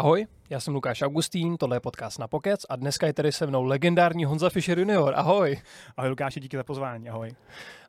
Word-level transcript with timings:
Ahoj, 0.00 0.26
já 0.50 0.60
jsem 0.60 0.74
Lukáš 0.74 1.02
Augustín, 1.02 1.56
tohle 1.56 1.76
je 1.76 1.80
podcast 1.80 2.18
na 2.18 2.28
Pokec 2.28 2.66
a 2.68 2.76
dneska 2.76 3.06
je 3.06 3.12
tady 3.12 3.32
se 3.32 3.46
mnou 3.46 3.64
legendární 3.64 4.24
Honza 4.24 4.50
Fischer 4.50 4.78
junior. 4.78 5.14
Ahoj. 5.16 5.60
Ahoj 5.96 6.10
Lukáši, 6.10 6.40
díky 6.40 6.56
za 6.56 6.64
pozvání, 6.64 7.08
ahoj. 7.08 7.30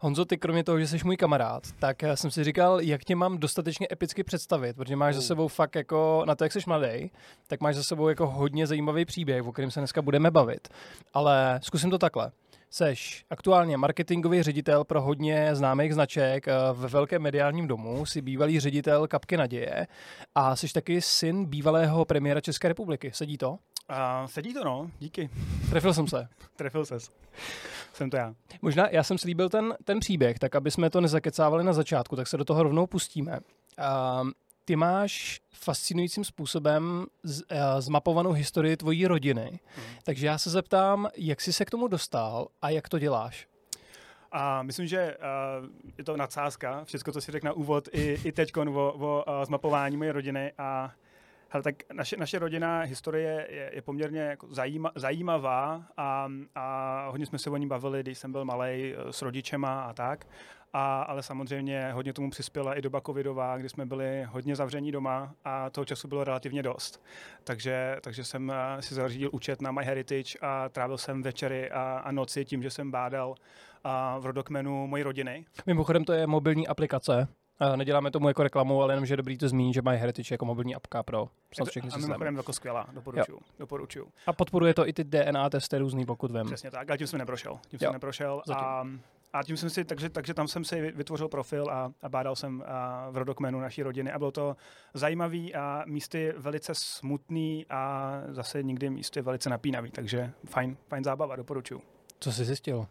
Honzo, 0.01 0.25
ty 0.25 0.37
kromě 0.37 0.63
toho, 0.63 0.79
že 0.79 0.87
jsi 0.87 0.99
můj 1.03 1.17
kamarád, 1.17 1.63
tak 1.79 2.03
jsem 2.15 2.31
si 2.31 2.43
říkal, 2.43 2.81
jak 2.81 3.03
tě 3.03 3.15
mám 3.15 3.37
dostatečně 3.37 3.87
epicky 3.91 4.23
představit, 4.23 4.75
protože 4.75 4.95
máš 4.95 5.15
za 5.15 5.21
sebou 5.21 5.47
fakt 5.47 5.75
jako, 5.75 6.23
na 6.27 6.35
to, 6.35 6.43
jak 6.43 6.51
jsi 6.51 6.59
mladý, 6.67 7.11
tak 7.47 7.61
máš 7.61 7.75
za 7.75 7.83
sebou 7.83 8.09
jako 8.09 8.27
hodně 8.27 8.67
zajímavý 8.67 9.05
příběh, 9.05 9.47
o 9.47 9.51
kterém 9.51 9.71
se 9.71 9.79
dneska 9.79 10.01
budeme 10.01 10.31
bavit. 10.31 10.67
Ale 11.13 11.59
zkusím 11.63 11.89
to 11.89 11.97
takhle. 11.97 12.31
Seš 12.73 13.25
aktuálně 13.29 13.77
marketingový 13.77 14.43
ředitel 14.43 14.83
pro 14.83 15.01
hodně 15.01 15.55
známých 15.55 15.93
značek 15.93 16.47
eh, 16.47 16.53
ve 16.73 16.87
velkém 16.87 17.21
mediálním 17.21 17.67
domu, 17.67 18.05
jsi 18.05 18.21
bývalý 18.21 18.59
ředitel 18.59 19.07
Kapky 19.07 19.37
naděje 19.37 19.87
a 20.35 20.55
jsi 20.55 20.73
taky 20.73 21.01
syn 21.01 21.45
bývalého 21.45 22.05
premiéra 22.05 22.41
České 22.41 22.67
republiky. 22.67 23.11
Sedí 23.13 23.37
to? 23.37 23.51
Uh, 23.51 23.57
sedí 24.25 24.53
to, 24.53 24.63
no, 24.63 24.91
díky. 24.99 25.29
Trefil 25.69 25.93
jsem 25.93 26.07
se. 26.07 26.27
Trefil 26.55 26.85
ses. 26.85 27.11
Jsem 27.93 28.09
to 28.09 28.17
já. 28.17 28.33
Možná 28.61 28.89
já 28.89 29.03
jsem 29.03 29.17
slíbil 29.17 29.49
ten, 29.49 29.75
ten 29.83 29.99
příběh, 29.99 30.39
tak 30.39 30.55
aby 30.55 30.71
jsme 30.71 30.89
to 30.89 31.01
nezakecávali 31.01 31.63
na 31.63 31.73
začátku, 31.73 32.15
tak 32.15 32.27
se 32.27 32.37
do 32.37 32.45
toho 32.45 32.63
rovnou 32.63 32.87
pustíme. 32.87 33.39
Uh, 34.21 34.29
ty 34.65 34.75
máš 34.75 35.41
fascinujícím 35.53 36.23
způsobem 36.23 37.05
z, 37.23 37.41
uh, 37.41 37.57
zmapovanou 37.79 38.31
historii 38.31 38.77
tvojí 38.77 39.07
rodiny. 39.07 39.59
Hmm. 39.75 39.85
Takže 40.03 40.27
já 40.27 40.37
se 40.37 40.49
zeptám, 40.49 41.09
jak 41.17 41.41
jsi 41.41 41.53
se 41.53 41.65
k 41.65 41.69
tomu 41.69 41.87
dostal 41.87 42.47
a 42.61 42.69
jak 42.69 42.89
to 42.89 42.99
děláš? 42.99 43.47
A 44.31 44.63
myslím, 44.63 44.87
že 44.87 45.17
uh, 45.17 45.69
je 45.97 46.03
to 46.03 46.17
nadsázka, 46.17 46.83
všechno, 46.85 47.13
co 47.13 47.21
si 47.21 47.31
řekl 47.31 47.45
na 47.45 47.53
úvod, 47.53 47.89
i, 47.91 48.17
i 48.23 48.31
teď 48.31 48.57
o, 48.57 48.61
o 48.61 49.23
uh, 49.27 49.45
zmapování 49.45 49.97
moje 49.97 50.11
rodiny 50.11 50.51
a 50.57 50.91
Hele, 51.53 51.63
tak 51.63 51.75
naše, 51.93 52.17
naše 52.17 52.39
rodina 52.39 52.81
historie 52.81 53.47
je, 53.49 53.71
je 53.73 53.81
poměrně 53.81 54.19
jako 54.19 54.47
zajíma, 54.53 54.91
zajímavá 54.95 55.83
a, 55.97 56.29
a 56.55 57.07
hodně 57.09 57.25
jsme 57.25 57.39
se 57.39 57.49
o 57.49 57.57
ní 57.57 57.67
bavili, 57.67 58.03
když 58.03 58.17
jsem 58.17 58.31
byl 58.31 58.45
malý 58.45 58.95
s 59.11 59.21
rodičema 59.21 59.83
a 59.83 59.93
tak. 59.93 60.27
A, 60.73 61.01
ale 61.01 61.23
samozřejmě 61.23 61.91
hodně 61.91 62.13
tomu 62.13 62.29
přispěla 62.29 62.73
i 62.73 62.81
doba 62.81 63.01
covidová, 63.01 63.57
kdy 63.57 63.69
jsme 63.69 63.85
byli 63.85 64.23
hodně 64.23 64.55
zavření 64.55 64.91
doma 64.91 65.35
a 65.45 65.69
toho 65.69 65.85
času 65.85 66.07
bylo 66.07 66.23
relativně 66.23 66.63
dost. 66.63 67.03
Takže, 67.43 67.97
takže 68.01 68.23
jsem 68.23 68.51
eh, 68.51 68.81
si 68.81 68.95
zařídil 68.95 69.29
účet 69.33 69.61
na 69.61 69.71
MyHeritage 69.71 70.39
a 70.41 70.69
trávil 70.69 70.97
jsem 70.97 71.23
večery 71.23 71.71
a, 71.71 72.01
a 72.03 72.11
noci 72.11 72.45
tím, 72.45 72.63
že 72.63 72.69
jsem 72.69 72.91
bádal 72.91 73.35
a 73.83 74.19
v 74.19 74.25
rodokmenu 74.25 74.87
mojí 74.87 75.03
rodiny. 75.03 75.45
Mimochodem 75.65 76.05
to 76.05 76.13
je 76.13 76.27
mobilní 76.27 76.67
aplikace, 76.67 77.27
Neděláme 77.75 78.11
tomu 78.11 78.27
jako 78.27 78.43
reklamu, 78.43 78.81
ale 78.81 78.93
jenom, 78.93 79.05
že 79.05 79.13
je 79.13 79.17
dobrý 79.17 79.37
to 79.37 79.49
zmínit, 79.49 79.73
že 79.73 79.81
mají 79.81 79.99
Heritage 79.99 80.33
jako 80.33 80.45
mobilní 80.45 80.75
apka 80.75 81.03
pro 81.03 81.29
snad 81.55 81.67
všechny 81.67 81.91
systémy. 81.91 82.03
A 82.03 82.07
mimochodem 82.07 82.35
jako 82.35 82.53
skvělá, 82.53 82.87
doporučuju, 82.93 83.39
doporučuju. 83.59 84.07
A 84.27 84.33
podporuje 84.33 84.73
to 84.73 84.87
i 84.87 84.93
ty 84.93 85.03
DNA 85.03 85.49
testy 85.49 85.77
různý, 85.77 86.05
pokud 86.05 86.31
vím. 86.31 86.45
Přesně 86.45 86.71
tak, 86.71 86.89
ale 86.89 86.97
tím 86.97 87.07
jsem 87.07 87.19
neprošel. 87.19 87.59
Tím 87.67 87.79
jo. 87.81 87.87
jsem 87.87 87.93
neprošel 87.93 88.41
a, 88.53 88.87
a 89.33 89.43
tím 89.43 89.57
jsem 89.57 89.69
si, 89.69 89.85
takže, 89.85 90.09
takže 90.09 90.33
tam 90.33 90.47
jsem 90.47 90.63
si 90.65 90.91
vytvořil 90.91 91.27
profil 91.27 91.69
a, 91.71 91.91
a 92.01 92.09
bádal 92.09 92.35
jsem 92.35 92.63
a, 92.67 93.09
v 93.09 93.17
rodokmenu 93.17 93.59
naší 93.59 93.83
rodiny 93.83 94.11
a 94.11 94.19
bylo 94.19 94.31
to 94.31 94.55
zajímavý 94.93 95.55
a 95.55 95.83
místy 95.85 96.33
velice 96.37 96.73
smutný 96.75 97.65
a 97.69 98.11
zase 98.29 98.63
někdy 98.63 98.89
místy 98.89 99.21
velice 99.21 99.49
napínavý, 99.49 99.91
takže 99.91 100.31
fajn, 100.45 100.77
fajn 100.89 101.03
zábava, 101.03 101.35
doporučuju. 101.35 101.81
Co 102.19 102.31
jsi 102.31 102.45
zjistil? 102.45 102.87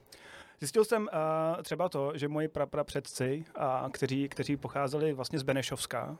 Zjistil 0.60 0.84
jsem 0.84 1.02
uh, 1.02 1.62
třeba 1.62 1.88
to, 1.88 2.12
že 2.14 2.28
moji 2.28 2.48
praprapředci, 2.48 3.44
uh, 3.56 3.90
kteří, 3.90 4.28
kteří 4.28 4.56
pocházeli 4.56 5.12
vlastně 5.12 5.38
z 5.38 5.42
Benešovska, 5.42 6.16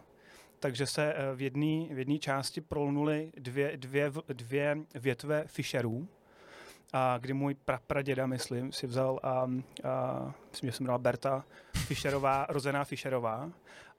takže 0.61 0.87
se 0.87 1.15
uh, 1.15 1.37
v 1.37 1.41
jedné 1.43 2.05
v 2.05 2.19
části 2.19 2.61
prolnuli 2.61 3.33
dvě, 3.37 3.77
dvě, 3.77 4.13
dvě 4.29 4.77
větve 4.95 5.45
Fischerů, 5.47 6.09
a 6.93 7.19
kdy 7.19 7.33
můj 7.33 7.55
prapraděda, 7.55 8.27
myslím, 8.27 8.73
si 8.73 8.87
vzal, 8.87 9.21
a, 9.23 9.31
a, 9.31 9.49
myslím, 10.51 10.71
že 10.71 10.73
jsem 10.77 10.85
měla 10.85 10.99
Berta 10.99 11.45
Fischerová, 11.77 12.47
rozená 12.49 12.85
Fischerová. 12.85 13.51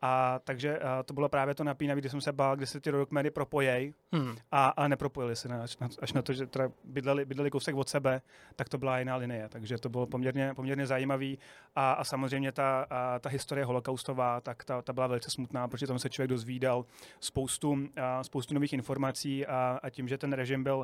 A 0.01 0.39
takže 0.43 0.79
a 0.79 1.03
to 1.03 1.13
bylo 1.13 1.29
právě 1.29 1.55
to 1.55 1.63
napínavé, 1.63 2.01
kdy 2.01 2.09
jsem 2.09 2.21
se 2.21 2.31
bál, 2.31 2.55
kdy 2.55 2.65
se 2.65 2.79
ty 2.79 2.89
rodokmeny 2.89 3.31
propojej 3.31 3.93
hmm. 4.11 4.35
a, 4.51 4.67
a 4.69 4.87
nepropojili 4.87 5.35
se, 5.35 5.49
až 5.49 5.77
na, 5.77 5.89
až 6.01 6.13
na 6.13 6.21
to, 6.21 6.33
že 6.33 6.47
teda 6.47 6.69
bydleli, 6.83 7.25
bydleli 7.25 7.51
kousek 7.51 7.75
od 7.75 7.89
sebe, 7.89 8.21
tak 8.55 8.69
to 8.69 8.77
byla 8.77 8.99
jiná 8.99 9.15
linie. 9.15 9.49
Takže 9.49 9.77
to 9.77 9.89
bylo 9.89 10.07
poměrně, 10.07 10.53
poměrně 10.53 10.87
zajímavý. 10.87 11.39
A, 11.75 11.91
a 11.91 12.03
samozřejmě 12.03 12.51
ta, 12.51 12.87
a, 12.89 13.19
ta 13.19 13.29
historie 13.29 13.65
holokaustová, 13.65 14.41
tak 14.41 14.63
ta, 14.63 14.81
ta 14.81 14.93
byla 14.93 15.07
velice 15.07 15.31
smutná, 15.31 15.67
protože 15.67 15.87
tam 15.87 15.99
se 15.99 16.09
člověk 16.09 16.29
dozvídal 16.29 16.85
spoustu, 17.19 17.77
a, 18.01 18.23
spoustu 18.23 18.53
nových 18.53 18.73
informací 18.73 19.45
a, 19.45 19.79
a 19.83 19.89
tím, 19.89 20.07
že 20.07 20.17
ten 20.17 20.33
režim 20.33 20.63
byl 20.63 20.83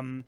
um, 0.00 0.24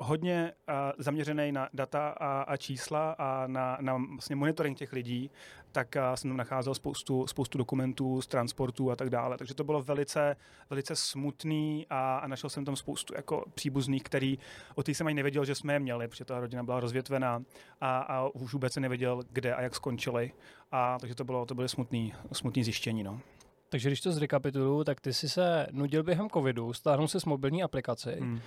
hodně 0.00 0.52
uh, 0.68 0.74
zaměřený 0.98 1.52
na 1.52 1.68
data 1.72 2.08
a, 2.08 2.42
a 2.42 2.56
čísla 2.56 3.12
a 3.18 3.46
na, 3.46 3.78
na 3.80 3.96
vlastně 3.96 4.36
monitoring 4.36 4.78
těch 4.78 4.92
lidí, 4.92 5.30
tak 5.72 5.96
uh, 5.96 6.14
jsem 6.14 6.30
tam 6.30 6.36
nacházel 6.36 6.74
spoustu, 6.74 7.26
spoustu 7.26 7.58
dokumentů 7.58 8.22
z 8.22 8.26
transportu 8.26 8.90
a 8.90 8.96
tak 8.96 9.10
dále. 9.10 9.38
Takže 9.38 9.54
to 9.54 9.64
bylo 9.64 9.82
velice, 9.82 10.36
velice 10.70 10.96
smutný 10.96 11.86
a, 11.90 12.18
a 12.18 12.26
našel 12.26 12.50
jsem 12.50 12.64
tam 12.64 12.76
spoustu 12.76 13.14
jako 13.16 13.44
příbuzných, 13.54 14.02
který 14.02 14.38
o 14.74 14.82
těch 14.82 14.96
jsem 14.96 15.06
ani 15.06 15.14
nevěděl, 15.14 15.44
že 15.44 15.54
jsme 15.54 15.72
je 15.72 15.80
měli, 15.80 16.08
protože 16.08 16.24
ta 16.24 16.40
rodina 16.40 16.62
byla 16.62 16.80
rozvětvená 16.80 17.42
a, 17.80 17.98
a 17.98 18.28
už 18.28 18.52
vůbec 18.52 18.72
se 18.72 18.80
nevěděl, 18.80 19.22
kde 19.30 19.54
a 19.54 19.62
jak 19.62 19.74
skončili. 19.74 20.32
A 20.72 20.98
takže 20.98 21.14
to 21.14 21.24
bylo, 21.24 21.46
to 21.46 21.54
byly 21.54 21.68
smutný, 21.68 22.14
smutný 22.32 22.64
zjištění. 22.64 23.02
No. 23.02 23.20
Takže 23.68 23.88
když 23.88 24.00
to 24.00 24.12
zrekapituluju, 24.12 24.84
tak 24.84 25.00
ty 25.00 25.12
jsi 25.12 25.28
se 25.28 25.66
nudil 25.70 26.02
během 26.02 26.30
covidu, 26.30 26.72
stáhnul 26.72 27.08
se 27.08 27.20
s 27.20 27.24
mobilní 27.24 27.62
aplikaci, 27.62 28.16
hmm 28.20 28.40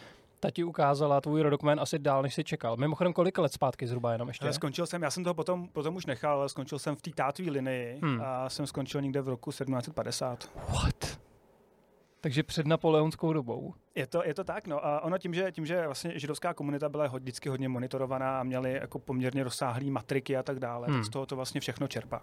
ta 0.43 0.51
ti 0.51 0.63
ukázala 0.63 1.21
tvůj 1.21 1.41
rodokmen 1.41 1.79
asi 1.79 1.99
dál, 1.99 2.21
než 2.21 2.33
jsi 2.33 2.43
čekal. 2.43 2.77
Mimochodem, 2.77 3.13
kolik 3.13 3.37
let 3.37 3.53
zpátky 3.53 3.87
zhruba 3.87 4.11
jenom 4.11 4.27
ještě? 4.27 4.45
Ale 4.45 4.53
skončil 4.53 4.85
jsem, 4.85 5.01
já 5.01 5.11
jsem 5.11 5.23
to 5.23 5.33
potom, 5.33 5.67
potom 5.67 5.95
už 5.95 6.05
nechal, 6.05 6.39
ale 6.39 6.49
skončil 6.49 6.79
jsem 6.79 6.95
v 6.95 7.01
té 7.01 7.11
tátví 7.11 7.49
linii 7.49 7.99
hmm. 8.03 8.21
a 8.23 8.49
jsem 8.49 8.67
skončil 8.67 9.01
někde 9.01 9.21
v 9.21 9.27
roku 9.27 9.51
1750. 9.51 10.49
What? 10.69 11.19
Takže 12.21 12.43
před 12.43 12.67
napoleonskou 12.67 13.33
dobou. 13.33 13.73
Je 13.95 14.07
to, 14.07 14.23
je 14.25 14.33
to 14.33 14.43
tak, 14.43 14.67
no. 14.67 14.85
A 14.85 15.01
ono 15.01 15.17
tím, 15.17 15.33
že, 15.33 15.51
tím, 15.51 15.65
že 15.65 15.85
vlastně 15.85 16.19
židovská 16.19 16.53
komunita 16.53 16.89
byla 16.89 17.07
vždycky 17.07 17.49
hodně 17.49 17.69
monitorovaná 17.69 18.39
a 18.39 18.43
měli 18.43 18.73
jako 18.73 18.99
poměrně 18.99 19.43
rozsáhlý 19.43 19.91
matriky 19.91 20.37
a 20.37 20.43
tak 20.43 20.59
dále, 20.59 20.87
hmm. 20.87 20.95
tak 20.95 21.05
z 21.05 21.09
toho 21.09 21.25
to 21.25 21.35
vlastně 21.35 21.61
všechno 21.61 21.87
čerpá. 21.87 22.21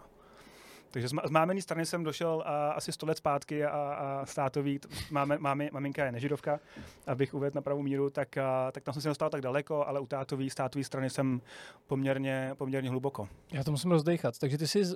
Takže 0.91 1.09
z, 1.09 1.13
z 1.25 1.31
mámený 1.31 1.63
strany 1.63 1.87
jsem 1.87 2.05
došel 2.05 2.43
a, 2.47 2.71
asi 2.71 2.93
100 2.93 3.07
let 3.07 3.19
zpátky 3.19 3.65
a, 3.65 3.71
a 3.71 4.27
státový, 4.27 4.81
máme, 5.11 5.39
máme, 5.39 5.69
maminka 5.73 6.05
je 6.05 6.13
nežidovka, 6.13 6.61
abych 7.07 7.35
uvedl 7.35 7.55
na 7.55 7.63
pravou 7.63 7.83
míru, 7.83 8.11
tak, 8.11 8.39
a, 8.39 8.73
tak 8.73 8.85
tam 8.85 8.93
jsem 8.93 9.03
se 9.03 9.09
dostal 9.09 9.31
tak 9.31 9.41
daleko, 9.41 9.87
ale 9.87 10.01
u 10.01 10.07
tátový, 10.07 10.51
státové 10.51 10.85
strany 10.85 11.11
jsem 11.11 11.41
poměrně, 11.87 12.51
poměrně 12.55 12.91
hluboko. 12.91 13.29
Já 13.53 13.65
to 13.65 13.71
musím 13.71 13.91
rozdechat. 13.91 14.39
Takže 14.39 14.59
ty 14.59 14.67
jsi 14.67 14.85
z, 14.85 14.95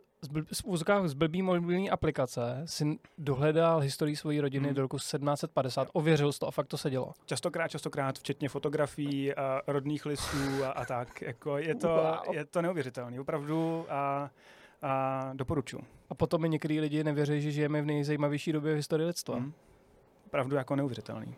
z, 0.50 0.62
z 1.04 1.14
blbý 1.14 1.42
mobilní 1.42 1.90
aplikace 1.90 2.62
si 2.64 2.98
dohledal 3.18 3.80
historii 3.80 4.16
své 4.16 4.40
rodiny 4.40 4.66
hmm. 4.66 4.74
do 4.74 4.82
roku 4.82 4.96
1750, 4.96 5.88
ověřil 5.92 6.32
jsi 6.32 6.38
to 6.38 6.46
a 6.46 6.50
fakt 6.50 6.66
to 6.66 6.78
se 6.78 6.90
dělo. 6.90 7.12
Častokrát, 7.26 7.70
častokrát, 7.70 8.18
včetně 8.18 8.48
fotografií, 8.48 9.34
a 9.34 9.62
rodných 9.66 10.06
listů 10.06 10.64
a, 10.64 10.70
a 10.70 10.84
tak. 10.84 11.22
Jako 11.22 11.58
je, 11.58 11.74
to, 11.74 11.88
wow. 11.88 12.34
je 12.34 12.44
to 12.44 12.62
neuvěřitelné. 12.62 13.20
Opravdu 13.20 13.86
a 13.88 14.30
a 14.84 15.30
doporučuji. 15.34 15.84
A 16.10 16.14
potom 16.14 16.42
mi 16.42 16.48
některý 16.48 16.80
lidi 16.80 17.04
nevěří, 17.04 17.40
že 17.40 17.50
žijeme 17.50 17.82
v 17.82 17.86
nejzajímavější 17.86 18.52
době 18.52 18.72
v 18.72 18.76
historii 18.76 19.06
lidstva. 19.06 19.36
Hmm. 19.36 19.52
Pravdu 20.30 20.56
jako 20.56 20.76
neuvěřitelný. 20.76 21.34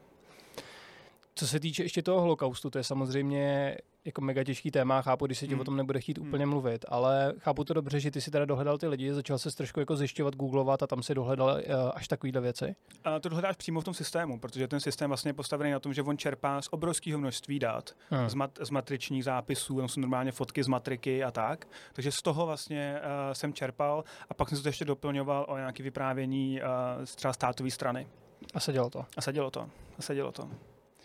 Co 1.38 1.46
se 1.46 1.60
týče 1.60 1.82
ještě 1.82 2.02
toho 2.02 2.20
holokaustu, 2.20 2.70
to 2.70 2.78
je 2.78 2.84
samozřejmě 2.84 3.76
jako 4.04 4.20
mega 4.20 4.44
těžký 4.44 4.70
téma, 4.70 5.02
chápu, 5.02 5.26
když 5.26 5.38
se 5.38 5.46
ti 5.46 5.52
hmm. 5.52 5.60
o 5.60 5.64
tom 5.64 5.76
nebude 5.76 6.00
chtít 6.00 6.18
hmm. 6.18 6.28
úplně 6.28 6.46
mluvit, 6.46 6.84
ale 6.88 7.32
chápu 7.38 7.64
to 7.64 7.74
dobře, 7.74 8.00
že 8.00 8.10
ty 8.10 8.20
si 8.20 8.30
teda 8.30 8.44
dohledal 8.44 8.78
ty 8.78 8.88
lidi, 8.88 9.14
začal 9.14 9.38
se 9.38 9.56
trošku 9.56 9.80
jako 9.80 9.96
zjišťovat, 9.96 10.36
googlovat 10.36 10.82
a 10.82 10.86
tam 10.86 11.02
si 11.02 11.14
dohledal 11.14 11.46
uh, 11.46 11.90
až 11.94 12.08
takovýhle 12.08 12.40
věci. 12.40 12.76
A 13.04 13.20
to 13.20 13.28
dohledáš 13.28 13.56
přímo 13.56 13.80
v 13.80 13.84
tom 13.84 13.94
systému, 13.94 14.40
protože 14.40 14.68
ten 14.68 14.80
systém 14.80 15.10
vlastně 15.10 15.28
je 15.28 15.34
postavený 15.34 15.70
na 15.70 15.80
tom, 15.80 15.94
že 15.94 16.02
on 16.02 16.18
čerpá 16.18 16.62
z 16.62 16.68
obrovského 16.70 17.18
množství 17.18 17.58
dat, 17.58 17.90
hmm. 18.10 18.28
z, 18.28 18.34
mat, 18.34 18.58
z 18.62 18.70
matričních 18.70 19.24
zápisů, 19.24 19.76
tam 19.76 19.88
jsou 19.88 20.00
normálně 20.00 20.32
fotky 20.32 20.62
z 20.62 20.68
matriky 20.68 21.24
a 21.24 21.30
tak, 21.30 21.68
takže 21.92 22.12
z 22.12 22.22
toho 22.22 22.46
vlastně 22.46 23.00
uh, 23.00 23.32
jsem 23.32 23.52
čerpal 23.52 24.04
a 24.28 24.34
pak 24.34 24.48
jsem 24.48 24.62
to 24.62 24.68
ještě 24.68 24.84
doplňoval 24.84 25.46
o 25.48 25.56
nějaké 25.56 25.82
vyprávění 25.82 26.60
uh, 26.60 27.04
z 27.04 27.16
třeba 27.16 27.32
státové 27.32 27.70
strany. 27.70 28.06
A 28.54 28.60
sedělo 28.60 28.90
to. 28.90 29.04
A 29.16 29.20
sedělo 29.20 29.50
to. 29.50 29.68
A 29.98 30.02
sedělo 30.02 30.32
to. 30.32 30.48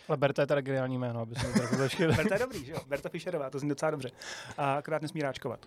Ale 0.08 0.18
Berta 0.18 0.42
je 0.42 0.48
teda 0.48 0.62
geniální 0.62 0.98
jméno, 0.98 1.22
aby 1.22 1.36
jsme 1.36 1.54
to 1.54 2.06
Berta 2.16 2.36
je 2.36 2.40
dobrý, 2.40 2.66
že 2.66 2.72
jo? 2.72 2.78
Berta 2.88 3.10
Fischerová, 3.10 3.50
to 3.50 3.60
zní 3.60 3.70
docela 3.70 3.92
dobře. 3.92 4.12
A 4.58 4.74
akorát 4.74 5.02
nesmí 5.02 5.22
ráčkovat. 5.22 5.66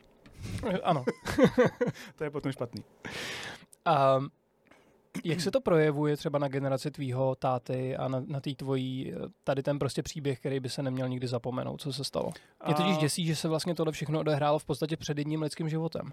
Ano. 0.82 1.04
to 2.16 2.24
je 2.24 2.30
potom 2.30 2.52
špatný. 2.52 2.84
Um, 4.18 4.30
jak 5.24 5.40
se 5.40 5.50
to 5.50 5.60
projevuje 5.60 6.16
třeba 6.16 6.38
na 6.38 6.48
generaci 6.48 6.90
tvýho 6.90 7.34
táty 7.34 7.96
a 7.96 8.08
na, 8.08 8.22
na 8.26 8.40
tý 8.40 8.54
tvojí, 8.54 9.14
tady 9.44 9.62
ten 9.62 9.78
prostě 9.78 10.02
příběh, 10.02 10.38
který 10.38 10.60
by 10.60 10.68
se 10.68 10.82
neměl 10.82 11.08
nikdy 11.08 11.26
zapomenout, 11.26 11.80
co 11.80 11.92
se 11.92 12.04
stalo? 12.04 12.32
Mě 12.66 12.74
totiž 12.74 12.96
děsí, 12.96 13.26
že 13.26 13.36
se 13.36 13.48
vlastně 13.48 13.74
tohle 13.74 13.92
všechno 13.92 14.20
odehrálo 14.20 14.58
v 14.58 14.64
podstatě 14.64 14.96
před 14.96 15.18
jedním 15.18 15.42
lidským 15.42 15.68
životem. 15.68 16.12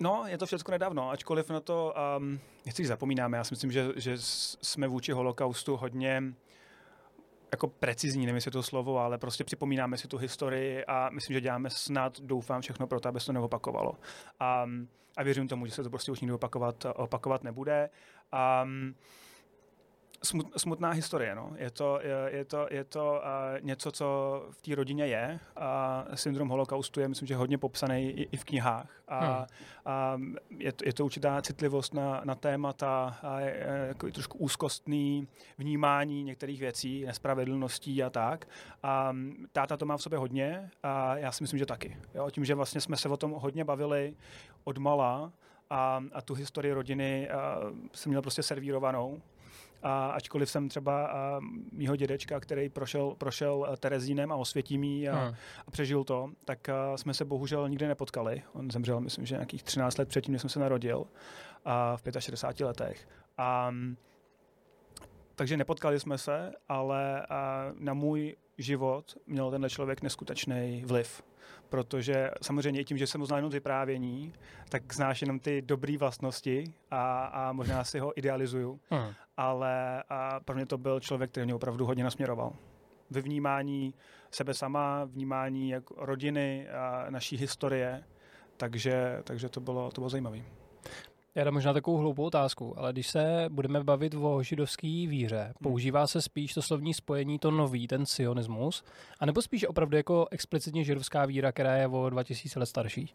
No, 0.00 0.24
je 0.26 0.38
to 0.38 0.46
všechno 0.46 0.72
nedávno, 0.72 1.10
ačkoliv 1.10 1.50
na 1.50 1.60
to, 1.60 1.94
um, 2.18 2.40
nechci 2.66 2.86
zapomínáme, 2.86 3.36
já 3.36 3.44
si 3.44 3.52
myslím, 3.52 3.72
že, 3.72 3.92
že 3.96 4.14
jsme 4.18 4.88
vůči 4.88 5.12
holokaustu 5.12 5.76
hodně 5.76 6.22
jako 7.52 7.68
precizní, 7.68 8.26
nevím, 8.26 8.34
jestli 8.34 8.50
to 8.50 8.62
slovo, 8.62 8.98
ale 8.98 9.18
prostě 9.18 9.44
připomínáme 9.44 9.96
si 9.96 10.08
tu 10.08 10.18
historii 10.18 10.84
a 10.84 11.10
myslím, 11.10 11.34
že 11.34 11.40
děláme 11.40 11.70
snad, 11.70 12.20
doufám, 12.20 12.62
všechno 12.62 12.86
pro 12.86 13.00
to, 13.00 13.08
aby 13.08 13.20
se 13.20 13.26
to 13.26 13.32
neopakovalo. 13.32 13.94
A, 14.40 14.66
a 15.16 15.22
věřím 15.22 15.48
tomu, 15.48 15.66
že 15.66 15.72
se 15.72 15.82
to 15.82 15.90
prostě 15.90 16.12
už 16.12 16.20
nikdy 16.20 16.34
opakovat, 16.34 16.86
opakovat 16.94 17.44
nebude. 17.44 17.90
Um, 18.62 18.94
smutná 20.56 20.90
historie. 20.90 21.34
No. 21.34 21.52
Je 21.56 21.70
to, 21.70 22.00
je, 22.02 22.36
je 22.36 22.44
to, 22.44 22.66
je 22.70 22.84
to 22.84 23.22
uh, 23.22 23.64
něco, 23.64 23.92
co 23.92 24.06
v 24.50 24.62
té 24.62 24.74
rodině 24.74 25.06
je. 25.06 25.40
A 25.56 26.04
syndrom 26.14 26.48
holokaustu 26.48 27.00
je, 27.00 27.08
myslím, 27.08 27.28
že 27.28 27.36
hodně 27.36 27.58
popsaný 27.58 28.10
i, 28.10 28.22
i 28.32 28.36
v 28.36 28.44
knihách. 28.44 28.90
A, 29.08 29.36
hmm. 29.36 29.46
a 29.86 30.20
je, 30.58 30.72
to, 30.72 30.84
je 30.84 30.92
to 30.92 31.04
určitá 31.04 31.42
citlivost 31.42 31.94
na, 31.94 32.20
na 32.24 32.34
témata, 32.34 33.18
a 33.22 33.40
je, 33.40 33.66
je 34.06 34.12
trošku 34.12 34.38
úzkostný 34.38 35.28
vnímání 35.58 36.22
některých 36.22 36.60
věcí, 36.60 37.04
nespravedlností 37.04 38.02
a 38.02 38.10
tak. 38.10 38.48
A 38.82 39.16
táta 39.52 39.76
to 39.76 39.86
má 39.86 39.96
v 39.96 40.02
sobě 40.02 40.18
hodně 40.18 40.70
a 40.82 41.16
já 41.16 41.32
si 41.32 41.42
myslím, 41.42 41.58
že 41.58 41.66
taky. 41.66 41.96
Jo? 42.14 42.30
Tím, 42.30 42.44
že 42.44 42.54
vlastně 42.54 42.80
jsme 42.80 42.96
se 42.96 43.08
o 43.08 43.16
tom 43.16 43.30
hodně 43.30 43.64
bavili 43.64 44.14
od 44.64 44.78
mala, 44.78 45.32
a, 45.70 46.04
a 46.12 46.22
tu 46.22 46.34
historii 46.34 46.72
rodiny 46.72 47.28
jsem 47.92 48.10
měl 48.10 48.22
prostě 48.22 48.42
servírovanou 48.42 49.22
a 49.82 50.10
ačkoliv 50.10 50.50
jsem 50.50 50.68
třeba 50.68 51.06
a, 51.06 51.40
mýho 51.72 51.96
dědečka, 51.96 52.40
který 52.40 52.68
prošel, 52.68 53.14
prošel 53.18 53.76
Terezínem 53.80 54.32
a 54.32 54.36
Osvětímí 54.36 55.08
a, 55.08 55.24
hmm. 55.24 55.34
a 55.66 55.70
přežil 55.70 56.04
to, 56.04 56.30
tak 56.44 56.68
a, 56.68 56.96
jsme 56.96 57.14
se 57.14 57.24
bohužel 57.24 57.68
nikdy 57.68 57.88
nepotkali. 57.88 58.42
On 58.52 58.70
zemřel, 58.70 59.00
myslím, 59.00 59.26
že 59.26 59.34
nějakých 59.34 59.62
13 59.62 59.98
let 59.98 60.08
předtím, 60.08 60.32
než 60.32 60.40
jsem 60.40 60.50
se 60.50 60.60
narodil, 60.60 61.06
a 61.64 61.96
v 61.96 62.02
65 62.20 62.66
letech. 62.66 63.08
A, 63.38 63.74
takže 65.40 65.56
nepotkali 65.56 66.00
jsme 66.00 66.18
se, 66.18 66.52
ale 66.68 67.26
na 67.78 67.94
můj 67.94 68.36
život 68.58 69.16
měl 69.26 69.50
tenhle 69.50 69.70
člověk 69.70 70.02
neskutečný 70.02 70.82
vliv 70.86 71.22
protože 71.68 72.30
samozřejmě 72.42 72.80
i 72.80 72.84
tím, 72.84 72.98
že 72.98 73.06
jsem 73.06 73.22
uznal 73.22 73.38
jenom 73.38 73.50
vyprávění, 73.50 74.32
tak 74.68 74.94
znáš 74.94 75.22
jenom 75.22 75.38
ty 75.38 75.62
dobré 75.62 75.98
vlastnosti 75.98 76.64
a, 76.90 77.24
a 77.24 77.52
možná 77.52 77.84
si 77.84 77.98
ho 77.98 78.18
idealizuju, 78.18 78.80
hmm. 78.90 79.14
ale 79.36 80.02
a 80.08 80.40
pro 80.40 80.56
mě 80.56 80.66
to 80.66 80.78
byl 80.78 81.00
člověk, 81.00 81.30
který 81.30 81.44
mě 81.44 81.54
opravdu 81.54 81.86
hodně 81.86 82.04
nasměroval. 82.04 82.52
Ve 83.10 83.20
vnímání 83.20 83.94
sebe 84.30 84.54
sama, 84.54 85.04
vnímání 85.04 85.68
jak 85.68 85.90
rodiny 85.90 86.68
a 86.68 87.06
naší 87.10 87.36
historie, 87.36 88.04
takže, 88.56 89.20
takže 89.24 89.48
to 89.48 89.60
bylo, 89.60 89.90
to 89.90 90.00
bylo 90.00 90.10
zajímavé. 90.10 90.59
Já 91.34 91.44
dám 91.44 91.54
možná 91.54 91.72
takovou 91.72 91.96
hloupou 91.96 92.24
otázku, 92.24 92.78
ale 92.78 92.92
když 92.92 93.08
se 93.08 93.46
budeme 93.48 93.84
bavit 93.84 94.14
o 94.14 94.42
židovské 94.42 94.86
víře, 94.86 95.42
hmm. 95.42 95.52
používá 95.62 96.06
se 96.06 96.22
spíš 96.22 96.54
to 96.54 96.62
slovní 96.62 96.94
spojení, 96.94 97.38
to 97.38 97.50
nový, 97.50 97.86
ten 97.86 98.06
sionismus, 98.06 98.84
anebo 99.20 99.42
spíš 99.42 99.64
opravdu 99.64 99.96
jako 99.96 100.26
explicitně 100.30 100.84
židovská 100.84 101.26
víra, 101.26 101.52
která 101.52 101.76
je 101.76 101.88
o 101.88 102.10
2000 102.10 102.58
let 102.58 102.66
starší? 102.66 103.14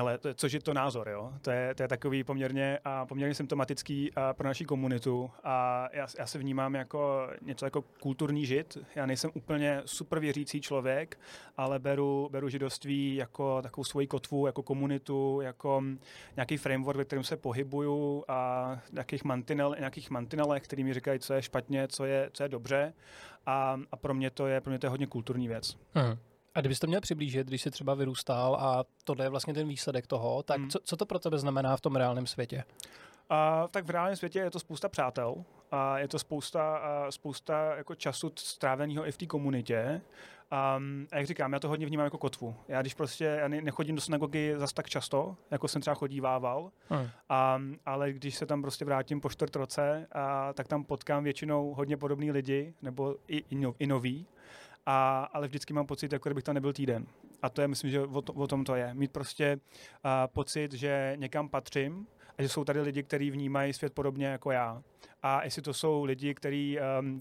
Ale 0.00 0.18
to, 0.18 0.34
což 0.34 0.52
je 0.52 0.60
to 0.60 0.74
názor, 0.74 1.08
jo? 1.08 1.32
To 1.42 1.50
je, 1.50 1.74
to 1.74 1.82
je 1.82 1.88
takový 1.88 2.24
poměrně, 2.24 2.78
a 2.84 3.06
poměrně 3.06 3.34
symptomatický 3.34 4.10
a 4.16 4.32
pro 4.32 4.48
naši 4.48 4.64
komunitu 4.64 5.30
a 5.44 5.88
já, 5.92 6.06
já 6.18 6.26
se 6.26 6.38
vnímám 6.38 6.74
jako 6.74 7.28
něco 7.42 7.66
jako 7.66 7.82
kulturní 7.82 8.46
žid. 8.46 8.78
Já 8.94 9.06
nejsem 9.06 9.30
úplně 9.34 9.82
super 9.84 10.18
věřící 10.18 10.60
člověk, 10.60 11.18
ale 11.56 11.78
beru, 11.78 12.28
beru 12.32 12.48
židovství 12.48 13.14
jako 13.14 13.62
takovou 13.62 13.84
svoji 13.84 14.06
kotvu, 14.06 14.46
jako 14.46 14.62
komunitu, 14.62 15.40
jako 15.40 15.82
nějaký 16.36 16.56
framework, 16.56 16.98
ve 16.98 17.04
kterém 17.04 17.24
se 17.24 17.36
pohybuju 17.36 18.24
a 18.28 18.70
nějakých, 18.92 19.24
mantinel, 19.24 19.74
nějakých 19.78 20.10
mantinelech, 20.10 20.62
který 20.62 20.84
mi 20.84 20.94
říkají, 20.94 21.18
co 21.18 21.34
je 21.34 21.42
špatně, 21.42 21.88
co 21.88 22.04
je, 22.04 22.30
co 22.32 22.42
je 22.42 22.48
dobře 22.48 22.92
a, 23.46 23.80
a 23.92 23.96
pro, 23.96 24.14
mě 24.14 24.30
to 24.30 24.46
je, 24.46 24.60
pro 24.60 24.70
mě 24.70 24.78
to 24.78 24.86
je 24.86 24.90
hodně 24.90 25.06
kulturní 25.06 25.48
věc. 25.48 25.76
Aha. 25.94 26.18
A 26.54 26.60
kdybyste 26.60 26.86
to 26.86 26.88
měl 26.88 27.00
přiblížit, 27.00 27.46
když 27.46 27.62
jsi 27.62 27.70
třeba 27.70 27.94
vyrůstal 27.94 28.56
a 28.60 28.84
tohle 29.04 29.24
je 29.24 29.28
vlastně 29.28 29.54
ten 29.54 29.68
výsledek 29.68 30.06
toho, 30.06 30.42
tak 30.42 30.60
hmm. 30.60 30.70
co, 30.70 30.78
co 30.84 30.96
to 30.96 31.06
pro 31.06 31.18
tebe 31.18 31.38
znamená 31.38 31.76
v 31.76 31.80
tom 31.80 31.96
reálném 31.96 32.26
světě? 32.26 32.64
A, 33.30 33.68
tak 33.70 33.84
v 33.84 33.90
reálném 33.90 34.16
světě 34.16 34.38
je 34.38 34.50
to 34.50 34.60
spousta 34.60 34.88
přátel 34.88 35.44
a 35.70 35.98
je 35.98 36.08
to 36.08 36.18
spousta, 36.18 36.76
a 36.76 37.10
spousta 37.10 37.76
jako 37.76 37.94
času 37.94 38.32
stráveného 38.36 39.06
i 39.06 39.12
v 39.12 39.16
té 39.16 39.26
komunitě. 39.26 40.00
A, 40.50 40.80
a 41.12 41.16
jak 41.16 41.26
říkám, 41.26 41.52
já 41.52 41.58
to 41.58 41.68
hodně 41.68 41.86
vnímám 41.86 42.04
jako 42.04 42.18
kotvu. 42.18 42.56
Já 42.68 42.80
když 42.80 42.94
prostě 42.94 43.24
já 43.24 43.48
nechodím 43.48 43.94
do 43.94 44.00
synagogy 44.00 44.54
zas 44.56 44.72
tak 44.72 44.88
často, 44.88 45.36
jako 45.50 45.68
jsem 45.68 45.80
třeba 45.80 45.94
chodívával, 45.94 46.70
hmm. 46.88 47.08
a, 47.28 47.60
ale 47.86 48.12
když 48.12 48.34
se 48.34 48.46
tam 48.46 48.62
prostě 48.62 48.84
vrátím 48.84 49.20
po 49.20 49.30
čtvrt 49.30 49.56
roce, 49.56 50.06
a, 50.12 50.52
tak 50.52 50.68
tam 50.68 50.84
potkám 50.84 51.24
většinou 51.24 51.74
hodně 51.74 51.96
podobný 51.96 52.30
lidi, 52.30 52.74
nebo 52.82 53.16
i, 53.28 53.44
i, 53.50 53.54
no, 53.54 53.74
i 53.78 53.86
nový 53.86 54.26
a, 54.86 55.28
ale 55.32 55.48
vždycky 55.48 55.72
mám 55.72 55.86
pocit, 55.86 56.12
jako 56.12 56.28
kdybych 56.28 56.44
tam 56.44 56.54
nebyl 56.54 56.72
týden. 56.72 57.06
A 57.42 57.48
to 57.48 57.60
je, 57.60 57.68
myslím, 57.68 57.90
že 57.90 58.00
o, 58.00 58.22
to, 58.22 58.32
o 58.32 58.46
tom 58.46 58.64
to 58.64 58.74
je. 58.74 58.94
Mít 58.94 59.12
prostě 59.12 59.56
uh, 60.04 60.10
pocit, 60.26 60.72
že 60.72 61.12
někam 61.16 61.48
patřím 61.48 62.06
a 62.38 62.42
že 62.42 62.48
jsou 62.48 62.64
tady 62.64 62.80
lidi, 62.80 63.02
kteří 63.02 63.30
vnímají 63.30 63.72
svět 63.72 63.92
podobně 63.92 64.26
jako 64.26 64.50
já. 64.50 64.82
A 65.22 65.44
jestli 65.44 65.62
to 65.62 65.74
jsou 65.74 66.04
lidi, 66.04 66.34
kteří 66.34 66.78
um, 67.00 67.14
uh, 67.14 67.20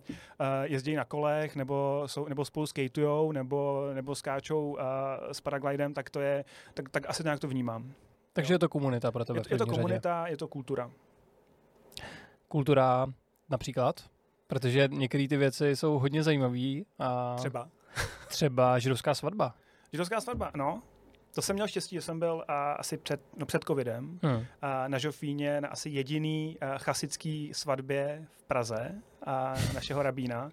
jezdí 0.64 0.96
na 0.96 1.06
kolech, 1.06 1.56
nebo, 1.56 2.04
jsou, 2.06 2.28
nebo 2.28 2.46
spolu 2.46 2.66
skatujou, 2.66 3.32
nebo, 3.32 3.90
nebo 3.94 4.16
skáčou 4.16 4.72
uh, 4.72 4.80
s 5.32 5.42
paraglidem, 5.42 5.94
tak 5.94 6.10
to 6.10 6.20
je, 6.20 6.46
tak, 6.74 6.90
tak 6.90 7.10
asi 7.10 7.24
nějak 7.24 7.40
to 7.40 7.48
vnímám. 7.48 7.94
Takže 8.34 8.54
jo. 8.54 8.56
je 8.56 8.60
to 8.60 8.70
komunita 8.70 9.12
pro 9.12 9.26
tebe. 9.26 9.40
Je, 9.40 9.54
je 9.54 9.58
to 9.58 9.66
komunita, 9.66 10.22
řadě. 10.22 10.34
je 10.34 10.38
to 10.38 10.48
kultura. 10.48 10.92
Kultura 12.48 13.08
například? 13.50 14.13
Protože 14.54 14.90
některé 14.92 15.28
ty 15.28 15.38
věci 15.38 15.76
jsou 15.76 16.00
hodně 16.00 16.24
zajímavé. 16.24 16.82
A 17.00 17.36
třeba? 17.36 17.70
třeba 18.28 18.80
židovská 18.80 19.14
svatba. 19.14 19.56
Židovská 19.92 20.22
svatba, 20.22 20.52
no. 20.56 20.82
To 21.36 21.42
jsem 21.42 21.54
měl 21.54 21.68
štěstí, 21.68 21.96
že 21.96 22.02
jsem 22.02 22.20
byl 22.20 22.46
a, 22.48 22.74
asi 22.74 22.98
před, 22.98 23.22
no, 23.38 23.46
před 23.46 23.64
covidem 23.64 24.20
hmm. 24.24 24.46
a, 24.62 24.88
na 24.88 24.98
Žofíně 24.98 25.62
na 25.62 25.70
asi 25.70 25.90
jediný 25.90 26.58
a, 26.62 26.78
chasický 26.78 27.54
svatbě 27.54 28.26
v 28.38 28.44
Praze 28.44 28.96
a, 29.26 29.54
našeho 29.74 30.04
rabína. 30.04 30.52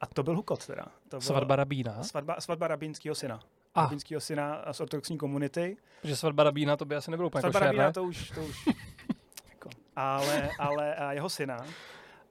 A 0.00 0.06
to 0.06 0.22
byl 0.22 0.36
hukot 0.36 0.66
teda. 0.66 0.84
To 1.08 1.20
svatba 1.20 1.56
rabína? 1.56 2.02
Svatba, 2.02 2.40
svatba 2.40 2.68
rabínského 2.68 3.14
syna. 3.14 3.40
Ah. 3.74 3.82
Rabínského 3.82 4.20
syna 4.20 4.64
z 4.72 4.80
ortodoxní 4.80 5.18
komunity. 5.18 5.76
Protože 6.02 6.16
svatba 6.16 6.44
rabína 6.44 6.76
to 6.76 6.84
by 6.84 6.96
asi 6.96 7.10
nebylo 7.10 7.26
úplně 7.26 7.40
Svatba 7.40 7.60
košer, 7.60 7.66
rabína 7.66 7.86
ne? 7.86 7.92
to 7.92 8.04
už, 8.04 8.30
to 8.30 8.40
už 8.42 8.66
jako, 9.50 9.70
ale, 9.96 10.50
ale 10.58 10.94
a 10.94 11.12
jeho 11.12 11.28
syna 11.28 11.66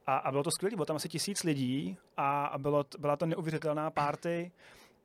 a, 0.06 0.16
a 0.16 0.30
bylo 0.30 0.42
to 0.42 0.50
skvělé, 0.50 0.76
bylo 0.76 0.86
tam 0.86 0.96
asi 0.96 1.08
tisíc 1.08 1.42
lidí 1.42 1.96
a, 2.16 2.46
a 2.46 2.58
bylo, 2.58 2.84
byla 2.98 3.16
to 3.16 3.26
neuvěřitelná 3.26 3.90
party. 3.90 4.52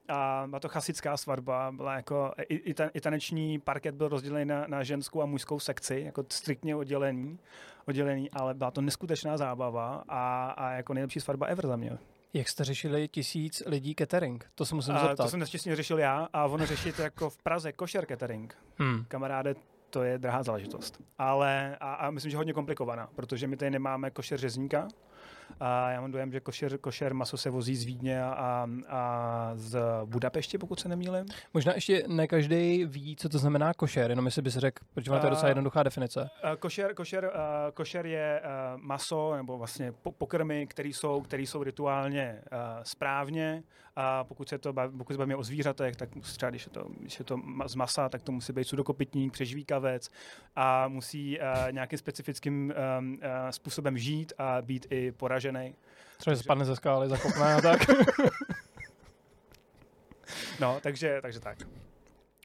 A 0.10 0.44
byla 0.48 0.60
to 0.60 0.70
chasická 0.70 1.18
svatba, 1.18 1.72
byla 1.72 1.96
jako, 1.96 2.32
i, 2.50 2.56
i, 2.56 2.74
ta, 2.74 2.88
i 2.94 3.02
taneční 3.02 3.60
parket 3.60 3.96
byl 3.96 4.08
rozdělený 4.08 4.46
na, 4.46 4.66
na 4.68 4.84
ženskou 4.84 5.22
a 5.22 5.26
mužskou 5.26 5.60
sekci, 5.60 6.02
jako 6.06 6.26
striktně 6.30 6.76
oddělený, 6.76 7.40
oddělený, 7.88 8.32
ale 8.32 8.54
byla 8.54 8.72
to 8.72 8.82
neskutečná 8.82 9.38
zábava 9.38 10.04
a, 10.08 10.50
a 10.58 10.72
jako 10.72 10.94
nejlepší 10.94 11.20
svatba 11.20 11.46
ever 11.46 11.68
za 11.68 11.76
mě. 11.76 11.98
Jak 12.34 12.50
jste 12.50 12.64
řešili 12.64 13.08
tisíc 13.08 13.64
lidí 13.66 13.96
catering? 13.96 14.50
To 14.56 14.66
se 14.66 14.76
musím 14.76 14.94
zeptat. 14.94 15.24
To 15.24 15.30
jsem 15.30 15.40
neštěstně 15.40 15.76
řešil 15.76 16.00
já 16.00 16.28
a 16.34 16.46
ono 16.46 16.66
řešit 16.66 17.00
jako 17.00 17.30
v 17.30 17.38
Praze 17.38 17.72
košer 17.72 18.06
catering. 18.06 18.58
Hmm. 18.78 19.06
Kamaráde, 19.08 19.56
to 19.92 20.04
je 20.04 20.18
drahá 20.18 20.44
záležitost. 20.44 21.02
Ale 21.18 21.78
a, 21.80 21.94
a 21.94 22.12
myslím, 22.12 22.32
že 22.32 22.38
hodně 22.38 22.54
komplikovaná, 22.54 23.10
protože 23.16 23.48
my 23.48 23.58
tady 23.58 23.72
nemáme 23.72 24.12
košer 24.12 24.40
řezníka, 24.40 24.88
a 25.60 25.92
já 25.92 26.02
mám 26.02 26.12
dojem, 26.12 26.32
že 26.32 26.40
košer, 26.40 26.78
košer 26.78 27.14
maso 27.14 27.38
se 27.38 27.50
vozí 27.50 27.76
z 27.76 27.84
Vídně 27.84 28.24
a, 28.24 28.68
a 28.90 29.52
z 29.56 29.80
Budapešti, 30.06 30.58
pokud 30.58 30.80
se 30.80 30.90
nemýlím. 30.90 31.26
Možná 31.54 31.74
ještě 31.74 32.04
ne 32.08 32.28
každý 32.28 32.86
ví, 32.86 33.16
co 33.16 33.30
to 33.30 33.38
znamená 33.38 33.74
košer, 33.74 34.10
jenom 34.10 34.26
jestli 34.26 34.42
bys 34.42 34.58
řekl, 34.58 34.86
protože 34.94 35.10
to 35.12 35.26
je 35.26 35.30
docela 35.30 35.48
jednoduchá 35.48 35.84
definice. 35.84 36.30
Košer, 36.60 36.94
košer, 36.94 37.32
košer 37.74 38.06
je 38.06 38.42
maso 38.76 39.36
nebo 39.36 39.58
vlastně 39.58 39.94
pokrmy, 40.18 40.68
které 40.68 40.90
jsou, 40.90 41.22
který 41.22 41.48
jsou 41.48 41.64
rituálně 41.64 42.42
správně. 42.84 43.64
A 43.96 44.24
pokud 44.24 44.50
se 44.50 44.58
to 44.58 44.74
pokud 44.98 45.14
se 45.14 45.18
bavíme 45.18 45.36
o 45.36 45.44
zvířatech, 45.44 45.96
tak 45.96 46.10
třeba 46.22 46.50
když 46.50 46.66
je 46.66 46.72
to, 46.72 46.86
když 47.00 47.20
je 47.20 47.26
to 47.26 47.38
z 47.66 47.76
masa, 47.76 48.10
tak 48.10 48.24
to 48.24 48.32
musí 48.32 48.54
být 48.54 48.64
sudokopitník, 48.64 49.34
přežvíkavec 49.34 50.10
a 50.56 50.88
musí 50.88 51.40
nějakým 51.72 52.00
specifickým 52.00 52.74
způsobem 53.50 53.98
žít 53.98 54.34
a 54.38 54.62
být 54.62 54.88
i 54.90 55.12
poražen 55.12 55.42
naražený. 55.42 55.76
Třeba 56.18 56.32
takže... 56.32 56.44
spadne 56.44 56.66
ze 56.66 56.76
skály, 56.76 57.10
zakopne 57.10 57.54
a 57.54 57.62
tak. 57.62 57.80
no, 60.60 60.80
takže, 60.84 61.20
takže 61.22 61.40
tak. 61.40 61.58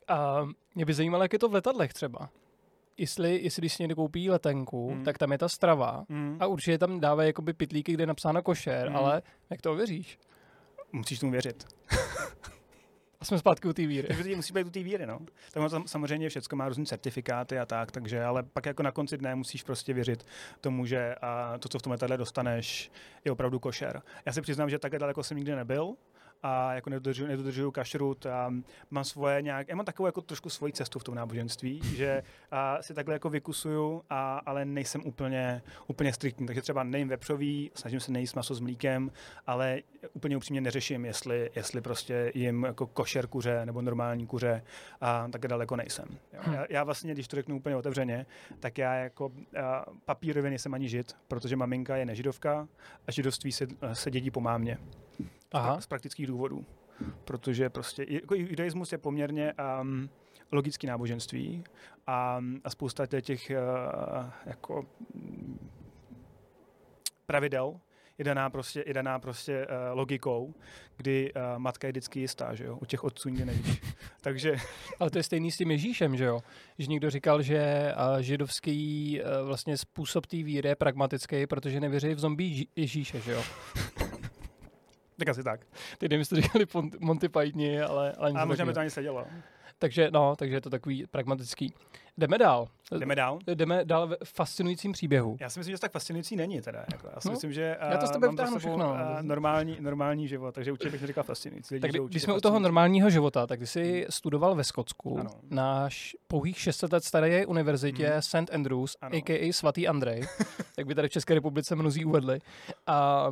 A 0.08 0.48
mě 0.74 0.84
by 0.84 0.94
zajímalo, 0.94 1.24
jak 1.24 1.32
je 1.32 1.38
to 1.38 1.48
v 1.48 1.54
letadlech 1.54 1.92
třeba. 1.92 2.30
Jestli, 2.96 3.40
jestli 3.42 3.60
když 3.60 3.74
si 3.74 3.82
někdo 3.82 3.96
koupí 3.96 4.30
letenku, 4.30 4.94
mm. 4.94 5.04
tak 5.04 5.18
tam 5.18 5.32
je 5.32 5.38
ta 5.38 5.48
strava 5.48 6.04
mm. 6.08 6.36
a 6.40 6.46
určitě 6.46 6.78
tam 6.78 7.00
dávají 7.00 7.28
jakoby 7.28 7.52
pitlíky, 7.52 7.92
kde 7.92 8.02
je 8.02 8.06
napsáno 8.06 8.42
košer, 8.42 8.90
mm. 8.90 8.96
ale 8.96 9.22
jak 9.50 9.62
to 9.62 9.72
ověříš? 9.72 10.18
Musíš 10.92 11.18
tomu 11.18 11.32
věřit. 11.32 11.66
jsme 13.26 13.38
zpátky 13.38 13.68
u 13.68 13.72
té 13.72 13.86
víry. 13.86 14.08
Takže 14.08 14.36
musí 14.36 14.52
být 14.52 14.66
u 14.66 14.70
té 14.70 14.82
víry, 14.82 15.06
no. 15.06 15.18
Tam 15.52 15.86
samozřejmě 15.86 16.28
všechno 16.28 16.56
má 16.56 16.68
různé 16.68 16.86
certifikáty 16.86 17.58
a 17.58 17.66
tak, 17.66 17.90
takže, 17.90 18.24
ale 18.24 18.42
pak 18.42 18.66
jako 18.66 18.82
na 18.82 18.90
konci 18.90 19.18
dne 19.18 19.34
musíš 19.34 19.62
prostě 19.62 19.92
věřit 19.92 20.26
tomu, 20.60 20.86
že 20.86 21.14
a 21.14 21.58
to, 21.58 21.68
co 21.68 21.78
v 21.78 21.82
tom 21.82 21.90
letadle 21.90 22.16
dostaneš, 22.16 22.90
je 23.24 23.32
opravdu 23.32 23.58
košer. 23.58 24.02
Já 24.26 24.32
si 24.32 24.40
přiznám, 24.40 24.70
že 24.70 24.78
takhle 24.78 24.98
daleko 24.98 25.22
jsem 25.22 25.36
nikdy 25.36 25.54
nebyl, 25.54 25.94
a 26.42 26.74
jako 26.74 26.90
nedodržuju, 26.90 27.28
nedodržuju 27.28 27.70
kašrut 27.70 28.26
a 28.26 28.52
mám 28.90 29.04
svoje 29.04 29.42
nějak, 29.42 29.68
já 29.68 29.76
mám 29.76 29.86
takovou 29.86 30.06
jako 30.06 30.20
trošku 30.20 30.50
svoji 30.50 30.72
cestu 30.72 30.98
v 30.98 31.04
tom 31.04 31.14
náboženství, 31.14 31.80
že 31.96 32.22
a 32.50 32.82
si 32.82 32.94
takhle 32.94 33.14
jako 33.14 33.30
vykusuju, 33.30 34.02
a, 34.10 34.38
ale 34.46 34.64
nejsem 34.64 35.02
úplně, 35.04 35.62
úplně 35.86 36.12
striktní, 36.12 36.46
takže 36.46 36.62
třeba 36.62 36.82
nejím 36.82 37.08
vepřový, 37.08 37.70
snažím 37.74 38.00
se 38.00 38.12
nejíst 38.12 38.36
maso 38.36 38.54
s 38.54 38.60
mlíkem, 38.60 39.10
ale 39.46 39.80
úplně 40.12 40.36
upřímně 40.36 40.60
neřeším, 40.60 41.04
jestli, 41.04 41.50
jestli 41.56 41.80
prostě 41.80 42.32
jim 42.34 42.64
jako 42.64 42.86
košer 42.86 43.26
kuře 43.26 43.66
nebo 43.66 43.82
normální 43.82 44.26
kuře 44.26 44.62
a 45.00 45.28
tak 45.28 45.48
daleko 45.48 45.76
nejsem. 45.76 46.08
Jo. 46.32 46.40
Hm. 46.46 46.52
Já, 46.52 46.66
já, 46.70 46.84
vlastně, 46.84 47.14
když 47.14 47.28
to 47.28 47.36
řeknu 47.36 47.56
úplně 47.56 47.76
otevřeně, 47.76 48.26
tak 48.60 48.78
já 48.78 48.94
jako 48.94 49.32
papírově 50.04 50.50
nejsem 50.50 50.74
ani 50.74 50.88
žid, 50.88 51.16
protože 51.28 51.56
maminka 51.56 51.96
je 51.96 52.06
nežidovka 52.06 52.68
a 53.06 53.12
židovství 53.12 53.52
se, 53.52 53.66
se 53.92 54.10
dědí 54.10 54.30
po 54.30 54.40
mámě. 54.40 54.78
Aha. 55.56 55.80
z 55.80 55.86
praktických 55.86 56.26
důvodů. 56.26 56.64
Protože 57.24 57.70
prostě 57.70 58.06
jako 58.08 58.34
judaismus 58.34 58.92
je 58.92 58.98
poměrně 58.98 59.52
um, 59.80 60.08
logický 60.52 60.86
náboženství 60.86 61.64
a, 62.06 62.40
a 62.64 62.70
spousta 62.70 63.06
těch 63.06 63.50
uh, 63.50 64.30
jako 64.46 64.86
pravidel 67.26 67.80
je 68.18 68.24
daná 68.24 68.50
prostě, 68.50 68.84
je 68.86 68.94
daná 68.94 69.18
prostě 69.18 69.66
uh, 69.66 69.98
logikou, 69.98 70.54
kdy 70.96 71.32
uh, 71.32 71.58
matka 71.58 71.86
je 71.86 71.92
vždycky 71.92 72.20
jistá, 72.20 72.54
že 72.54 72.64
jo? 72.64 72.78
U 72.82 72.84
těch 72.84 73.04
otců 73.04 73.28
nikdy 73.28 73.44
nevíš. 73.44 73.82
Takže... 74.20 74.56
Ale 75.00 75.10
to 75.10 75.18
je 75.18 75.22
stejný 75.22 75.50
s 75.50 75.56
tím 75.56 75.70
Ježíšem, 75.70 76.16
že 76.16 76.24
jo? 76.24 76.40
Že 76.78 76.86
někdo 76.86 77.10
říkal, 77.10 77.42
že 77.42 77.92
uh, 77.96 78.20
židovský 78.20 79.20
uh, 79.20 79.46
vlastně 79.46 79.76
způsob 79.76 80.26
té 80.26 80.36
víry 80.36 80.68
je 80.68 80.76
pragmatický, 80.76 81.46
protože 81.46 81.80
nevěří 81.80 82.14
v 82.14 82.18
zombie 82.18 82.66
Ježíše, 82.76 83.20
že 83.20 83.32
jo? 83.32 83.42
Tak 85.18 85.28
asi 85.28 85.42
tak. 85.42 85.60
Ty 85.98 86.08
nevím, 86.08 86.18
jestli 86.18 86.36
to 86.36 86.42
říkali 86.42 86.66
Monty 87.00 87.28
Pythoni, 87.28 87.82
ale... 87.82 88.12
ale 88.12 88.30
a 88.30 88.44
možná 88.44 88.66
by 88.66 88.72
to 88.72 88.80
ani 88.80 88.90
sedělo. 88.90 89.26
Takže 89.78 90.10
no, 90.12 90.36
takže 90.36 90.56
je 90.56 90.60
to 90.60 90.70
takový 90.70 91.06
pragmatický. 91.10 91.74
Jdeme 92.18 92.38
dál. 92.38 92.68
Jdeme 92.98 93.14
dál? 93.14 93.38
Jdeme 93.46 93.84
dál 93.84 94.16
v 94.24 94.32
fascinujícím 94.32 94.92
příběhu. 94.92 95.36
Já 95.40 95.50
si 95.50 95.60
myslím, 95.60 95.72
že 95.72 95.78
to 95.78 95.80
tak 95.80 95.92
fascinující 95.92 96.36
není 96.36 96.60
teda. 96.60 96.84
Jako. 96.92 97.08
Já 97.14 97.20
si 97.20 97.28
no, 97.28 97.32
myslím, 97.32 97.52
že 97.52 97.76
já 97.90 97.96
to 97.96 98.06
s 98.06 98.10
tebe 98.10 98.32
mám 98.32 98.58
všechno. 98.58 98.90
Uh, 98.90 99.22
normální, 99.22 99.76
normální 99.80 100.28
život, 100.28 100.54
takže 100.54 100.72
určitě 100.72 100.90
bych 100.90 101.00
neříkal 101.00 101.24
fascinující. 101.24 101.74
Lidi, 101.74 101.82
tak 101.82 101.90
kdy, 101.90 102.00
když 102.08 102.22
jsme 102.22 102.34
u 102.34 102.40
toho 102.40 102.58
normálního 102.58 103.10
života, 103.10 103.46
tak 103.46 103.58
ty 103.58 103.66
jsi 103.66 103.92
hmm. 103.92 104.04
studoval 104.10 104.54
ve 104.54 104.64
Skotsku 104.64 105.18
ano. 105.20 105.30
na 105.50 105.88
pouhých 106.26 106.60
600 106.60 106.92
let 106.92 107.04
staré 107.04 107.46
univerzitě 107.46 108.06
hmm. 108.06 108.22
St. 108.22 108.50
Andrews, 108.52 108.96
ano. 109.00 109.16
a.k.a. 109.16 109.52
svatý 109.52 109.88
Andrej, 109.88 110.22
jak 110.78 110.86
by 110.86 110.94
tady 110.94 111.08
v 111.08 111.12
České 111.12 111.34
republice 111.34 111.76
mnozí 111.76 112.04
uvedli. 112.04 112.38
A 112.86 113.30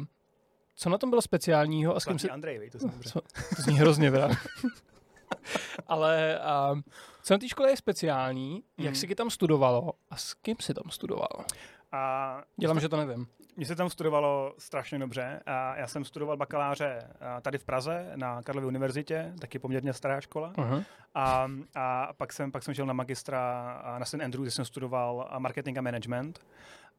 co 0.75 0.91
na 0.91 0.99
tom 0.99 1.11
bylo 1.11 1.23
speciálního? 1.23 1.97
A 1.97 2.01
s 2.01 2.05
kým 2.05 2.19
se... 2.19 2.29
Andrej, 2.29 2.71
to, 2.71 2.79
co, 2.79 3.21
to 3.57 3.63
zní 3.63 3.79
hrozně, 3.79 4.11
vrát. 4.11 4.33
Ale 5.87 6.41
uh, 6.73 6.81
co 7.23 7.35
na 7.35 7.39
té 7.39 7.49
škole 7.49 7.71
je 7.71 7.77
speciální, 7.77 8.55
mm. 8.55 8.85
jak 8.85 8.95
mhm. 8.95 9.01
si 9.01 9.15
tam 9.15 9.31
studovalo 9.31 9.93
a 10.11 10.17
s 10.17 10.35
kým 10.35 10.57
si 10.61 10.75
tam 10.75 10.91
studoval? 10.91 11.45
A 11.93 12.43
Dělám, 12.57 12.81
že 12.81 12.89
to 12.89 12.97
nevím. 12.97 13.27
Mně 13.57 13.67
se 13.67 13.77
tam 13.77 13.91
studovalo 13.91 14.55
strašně 14.59 14.99
dobře. 14.99 15.41
A 15.47 15.77
já 15.77 15.87
jsem 15.87 16.05
studoval 16.05 16.37
bakaláře 16.37 17.09
tady 17.43 17.59
v 17.59 17.65
Praze 17.65 18.13
na 18.17 18.43
Karlově 18.43 18.69
univerzitě, 18.69 19.33
taky 19.41 19.59
poměrně 19.59 19.93
stará 19.93 20.21
škola. 20.21 20.53
Uh-huh. 20.53 20.85
A, 21.15 21.49
a 21.75 22.13
pak, 22.13 22.33
jsem, 22.33 22.53
pak 22.53 22.63
jsem 22.63 22.75
šel 22.75 22.87
na 22.87 22.93
magistra 22.93 23.83
na 23.99 24.05
St. 24.05 24.15
Andrews, 24.15 24.45
kde 24.45 24.51
jsem 24.51 24.65
studoval 24.65 25.31
marketing 25.39 25.79
a 25.79 25.81
management. 25.81 26.47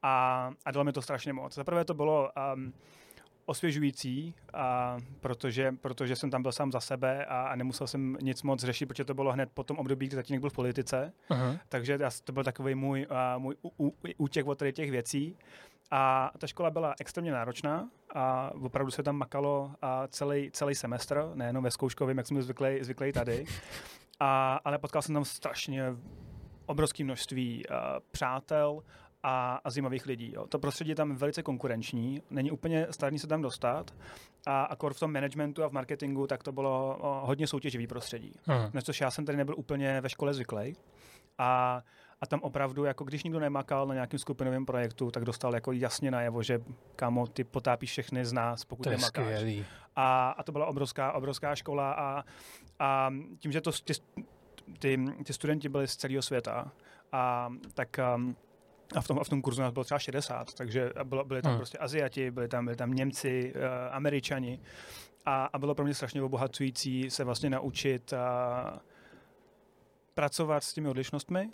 A, 0.03 0.51
a 0.65 0.72
dalo 0.72 0.84
mi 0.84 0.94
to 0.94 1.01
strašně 1.01 1.34
moc. 1.34 1.53
Zaprvé 1.53 1.86
to 1.86 1.94
bylo 1.94 2.29
um, 2.55 2.74
osvěžující, 3.46 4.34
a 4.54 4.98
protože, 5.20 5.72
protože 5.82 6.16
jsem 6.16 6.32
tam 6.32 6.42
byl 6.42 6.52
sám 6.52 6.72
za 6.72 6.80
sebe 6.80 7.25
a, 7.25 7.42
a 7.42 7.56
nemusel 7.56 7.88
jsem 7.88 8.18
nic 8.22 8.44
moc 8.44 8.64
řešit, 8.64 8.86
protože 8.86 9.06
to 9.06 9.14
bylo 9.14 9.32
hned 9.32 9.50
po 9.54 9.64
tom 9.64 9.78
období, 9.78 10.08
kdy 10.08 10.16
tatínek 10.16 10.42
byl 10.42 10.50
v 10.50 10.54
politice. 10.54 11.14
Uh-huh. 11.30 11.60
Takže 11.70 11.98
já, 12.02 12.10
to 12.24 12.34
byl 12.34 12.44
takový 12.44 12.75
můj, 12.75 13.08
uh, 13.36 13.42
můj 13.42 13.56
útěk 14.18 14.48
od 14.48 14.64
těch 14.72 14.92
věcí. 14.92 15.38
A 15.92 16.32
ta 16.38 16.48
škola 16.48 16.70
byla 16.70 16.96
extrémně 17.00 17.32
náročná 17.32 17.90
a 18.16 18.52
opravdu 18.62 18.92
se 18.92 19.04
tam 19.04 19.16
makalo 19.16 19.72
a 19.82 20.08
celý, 20.08 20.52
celý 20.52 20.75
semestr, 20.75 21.32
nejenom 21.34 21.64
ve 21.64 21.72
zkouškovém, 21.72 22.18
jak 22.18 22.28
jsme 22.28 22.42
zvyklí, 22.42 22.78
zvyklí 22.82 23.12
tady. 23.12 23.46
A, 24.20 24.60
ale 24.66 24.78
potkal 24.78 25.02
jsem 25.02 25.16
tam 25.16 25.25
strašně 25.25 25.84
obrovské 26.66 27.04
množství 27.04 27.64
uh, 27.66 27.75
přátel 28.12 28.84
a, 29.27 29.60
a 29.63 29.70
zajímavých 29.70 30.05
lidí. 30.05 30.32
Jo. 30.36 30.48
To 30.48 30.60
prostředí 30.60 30.89
je 30.89 30.96
tam 30.96 31.15
velice 31.15 31.44
konkurenční, 31.44 32.22
není 32.29 32.51
úplně 32.51 32.88
snadné 32.91 33.20
se 33.20 33.27
tam 33.27 33.41
dostat 33.41 33.91
a 34.46 34.63
akor 34.63 34.94
v 34.94 35.00
tom 35.00 35.13
managementu 35.13 35.63
a 35.63 35.70
v 35.70 35.72
marketingu, 35.72 36.27
tak 36.27 36.44
to 36.44 36.51
bylo 36.51 36.98
o, 37.01 37.25
hodně 37.25 37.48
soutěživý 37.48 37.88
prostředí. 37.88 38.34
Hmm. 38.44 38.70
Na 38.74 38.82
což 38.82 39.01
já 39.01 39.12
jsem 39.12 39.25
tady 39.25 39.38
nebyl 39.38 39.55
úplně 39.58 40.01
ve 40.01 40.10
škole 40.10 40.34
zvyklý. 40.34 40.75
A, 41.38 41.82
a 42.22 42.25
tam 42.25 42.39
opravdu, 42.41 42.84
jako 42.84 43.03
když 43.03 43.24
nikdo 43.24 43.39
nemakal 43.39 43.88
na 43.88 43.94
nějakém 43.94 44.20
skupinovém 44.20 44.65
projektu, 44.65 45.12
tak 45.12 45.25
dostal 45.25 45.53
jako 45.53 45.72
jasně 45.72 46.12
najevo, 46.12 46.44
že 46.44 46.60
kamo, 46.96 47.27
ty 47.27 47.44
potápíš 47.44 47.91
všechny 47.91 48.25
z 48.25 48.34
nás, 48.34 48.65
pokud 48.65 48.84
to 48.84 48.89
nemakáš. 48.89 49.44
A, 49.96 50.29
a 50.29 50.44
to 50.44 50.51
byla 50.51 50.65
obrovská, 50.65 51.12
obrovská 51.12 51.55
škola 51.55 51.91
a, 51.91 52.24
a 52.79 53.10
tím, 53.39 53.51
že 53.51 53.62
to 53.62 53.72
ty, 53.72 53.94
ty, 54.79 55.05
ty 55.25 55.34
studenti 55.34 55.70
byli 55.70 55.88
z 55.88 55.96
celého 55.96 56.22
světa, 56.22 56.72
a, 57.12 57.50
tak 57.74 58.00
um, 58.15 58.36
a 58.96 59.01
v 59.01 59.08
tom, 59.08 59.20
a 59.20 59.24
v 59.24 59.30
tom 59.30 59.42
kurzu 59.42 59.62
nás 59.62 59.74
bylo 59.74 59.84
třeba 59.84 60.00
60, 60.00 60.54
takže 60.54 60.92
bylo, 61.04 61.25
byli 61.25 61.42
tam 61.42 61.51
hmm. 61.51 61.60
prostě 61.60 61.77
Aziati, 61.77 62.32
byli 62.32 62.48
tam, 62.48 62.65
byli 62.65 62.77
tam 62.77 62.94
Němci, 62.94 63.54
uh, 63.56 63.62
Američani 63.92 64.60
a, 65.25 65.46
a 65.46 65.60
bylo 65.60 65.75
pro 65.75 65.86
mě 65.86 65.94
strašně 65.94 66.22
obohacující 66.22 67.10
se 67.10 67.24
vlastně 67.24 67.50
naučit 67.50 68.13
uh, 68.13 68.20
pracovat 70.13 70.63
s 70.63 70.74
těmi 70.74 70.89
odlišnostmi 70.89 71.50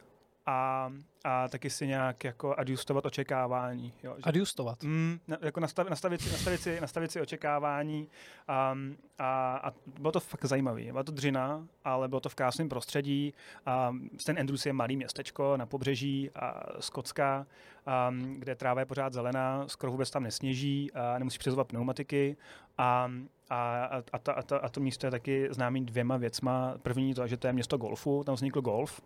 a, 0.51 0.91
a 1.23 1.47
taky 1.47 1.69
si 1.69 1.87
nějak 1.87 2.23
jako 2.23 2.55
adjustovat 2.55 3.05
očekávání. 3.05 3.93
Jo, 4.03 4.13
že, 4.17 4.23
adjustovat? 4.23 4.83
Mm, 4.83 5.19
jako 5.41 5.59
nastav, 5.59 5.89
nastavit, 5.89 6.21
si, 6.21 6.31
nastavit, 6.31 6.61
si, 6.61 6.81
nastavit 6.81 7.11
si 7.11 7.21
očekávání 7.21 8.07
a, 8.47 8.75
a, 9.19 9.57
a 9.63 9.73
bylo 9.99 10.11
to 10.11 10.19
fakt 10.19 10.45
zajímavé. 10.45 10.83
Byla 10.83 11.03
to 11.03 11.11
dřina, 11.11 11.67
ale 11.83 12.07
bylo 12.07 12.21
to 12.21 12.29
v 12.29 12.35
krásném 12.35 12.69
prostředí. 12.69 13.33
A 13.65 13.95
ten 14.25 14.39
Andrews 14.39 14.65
je 14.65 14.73
malý 14.73 14.95
městečko 14.97 15.57
na 15.57 15.65
pobřeží 15.65 16.29
a 16.35 16.63
Skotska, 16.79 17.45
a, 17.85 18.13
kde 18.37 18.55
tráva 18.55 18.79
je 18.79 18.85
pořád 18.85 19.13
zelená, 19.13 19.67
skoro 19.67 19.91
vůbec 19.91 20.11
tam 20.11 20.23
nesněží 20.23 20.91
a 20.91 21.19
nemusí 21.19 21.37
přezovat 21.37 21.67
pneumatiky 21.67 22.37
a, 22.77 23.11
a, 23.49 23.85
a, 23.85 24.03
a, 24.11 24.19
ta, 24.19 24.33
a, 24.33 24.41
ta, 24.41 24.57
a 24.57 24.69
to 24.69 24.79
místo 24.79 25.07
je 25.07 25.11
taky 25.11 25.47
známý 25.51 25.85
dvěma 25.85 26.17
věcma. 26.17 26.75
První 26.81 27.13
to, 27.13 27.27
že 27.27 27.37
to 27.37 27.47
je 27.47 27.53
město 27.53 27.77
golfu, 27.77 28.23
tam 28.23 28.35
vznikl 28.35 28.61
golf 28.61 29.01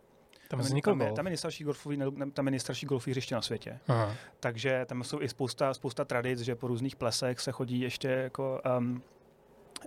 tam, 0.48 0.60
tam, 0.60 0.82
tam, 0.82 1.02
je, 1.02 1.12
tam 1.12 1.26
je 1.26 1.30
nejstarší 1.30 1.64
golfový, 1.64 2.00
tam 2.34 2.48
je 2.48 2.52
nejstarší 2.52 2.86
golfový 2.86 3.12
hřiště 3.12 3.36
na 3.36 3.42
světě. 3.42 3.80
Aha. 3.88 4.14
Takže 4.40 4.86
tam 4.86 5.04
jsou 5.04 5.22
i 5.22 5.30
spousta, 5.30 5.74
spousta 5.74 6.06
tradic, 6.06 6.40
že 6.40 6.56
po 6.56 6.68
různých 6.68 6.96
plesech 6.96 7.40
se 7.40 7.52
chodí 7.52 7.80
ještě 7.80 8.08
jako 8.08 8.62
um, 8.78 9.02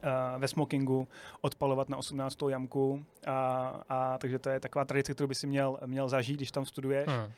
uh, 0.04 0.40
ve 0.40 0.48
smokingu 0.48 1.08
odpalovat 1.40 1.88
na 1.88 1.96
18. 1.96 2.38
jamku. 2.48 3.04
A, 3.26 3.80
a, 3.88 4.18
takže 4.18 4.38
to 4.38 4.50
je 4.50 4.60
taková 4.60 4.84
tradice, 4.84 5.14
kterou 5.14 5.26
by 5.26 5.34
si 5.34 5.46
měl, 5.46 5.78
měl 5.86 6.08
zažít, 6.08 6.36
když 6.36 6.50
tam 6.50 6.64
studuješ. 6.64 7.08
Aha. 7.08 7.30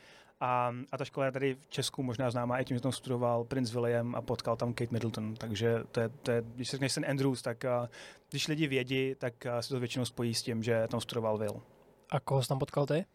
A, 0.43 0.73
a 0.91 0.97
ta 0.97 1.05
škola 1.05 1.25
je 1.25 1.31
tady 1.31 1.55
v 1.55 1.69
Česku 1.69 2.03
možná 2.03 2.31
známá 2.31 2.59
i 2.59 2.65
tím, 2.65 2.77
že 2.77 2.81
tam 2.81 2.91
studoval 2.91 3.43
Prince 3.43 3.73
William 3.73 4.15
a 4.15 4.21
potkal 4.21 4.55
tam 4.55 4.73
Kate 4.73 4.91
Middleton. 4.91 5.35
Takže 5.35 5.83
to 5.91 5.99
je, 5.99 6.09
to 6.09 6.31
je 6.31 6.43
když 6.55 6.69
se 6.69 6.71
řekneš 6.71 6.93
ten 6.93 7.05
Andrews, 7.09 7.41
tak 7.41 7.65
uh, 7.81 7.87
když 8.29 8.47
lidi 8.47 8.67
vědí, 8.67 9.15
tak 9.17 9.33
uh, 9.45 9.59
se 9.59 9.69
to 9.69 9.79
většinou 9.79 10.05
spojí 10.05 10.33
s 10.33 10.43
tím, 10.43 10.63
že 10.63 10.87
tam 10.87 11.01
studoval 11.01 11.37
Will. 11.37 11.61
A 12.11 12.19
koho 12.19 12.43
jsi 12.43 12.47
tam 12.49 12.59
potkal 12.59 12.85
ty? 12.85 13.05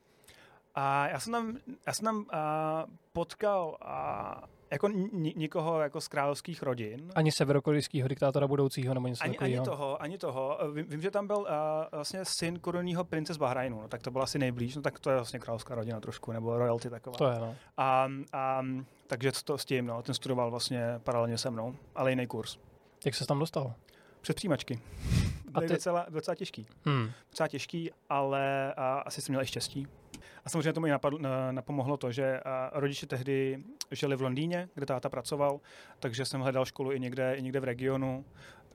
A 0.74 1.08
já 1.08 1.20
jsem 1.20 1.32
tam, 1.32 1.56
já 1.86 1.92
jsem 1.92 2.04
tam 2.04 2.16
uh, 2.16 2.24
potkal 3.12 3.76
uh, 3.84 4.44
jako 4.70 4.86
n- 4.86 5.10
nikoho 5.36 5.80
jako 5.80 6.00
z 6.00 6.08
královských 6.08 6.62
rodin. 6.62 7.12
Ani 7.14 7.32
severokorejského 7.32 8.08
diktátora 8.08 8.48
budoucího 8.48 8.94
nebo 8.94 9.08
něco 9.08 9.24
ani, 9.24 9.32
takového? 9.32 9.62
Ani 9.62 9.64
toho, 9.64 10.02
ani 10.02 10.18
toho. 10.18 10.58
Vím, 10.74 10.86
vím 10.88 11.00
že 11.00 11.10
tam 11.10 11.26
byl 11.26 11.36
uh, 11.36 11.46
vlastně 11.92 12.20
syn 12.24 12.58
korunního 12.58 13.04
prince 13.04 13.34
z 13.34 13.36
Bahrajnu, 13.36 13.80
no, 13.80 13.88
tak 13.88 14.02
to 14.02 14.10
byl 14.10 14.22
asi 14.22 14.38
nejblíž, 14.38 14.76
no 14.76 14.82
tak 14.82 15.00
to 15.00 15.10
je 15.10 15.16
vlastně 15.16 15.38
královská 15.38 15.74
rodina 15.74 16.00
trošku, 16.00 16.32
nebo 16.32 16.58
royalty 16.58 16.90
taková. 16.90 17.16
To 17.16 17.26
je, 17.30 17.38
no. 17.38 17.56
A, 17.76 18.08
a, 18.32 18.62
takže 19.06 19.32
to 19.44 19.58
s 19.58 19.64
tím, 19.64 19.86
no, 19.86 20.02
ten 20.02 20.14
studoval 20.14 20.50
vlastně 20.50 21.00
paralelně 21.04 21.38
se 21.38 21.50
mnou, 21.50 21.74
ale 21.94 22.10
jiný 22.10 22.26
kurz. 22.26 22.58
Jak 23.04 23.14
se 23.14 23.26
tam 23.26 23.38
dostal? 23.38 23.74
Přes 24.20 24.36
přijímačky. 24.36 24.80
Byly 25.60 25.68
ty... 25.68 25.74
docela, 25.74 26.06
docela 26.08 26.34
těžký. 26.34 26.66
Hmm. 26.84 27.10
Docela 27.30 27.48
těžký, 27.48 27.90
ale 28.08 28.74
a, 28.76 28.98
asi 28.98 29.22
jsem 29.22 29.32
měl 29.32 29.42
i 29.42 29.46
štěstí. 29.46 29.86
A 30.44 30.48
samozřejmě 30.48 30.72
tomu 30.72 30.86
i 30.86 30.90
napadlo, 30.90 31.18
napomohlo 31.50 31.96
to, 31.96 32.12
že 32.12 32.40
rodiče 32.72 33.06
tehdy 33.06 33.64
žili 33.90 34.16
v 34.16 34.22
Londýně, 34.22 34.68
kde 34.74 34.86
táta 34.86 35.08
pracoval, 35.08 35.60
takže 36.00 36.24
jsem 36.24 36.40
hledal 36.40 36.64
školu 36.64 36.92
i 36.92 37.00
někde, 37.00 37.34
i 37.34 37.42
někde 37.42 37.60
v 37.60 37.64
regionu. 37.64 38.24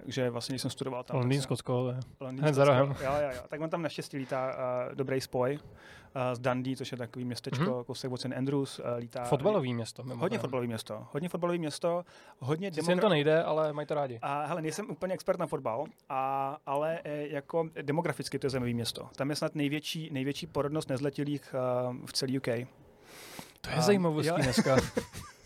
Takže 0.03 0.29
vlastně, 0.29 0.59
jsem 0.59 0.71
studoval 0.71 1.03
tam... 1.03 1.17
Londýn, 1.17 1.41
Skotsko, 1.41 1.93
Londýn, 2.19 2.41
Hned 2.41 2.55
za 2.55 2.65
rohem. 2.65 2.87
Jo, 2.87 3.11
jo, 3.21 3.29
jo. 3.35 3.41
Tak 3.47 3.61
on 3.61 3.69
tam 3.69 3.81
naštěstí 3.81 4.17
lítá 4.17 4.55
uh, 4.89 4.95
dobrý 4.95 5.21
spoj 5.21 5.59
uh, 6.15 6.21
z 6.33 6.39
Dundee, 6.39 6.75
což 6.75 6.91
je 6.91 6.97
takový 6.97 7.25
městečko, 7.25 7.63
mm-hmm. 7.63 7.83
kousek 7.83 8.11
od 8.11 8.21
St. 8.21 8.33
Andrews. 8.37 8.79
Uh, 8.79 8.85
lítá, 8.97 9.23
fotbalový 9.23 9.73
město. 9.73 10.03
Mimochodem. 10.03 10.21
Hodně 10.21 10.39
fotbalový 10.39 10.67
město. 10.67 11.07
Hodně 11.11 11.29
fotbalový 11.29 11.59
město. 11.59 12.03
Hodně 12.39 12.71
demokra- 12.71 12.99
to 12.99 13.09
nejde, 13.09 13.43
ale 13.43 13.73
mají 13.73 13.87
to 13.87 13.93
rádi. 13.93 14.19
A 14.21 14.45
hele, 14.45 14.61
nejsem 14.61 14.89
úplně 14.89 15.13
expert 15.13 15.39
na 15.39 15.47
fotbal, 15.47 15.85
a, 16.09 16.57
ale 16.65 16.99
e, 17.03 17.27
jako 17.27 17.69
demograficky 17.81 18.39
to 18.39 18.45
je 18.45 18.49
zajímavé 18.49 18.73
město. 18.73 19.09
Tam 19.15 19.29
je 19.29 19.35
snad 19.35 19.55
největší, 19.55 20.09
největší 20.11 20.47
porodnost 20.47 20.89
nezletilých 20.89 21.55
uh, 21.89 21.95
v 22.05 22.13
celé 22.13 22.37
UK. 22.37 22.67
To 23.61 23.69
je 23.69 23.81
zajímavostí 23.81 24.41
dneska. 24.41 24.77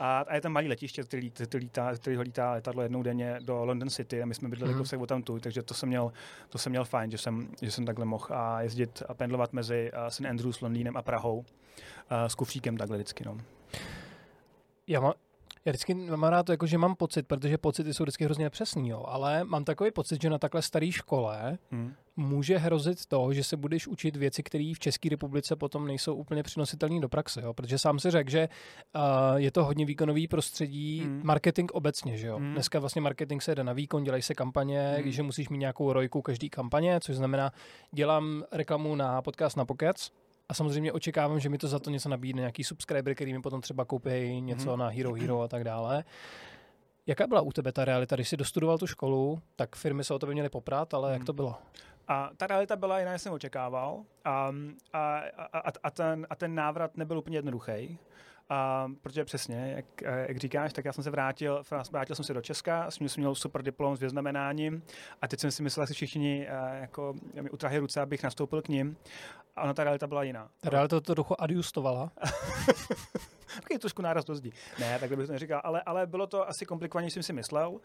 A, 0.00 0.24
a 0.28 0.34
je 0.34 0.40
tam 0.40 0.52
malý 0.52 0.68
letiště, 0.68 1.02
který, 1.02 1.30
který, 1.30 1.64
lítá, 1.64 1.94
který 1.94 2.16
ho 2.16 2.22
lítá 2.22 2.52
letadlo 2.52 2.82
jednou 2.82 3.02
denně 3.02 3.36
do 3.40 3.64
London 3.64 3.90
City 3.90 4.22
a 4.22 4.26
my 4.26 4.34
jsme 4.34 4.48
bydleli 4.48 4.74
mm-hmm. 4.74 4.78
kousek 4.78 5.00
tam 5.06 5.22
tu, 5.22 5.40
takže 5.40 5.62
to 5.62 5.74
jsem 5.74 5.88
měl, 5.88 6.12
to 6.48 6.58
jsem 6.58 6.70
měl 6.70 6.84
fajn, 6.84 7.10
že 7.10 7.18
jsem, 7.18 7.48
že 7.62 7.70
jsem 7.70 7.86
takhle 7.86 8.04
mohl 8.04 8.26
a 8.30 8.62
jezdit 8.62 9.02
a 9.08 9.14
pendlovat 9.14 9.52
mezi 9.52 9.90
uh, 9.92 10.08
St. 10.08 10.24
Andrews, 10.24 10.60
Londýnem 10.60 10.96
a 10.96 11.02
Prahou 11.02 11.38
uh, 11.38 11.44
s 12.26 12.34
kufříkem 12.34 12.76
takhle 12.76 12.96
vždycky. 12.96 13.24
No. 13.24 13.38
Já, 14.86 15.00
má, 15.00 15.14
já 15.64 15.70
vždycky 15.72 15.94
mám 15.94 16.24
rád 16.24 16.42
to, 16.42 16.52
jako, 16.52 16.66
že 16.66 16.78
mám 16.78 16.96
pocit, 16.96 17.26
protože 17.26 17.58
pocity 17.58 17.94
jsou 17.94 18.04
vždycky 18.04 18.24
hrozně 18.24 18.44
nepřesný, 18.44 18.88
jo, 18.88 19.04
ale 19.08 19.44
mám 19.44 19.64
takový 19.64 19.90
pocit, 19.90 20.22
že 20.22 20.30
na 20.30 20.38
takhle 20.38 20.62
staré 20.62 20.92
škole 20.92 21.58
hmm. 21.70 21.92
může 22.16 22.58
hrozit 22.58 23.06
to, 23.06 23.32
že 23.32 23.44
se 23.44 23.56
budeš 23.56 23.86
učit 23.88 24.16
věci, 24.16 24.42
které 24.42 24.72
v 24.74 24.78
České 24.78 25.08
republice 25.08 25.56
potom 25.56 25.86
nejsou 25.86 26.14
úplně 26.14 26.42
přenositelné 26.42 27.00
do 27.00 27.08
praxe, 27.08 27.40
jo, 27.42 27.54
protože 27.54 27.78
sám 27.78 27.98
si 27.98 28.10
řekl, 28.10 28.30
že 28.30 28.48
uh, 28.94 29.02
je 29.36 29.50
to 29.50 29.64
hodně 29.64 29.84
výkonový 29.84 30.28
prostředí, 30.28 31.00
hmm. 31.00 31.20
marketing 31.24 31.70
obecně, 31.72 32.16
že 32.16 32.26
jo. 32.26 32.36
Hmm. 32.36 32.52
Dneska 32.52 32.78
vlastně 32.78 33.00
marketing 33.00 33.42
se 33.42 33.54
jde 33.54 33.64
na 33.64 33.72
výkon, 33.72 34.04
dělají 34.04 34.22
se 34.22 34.34
kampaně, 34.34 34.96
hmm. 35.02 35.10
že 35.10 35.22
musíš 35.22 35.48
mít 35.48 35.58
nějakou 35.58 35.92
rojku 35.92 36.22
každý 36.22 36.50
kampaně, 36.50 37.00
což 37.00 37.16
znamená, 37.16 37.52
dělám 37.92 38.44
reklamu 38.52 38.94
na 38.94 39.22
podcast 39.22 39.56
na 39.56 39.64
Pockets, 39.64 40.10
a 40.50 40.54
samozřejmě 40.54 40.92
očekávám, 40.92 41.40
že 41.40 41.48
mi 41.48 41.58
to 41.58 41.68
za 41.68 41.78
to 41.78 41.90
něco 41.90 42.08
nabídne, 42.08 42.40
nějaký 42.40 42.64
subscriber, 42.64 43.14
který 43.14 43.32
mi 43.32 43.42
potom 43.42 43.60
třeba 43.60 43.84
koupí 43.84 44.40
něco 44.40 44.70
mm-hmm. 44.70 44.76
na 44.76 44.88
Hero 44.88 45.12
Hero 45.12 45.40
a 45.40 45.48
tak 45.48 45.64
dále. 45.64 46.04
Jaká 47.06 47.26
byla 47.26 47.40
u 47.40 47.52
tebe 47.52 47.72
ta 47.72 47.84
realita, 47.84 48.16
když 48.16 48.28
jsi 48.28 48.36
dostudoval 48.36 48.78
tu 48.78 48.86
školu, 48.86 49.42
tak 49.56 49.76
firmy 49.76 50.04
se 50.04 50.14
o 50.14 50.18
tebe 50.18 50.32
měly 50.32 50.48
poprat, 50.48 50.94
ale 50.94 51.08
mm. 51.08 51.12
jak 51.12 51.24
to 51.24 51.32
bylo? 51.32 51.54
A 52.08 52.30
ta 52.36 52.46
realita 52.46 52.76
byla 52.76 52.98
jiná, 52.98 53.12
než 53.12 53.22
jsem 53.22 53.32
očekával. 53.32 54.04
A, 54.24 54.52
a, 54.92 55.22
a, 55.38 55.72
a, 55.82 55.90
ten, 55.90 56.26
a 56.30 56.34
ten 56.34 56.54
návrat 56.54 56.96
nebyl 56.96 57.18
úplně 57.18 57.38
jednoduchý. 57.38 57.98
A, 58.50 58.88
protože 59.02 59.24
přesně, 59.24 59.72
jak, 59.76 59.84
jak 60.28 60.36
říkáš, 60.36 60.72
tak 60.72 60.84
já 60.84 60.92
jsem 60.92 61.04
se 61.04 61.10
vrátil, 61.10 61.62
vrátil 61.90 62.16
jsem 62.16 62.24
se 62.24 62.34
do 62.34 62.40
Česka, 62.40 62.90
jsem 62.90 63.06
měl 63.16 63.34
super 63.34 63.62
diplom 63.62 63.96
s 63.96 64.00
vyznamenáním 64.00 64.82
a 65.22 65.28
teď 65.28 65.40
jsem 65.40 65.50
si 65.50 65.62
myslel, 65.62 65.86
že 65.86 65.94
všichni 65.94 66.46
jako, 66.80 67.14
mi 67.40 67.50
utrahli 67.50 67.78
ruce, 67.78 68.00
abych 68.00 68.22
nastoupil 68.22 68.62
k 68.62 68.68
ním. 68.68 68.96
A 69.56 69.62
ona 69.62 69.74
ta 69.74 69.84
realita 69.84 70.06
byla 70.06 70.22
jiná. 70.22 70.50
Ta 70.60 70.70
realita 70.70 71.00
to 71.00 71.14
trochu 71.14 71.42
adjustovala. 71.42 72.12
Takový 73.54 73.78
trošku 73.78 74.02
náraz 74.02 74.24
do 74.24 74.34
zdi. 74.34 74.52
Ne, 74.78 74.98
tak 74.98 75.16
bych 75.16 75.26
to 75.26 75.32
neříkal, 75.32 75.60
ale, 75.64 75.82
ale 75.82 76.06
bylo 76.06 76.26
to 76.26 76.48
asi 76.48 76.66
komplikovanější, 76.66 77.18
než 77.18 77.26
jsem 77.26 77.34
si 77.34 77.36
myslel, 77.36 77.70
uh, 77.70 77.78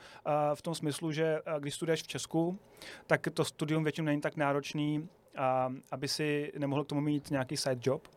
v 0.54 0.62
tom 0.62 0.76
smyslu, 0.76 1.12
že 1.12 1.42
uh, 1.42 1.60
když 1.60 1.76
studuješ 1.76 2.04
v 2.04 2.08
Česku, 2.08 2.60
tak 3.08 3.28
to 3.34 3.46
studium 3.46 3.84
většinou 3.84 4.06
není 4.06 4.22
tak 4.22 4.36
náročný, 4.36 5.00
uh, 5.00 5.76
aby 5.92 6.08
si 6.08 6.54
nemohl 6.58 6.84
k 6.84 6.88
tomu 6.88 7.02
mít 7.02 7.32
nějaký 7.32 7.58
side 7.58 7.80
job. 7.82 8.08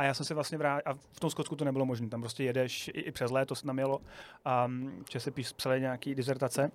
A 0.00 0.04
já 0.04 0.14
jsem 0.14 0.26
se 0.26 0.34
vlastně 0.34 0.58
vrátil, 0.58 0.92
a 0.92 0.94
v 0.94 1.20
tom 1.20 1.30
Skotsku 1.30 1.56
to 1.56 1.64
nebylo 1.64 1.86
možné, 1.86 2.08
tam 2.08 2.20
prostě 2.20 2.44
jedeš 2.44 2.88
i, 2.88 2.90
i 2.90 3.12
přes 3.12 3.30
léto 3.30 3.54
se 3.54 3.66
tam 3.66 3.78
jelo, 3.78 4.00
um, 4.66 5.04
že 5.10 5.20
se 5.20 5.30
píš, 5.30 5.52
psali 5.52 5.80
nějaký 5.80 6.14
dizertace. 6.14 6.70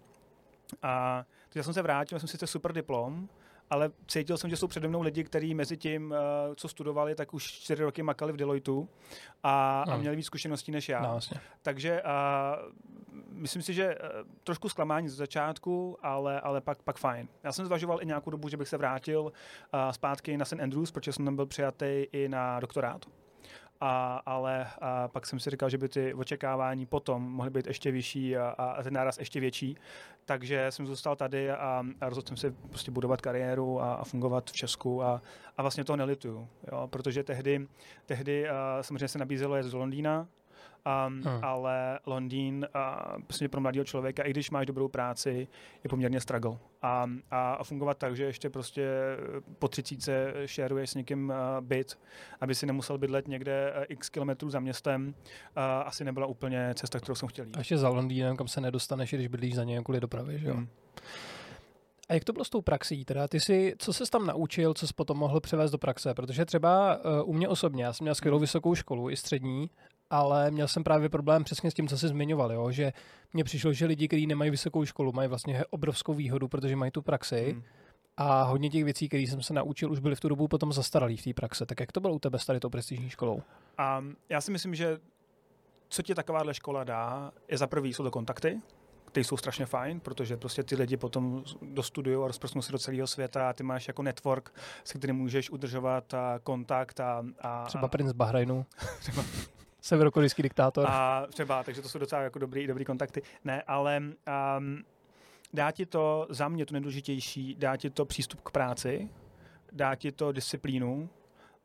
A 0.83 1.25
takže 1.43 1.59
já 1.59 1.63
jsem 1.63 1.73
se 1.73 1.81
vrátil, 1.81 2.19
jsem 2.19 2.27
sice 2.27 2.47
super 2.47 2.73
diplom, 2.73 3.29
ale 3.69 3.91
cítil 4.07 4.37
jsem, 4.37 4.49
že 4.49 4.57
jsou 4.57 4.67
přede 4.67 4.87
mnou 4.87 5.01
lidi, 5.01 5.23
kteří 5.23 5.53
mezi 5.53 5.77
tím, 5.77 6.13
eh, 6.13 6.55
co 6.55 6.67
studovali, 6.67 7.15
tak 7.15 7.33
už 7.33 7.43
čtyři 7.43 7.83
roky 7.83 8.03
makali 8.03 8.33
v 8.33 8.37
Deloitu 8.37 8.89
a, 9.43 9.83
hmm. 9.85 9.93
a 9.93 9.97
měli 9.97 10.15
víc 10.15 10.25
zkušeností 10.25 10.71
než 10.71 10.89
já. 10.89 11.01
No, 11.01 11.11
vlastně. 11.11 11.39
Takže 11.61 12.03
uh, 12.03 12.09
myslím 13.29 13.61
si, 13.61 13.73
že 13.73 13.95
uh, 13.95 14.09
trošku 14.43 14.69
zklamání 14.69 15.09
ze 15.09 15.15
začátku, 15.15 15.97
ale, 16.01 16.41
ale 16.41 16.61
pak, 16.61 16.83
pak 16.83 16.97
fajn. 16.97 17.27
Já 17.43 17.51
jsem 17.51 17.65
zvažoval 17.65 18.01
i 18.01 18.05
nějakou 18.05 18.29
dobu, 18.29 18.49
že 18.49 18.57
bych 18.57 18.67
se 18.67 18.77
vrátil 18.77 19.21
uh, 19.21 19.31
zpátky 19.91 20.37
na 20.37 20.45
St. 20.45 20.59
Andrews, 20.59 20.91
protože 20.91 21.13
jsem 21.13 21.25
tam 21.25 21.35
byl 21.35 21.45
přijatý 21.45 22.05
i 22.11 22.29
na 22.29 22.59
doktorát 22.59 23.05
a, 23.85 24.21
ale 24.25 24.67
a 24.81 25.07
pak 25.07 25.25
jsem 25.25 25.39
si 25.39 25.49
říkal, 25.49 25.69
že 25.69 25.77
by 25.77 25.89
ty 25.89 26.13
očekávání 26.13 26.85
potom 26.85 27.23
mohly 27.31 27.51
být 27.51 27.67
ještě 27.67 27.91
vyšší 27.91 28.37
a, 28.37 28.47
a 28.47 28.83
ten 28.83 28.93
náraz 28.93 29.17
ještě 29.17 29.39
větší. 29.39 29.77
Takže 30.25 30.71
jsem 30.71 30.87
zůstal 30.87 31.15
tady 31.15 31.51
a, 31.51 31.83
a 32.01 32.09
rozhodl 32.09 32.27
jsem 32.27 32.37
se 32.37 32.51
prostě 32.69 32.91
budovat 32.91 33.21
kariéru 33.21 33.81
a, 33.81 33.93
a 33.93 34.03
fungovat 34.03 34.49
v 34.49 34.53
Česku 34.53 35.03
a, 35.03 35.21
a 35.57 35.61
vlastně 35.61 35.83
to 35.83 35.95
nelituju, 35.95 36.47
jo, 36.71 36.87
protože 36.87 37.23
tehdy, 37.23 37.67
tehdy 38.05 38.49
a, 38.49 38.77
samozřejmě 38.81 39.07
se 39.07 39.19
nabízelo 39.19 39.55
je 39.55 39.63
z 39.63 39.73
Londýna, 39.73 40.27
Um, 41.07 41.21
hmm. 41.21 41.43
Ale 41.43 41.99
Londýn 42.05 42.67
uh, 42.75 43.21
prostě 43.23 43.49
pro 43.49 43.61
mladého 43.61 43.85
člověka, 43.85 44.23
i 44.23 44.31
když 44.31 44.51
máš 44.51 44.65
dobrou 44.65 44.87
práci, 44.87 45.47
je 45.83 45.89
poměrně 45.89 46.21
struggle. 46.21 46.57
A, 46.81 47.09
a, 47.31 47.53
a 47.53 47.63
fungovat 47.63 47.97
tak, 47.97 48.15
že 48.15 48.23
ještě 48.23 48.49
prostě 48.49 48.89
po 49.59 49.67
třicíce 49.67 50.33
šeruješ 50.45 50.89
s 50.89 50.95
někým 50.95 51.29
uh, 51.29 51.65
byt, 51.65 51.99
aby 52.41 52.55
si 52.55 52.65
nemusel 52.65 52.97
bydlet 52.97 53.27
někde 53.27 53.73
uh, 53.77 53.83
x 53.89 54.09
kilometrů 54.09 54.49
za 54.49 54.59
městem, 54.59 55.07
uh, 55.07 55.63
asi 55.63 56.03
nebyla 56.03 56.25
úplně 56.25 56.73
cesta, 56.75 56.99
kterou 56.99 57.15
jsem 57.15 57.29
chtěl 57.29 57.45
jít. 57.45 57.55
A 57.55 57.59
ještě 57.59 57.77
za 57.77 57.89
Londýnem, 57.89 58.37
kam 58.37 58.47
se 58.47 58.61
nedostaneš, 58.61 59.13
když 59.13 59.27
bydlíš 59.27 59.55
za 59.55 59.63
něj 59.63 59.83
kvůli 59.83 59.99
dopravy, 59.99 60.39
že 60.39 60.47
jo? 60.47 60.53
Hmm. 60.53 60.67
A 62.09 62.13
jak 62.13 62.23
to 62.23 62.33
bylo 62.33 62.45
s 62.45 62.49
tou 62.49 62.61
praxí? 62.61 63.05
Teda 63.05 63.27
ty 63.27 63.39
si, 63.39 63.75
co 63.77 63.93
jsi 63.93 64.03
tam 64.11 64.25
naučil, 64.25 64.73
co 64.73 64.87
jsi 64.87 64.93
potom 64.93 65.17
mohl 65.17 65.39
převést 65.39 65.71
do 65.71 65.77
praxe? 65.77 66.13
Protože 66.13 66.45
třeba 66.45 66.97
uh, 66.97 67.29
u 67.29 67.33
mě 67.33 67.49
osobně, 67.49 67.83
já 67.83 67.93
jsem 67.93 68.05
měl 68.05 68.15
skvělou 68.15 68.39
vysokou 68.39 68.75
školu, 68.75 69.09
i 69.09 69.17
střední, 69.17 69.69
ale 70.09 70.51
měl 70.51 70.67
jsem 70.67 70.83
právě 70.83 71.09
problém 71.09 71.43
přesně 71.43 71.71
s 71.71 71.73
tím, 71.73 71.87
co 71.87 71.97
jsi 71.97 72.07
zmiňoval, 72.07 72.51
jo? 72.51 72.71
že 72.71 72.93
mně 73.33 73.43
přišlo, 73.43 73.73
že 73.73 73.85
lidi, 73.85 74.07
kteří 74.07 74.27
nemají 74.27 74.51
vysokou 74.51 74.85
školu, 74.85 75.11
mají 75.11 75.29
vlastně 75.29 75.65
obrovskou 75.69 76.13
výhodu, 76.13 76.47
protože 76.47 76.75
mají 76.75 76.91
tu 76.91 77.01
praxi 77.01 77.51
hmm. 77.51 77.63
a 78.17 78.43
hodně 78.43 78.69
těch 78.69 78.83
věcí, 78.83 79.07
které 79.07 79.23
jsem 79.23 79.41
se 79.41 79.53
naučil, 79.53 79.91
už 79.91 79.99
byly 79.99 80.15
v 80.15 80.19
tu 80.19 80.29
dobu 80.29 80.47
potom 80.47 80.73
zastaralý 80.73 81.17
v 81.17 81.23
té 81.23 81.33
praxe. 81.33 81.65
Tak 81.65 81.79
jak 81.79 81.91
to 81.91 81.99
bylo 81.99 82.13
u 82.13 82.19
tebe 82.19 82.39
s 82.39 82.45
tady 82.45 82.59
tou 82.59 82.69
prestižní 82.69 83.09
školou? 83.09 83.35
Um, 83.99 84.15
já 84.29 84.41
si 84.41 84.51
myslím, 84.51 84.75
že 84.75 84.97
co 85.89 86.01
ti 86.01 86.15
takováhle 86.15 86.53
škola 86.53 86.83
dá, 86.83 87.31
je 87.47 87.57
za 87.57 87.67
prvý 87.67 87.93
jsou 87.93 88.03
to 88.03 88.11
kontakty, 88.11 88.61
ty 89.15 89.23
jsou 89.23 89.37
strašně 89.37 89.65
fajn, 89.65 89.99
protože 89.99 90.37
prostě 90.37 90.63
ty 90.63 90.75
lidi 90.75 90.97
potom 90.97 91.43
dostudují 91.61 92.17
a 92.23 92.27
rozprostnou 92.27 92.61
se 92.61 92.71
do 92.71 92.79
celého 92.79 93.07
světa 93.07 93.49
a 93.49 93.53
ty 93.53 93.63
máš 93.63 93.87
jako 93.87 94.03
network, 94.03 94.53
se 94.83 94.97
kterým 94.97 95.15
můžeš 95.15 95.49
udržovat 95.49 96.13
a 96.13 96.39
kontakt 96.43 96.99
a... 96.99 97.25
a 97.41 97.65
třeba 97.65 97.87
princ 97.87 98.11
Bahrajnu. 98.11 98.65
třeba 98.99 99.23
severokorejský 99.81 100.43
diktátor. 100.43 100.85
A 100.89 101.25
třeba, 101.29 101.63
takže 101.63 101.81
to 101.81 101.89
jsou 101.89 101.99
docela 101.99 102.21
jako 102.21 102.39
dobrý, 102.39 102.67
dobrý 102.67 102.85
kontakty. 102.85 103.21
Ne, 103.43 103.61
ale 103.61 104.01
um, 104.57 104.83
dá 105.53 105.71
ti 105.71 105.85
to, 105.85 106.27
za 106.29 106.47
mě 106.47 106.65
to 106.65 106.73
nejdůležitější, 106.73 107.55
dá 107.55 107.77
ti 107.77 107.89
to 107.89 108.05
přístup 108.05 108.41
k 108.41 108.51
práci, 108.51 109.09
dá 109.71 109.95
ti 109.95 110.11
to 110.11 110.31
disciplínu 110.31 111.09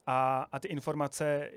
a, 0.07 0.47
a 0.53 0.59
ty 0.59 0.69
informace 0.69 1.51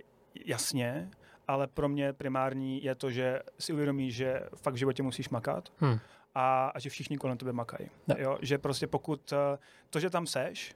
jasně, 0.45 1.11
ale 1.47 1.67
pro 1.67 1.89
mě 1.89 2.13
primární 2.13 2.83
je 2.83 2.95
to, 2.95 3.11
že 3.11 3.39
si 3.59 3.73
uvědomíš, 3.73 4.15
že 4.15 4.41
fakt 4.55 4.73
v 4.73 4.77
životě 4.77 5.03
musíš 5.03 5.29
makat 5.29 5.69
hmm. 5.77 5.99
a, 6.35 6.67
a 6.67 6.79
že 6.79 6.89
všichni 6.89 7.17
kolem 7.17 7.37
tebe 7.37 7.53
makají. 7.53 7.89
Jo? 8.17 8.37
Že 8.41 8.57
prostě 8.57 8.87
pokud 8.87 9.33
eh, 9.33 9.57
to, 9.89 9.99
že 9.99 10.09
tam 10.09 10.27
seš, 10.27 10.75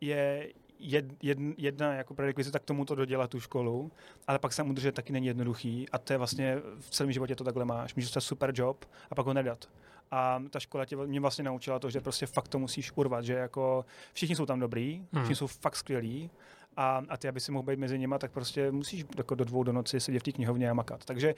je 0.00 0.52
jed, 0.82 1.04
jed, 1.22 1.38
jedna 1.56 1.94
jako 1.94 2.14
prerekvizita 2.14 2.58
k 2.58 2.64
tomu 2.64 2.84
to 2.84 2.94
dodělat 2.94 3.30
tu 3.30 3.40
školu, 3.40 3.92
ale 4.26 4.38
pak 4.38 4.52
se 4.52 4.62
udržet 4.62 4.94
taky 4.94 5.12
není 5.12 5.26
jednoduchý 5.26 5.88
a 5.88 5.98
to 5.98 6.12
je 6.12 6.16
vlastně 6.16 6.58
v 6.78 6.90
celém 6.90 7.12
životě 7.12 7.36
to 7.36 7.44
takhle 7.44 7.64
máš. 7.64 7.94
Můžeš 7.94 8.08
dostat 8.08 8.20
super 8.20 8.52
job 8.54 8.84
a 9.10 9.14
pak 9.14 9.26
ho 9.26 9.34
nedat. 9.34 9.68
A 10.10 10.42
ta 10.50 10.60
škola 10.60 10.84
tě, 10.84 10.96
mě 10.96 11.20
vlastně 11.20 11.44
naučila 11.44 11.78
to, 11.78 11.90
že 11.90 12.00
prostě 12.00 12.26
fakt 12.26 12.48
to 12.48 12.58
musíš 12.58 12.92
urvat, 12.94 13.24
že 13.24 13.34
jako 13.34 13.84
všichni 14.12 14.36
jsou 14.36 14.46
tam 14.46 14.60
dobrý, 14.60 15.06
hmm. 15.12 15.22
všichni 15.22 15.36
jsou 15.36 15.46
fakt 15.46 15.76
skvělí 15.76 16.30
a, 16.76 17.02
a 17.08 17.16
ty, 17.16 17.28
aby 17.28 17.40
si 17.40 17.52
mohl 17.52 17.62
být 17.62 17.78
mezi 17.78 17.98
nimi, 17.98 18.14
tak 18.18 18.32
prostě 18.32 18.70
musíš 18.70 19.04
jako 19.16 19.34
do 19.34 19.44
dvou 19.44 19.62
do 19.62 19.72
noci 19.72 20.00
sedět 20.00 20.18
v 20.18 20.22
té 20.22 20.32
knihovně 20.32 20.70
a 20.70 20.74
makat. 20.74 21.04
Takže 21.04 21.34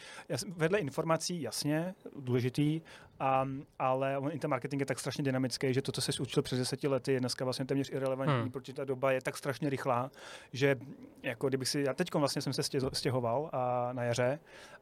vedle 0.56 0.78
informací, 0.78 1.42
jasně, 1.42 1.94
důležitý, 2.18 2.80
a, 3.20 3.48
ale 3.78 4.18
on 4.18 4.32
intermarketing 4.32 4.80
je 4.80 4.86
tak 4.86 4.98
strašně 4.98 5.24
dynamický, 5.24 5.74
že 5.74 5.82
to, 5.82 5.92
co 5.92 6.00
jsi 6.00 6.22
učil 6.22 6.42
přes 6.42 6.58
deseti 6.58 6.88
lety, 6.88 7.12
je 7.12 7.20
dneska 7.20 7.44
vlastně 7.44 7.64
téměř 7.64 7.90
irrelevantní, 7.92 8.40
hmm. 8.40 8.50
protože 8.50 8.72
ta 8.72 8.84
doba 8.84 9.12
je 9.12 9.20
tak 9.20 9.36
strašně 9.36 9.70
rychlá, 9.70 10.10
že 10.52 10.76
jako 11.22 11.48
kdybych 11.48 11.68
si, 11.68 11.80
já 11.80 11.94
teď 11.94 12.14
vlastně 12.14 12.42
jsem 12.42 12.52
se 12.52 12.62
stěhoval 12.92 13.50
a, 13.52 13.92
na 13.92 14.02
jaře 14.02 14.38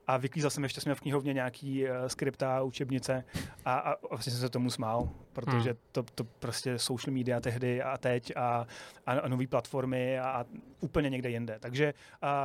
a 0.07 0.17
vyklízel 0.17 0.51
jsem 0.51 0.63
ještě 0.63 0.81
jsem 0.81 0.95
v 0.95 1.01
knihovně 1.01 1.33
nějaký 1.33 1.85
uh, 1.85 1.91
skripta, 2.07 2.63
učebnice 2.63 3.25
a, 3.65 3.75
a 3.79 3.95
vlastně 4.11 4.33
jsem 4.33 4.41
se 4.41 4.49
tomu 4.49 4.71
smál, 4.71 5.09
protože 5.33 5.71
hmm. 5.71 5.79
to, 5.93 6.03
to 6.03 6.25
prostě 6.25 6.79
social 6.79 7.15
media 7.15 7.41
tehdy 7.41 7.83
a 7.83 7.99
teď 7.99 8.33
a, 8.37 8.67
a, 9.07 9.13
a 9.13 9.29
nové 9.29 9.47
platformy 9.47 10.19
a, 10.19 10.31
a 10.31 10.45
úplně 10.81 11.11
někde 11.11 11.31
jinde. 11.31 11.59
Takže 11.61 11.95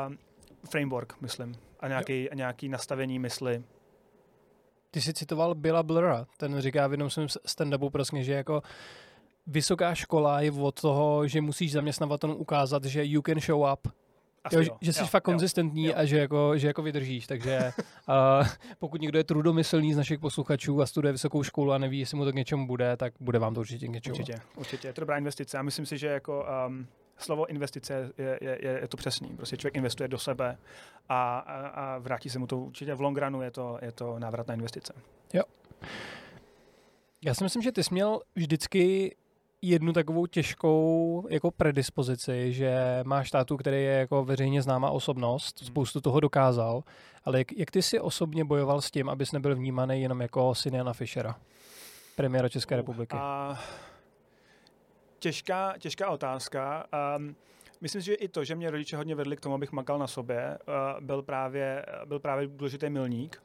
uh, 0.09 0.15
framework, 0.69 1.21
myslím, 1.21 1.55
a 1.79 1.87
nějaký, 1.87 2.29
a 2.29 2.35
nějaký 2.35 2.69
nastavení 2.69 3.19
mysli 3.19 3.63
ty 4.91 5.01
jsi 5.01 5.13
citoval 5.13 5.55
Billa 5.55 5.83
Blura, 5.83 6.25
ten 6.37 6.61
říká 6.61 6.87
v 6.87 6.91
jednom 6.91 7.09
svém 7.09 7.27
stand-upu 7.27 7.89
prostě, 7.89 8.23
že 8.23 8.33
jako 8.33 8.61
vysoká 9.47 9.95
škola 9.95 10.41
je 10.41 10.51
od 10.51 10.81
toho, 10.81 11.27
že 11.27 11.41
musíš 11.41 11.71
zaměstnavatelům 11.71 12.37
ukázat, 12.37 12.83
že 12.83 13.05
you 13.05 13.21
can 13.21 13.39
show 13.39 13.71
up, 13.73 13.87
jo, 14.51 14.61
jo, 14.61 14.77
že 14.81 14.93
jsi 14.93 15.01
jo, 15.01 15.07
fakt 15.07 15.23
konzistentní 15.23 15.85
jo. 15.85 15.93
a 15.95 16.05
že 16.05 16.17
jako, 16.17 16.57
že 16.57 16.67
jako 16.67 16.81
vydržíš, 16.81 17.27
takže 17.27 17.71
uh, 18.39 18.47
pokud 18.79 19.01
někdo 19.01 19.19
je 19.19 19.23
trudomyslný 19.23 19.93
z 19.93 19.97
našich 19.97 20.19
posluchačů 20.19 20.81
a 20.81 20.85
studuje 20.85 21.11
vysokou 21.11 21.43
školu 21.43 21.71
a 21.71 21.77
neví, 21.77 21.99
jestli 21.99 22.17
mu 22.17 22.25
to 22.25 22.31
k 22.31 22.35
něčemu 22.35 22.67
bude, 22.67 22.97
tak 22.97 23.13
bude 23.19 23.39
vám 23.39 23.53
to 23.53 23.59
určitě 23.59 23.87
k 23.87 23.91
něčemu. 23.91 24.15
Určitě, 24.15 24.39
určitě, 24.55 24.87
je 24.87 24.93
to 24.93 25.01
dobrá 25.01 25.17
investice 25.17 25.57
a 25.57 25.61
myslím 25.61 25.85
si, 25.85 25.97
že 25.97 26.07
jako 26.07 26.45
um, 26.67 26.87
slovo 27.17 27.45
investice 27.45 28.11
je, 28.17 28.39
je, 28.41 28.59
je, 28.61 28.79
je 28.81 28.87
to 28.87 28.97
přesný. 28.97 29.29
Prostě 29.35 29.57
člověk 29.57 29.75
investuje 29.75 30.07
do 30.07 30.17
sebe 30.17 30.57
a, 31.09 31.39
a, 31.39 31.67
a 31.67 31.97
vrátí 31.97 32.29
se 32.29 32.39
mu 32.39 32.47
to 32.47 32.57
určitě 32.57 32.93
v 32.93 33.01
long 33.01 33.17
runu, 33.17 33.41
je 33.41 33.51
to, 33.51 33.79
je 33.81 33.91
to 33.91 34.19
návratná 34.19 34.53
investice. 34.53 34.93
Jo. 35.33 35.43
Já 37.25 37.33
si 37.33 37.43
myslím, 37.43 37.61
že 37.61 37.71
ty 37.71 37.83
jsi 37.83 37.93
měl 37.93 38.21
vždycky 38.35 39.15
jednu 39.61 39.93
takovou 39.93 40.25
těžkou 40.25 41.27
jako 41.29 41.51
predispozici, 41.51 42.53
že 42.53 42.99
máš 43.03 43.31
tátu, 43.31 43.57
který 43.57 43.77
je 43.77 43.91
jako 43.91 44.25
veřejně 44.25 44.61
známá 44.61 44.89
osobnost, 44.89 45.61
hmm. 45.61 45.67
spoustu 45.67 46.01
toho 46.01 46.19
dokázal, 46.19 46.83
ale 47.25 47.37
jak, 47.37 47.51
jak 47.57 47.71
ty 47.71 47.81
si 47.81 47.99
osobně 47.99 48.45
bojoval 48.45 48.81
s 48.81 48.91
tím, 48.91 49.09
abys 49.09 49.31
nebyl 49.31 49.55
vnímaný 49.55 50.01
jenom 50.01 50.21
jako 50.21 50.55
syn 50.55 50.75
Jana 50.75 50.93
Fischera, 50.93 51.35
premiéra 52.15 52.49
České 52.49 52.75
uh, 52.75 52.77
republiky? 52.77 53.17
A... 53.19 53.59
Těžká, 55.19 55.73
těžká 55.79 56.09
otázka. 56.09 56.85
Um, 57.17 57.35
myslím 57.81 58.01
si, 58.01 58.05
že 58.05 58.13
i 58.13 58.27
to, 58.27 58.43
že 58.43 58.55
mě 58.55 58.71
rodiče 58.71 58.97
hodně 58.97 59.15
vedli 59.15 59.37
k 59.37 59.41
tomu, 59.41 59.55
abych 59.55 59.71
makal 59.71 59.99
na 59.99 60.07
sobě, 60.07 60.57
uh, 60.67 61.05
byl, 61.05 61.21
právě, 61.21 61.85
byl 62.05 62.19
právě 62.19 62.47
důležitý 62.47 62.89
milník. 62.89 63.41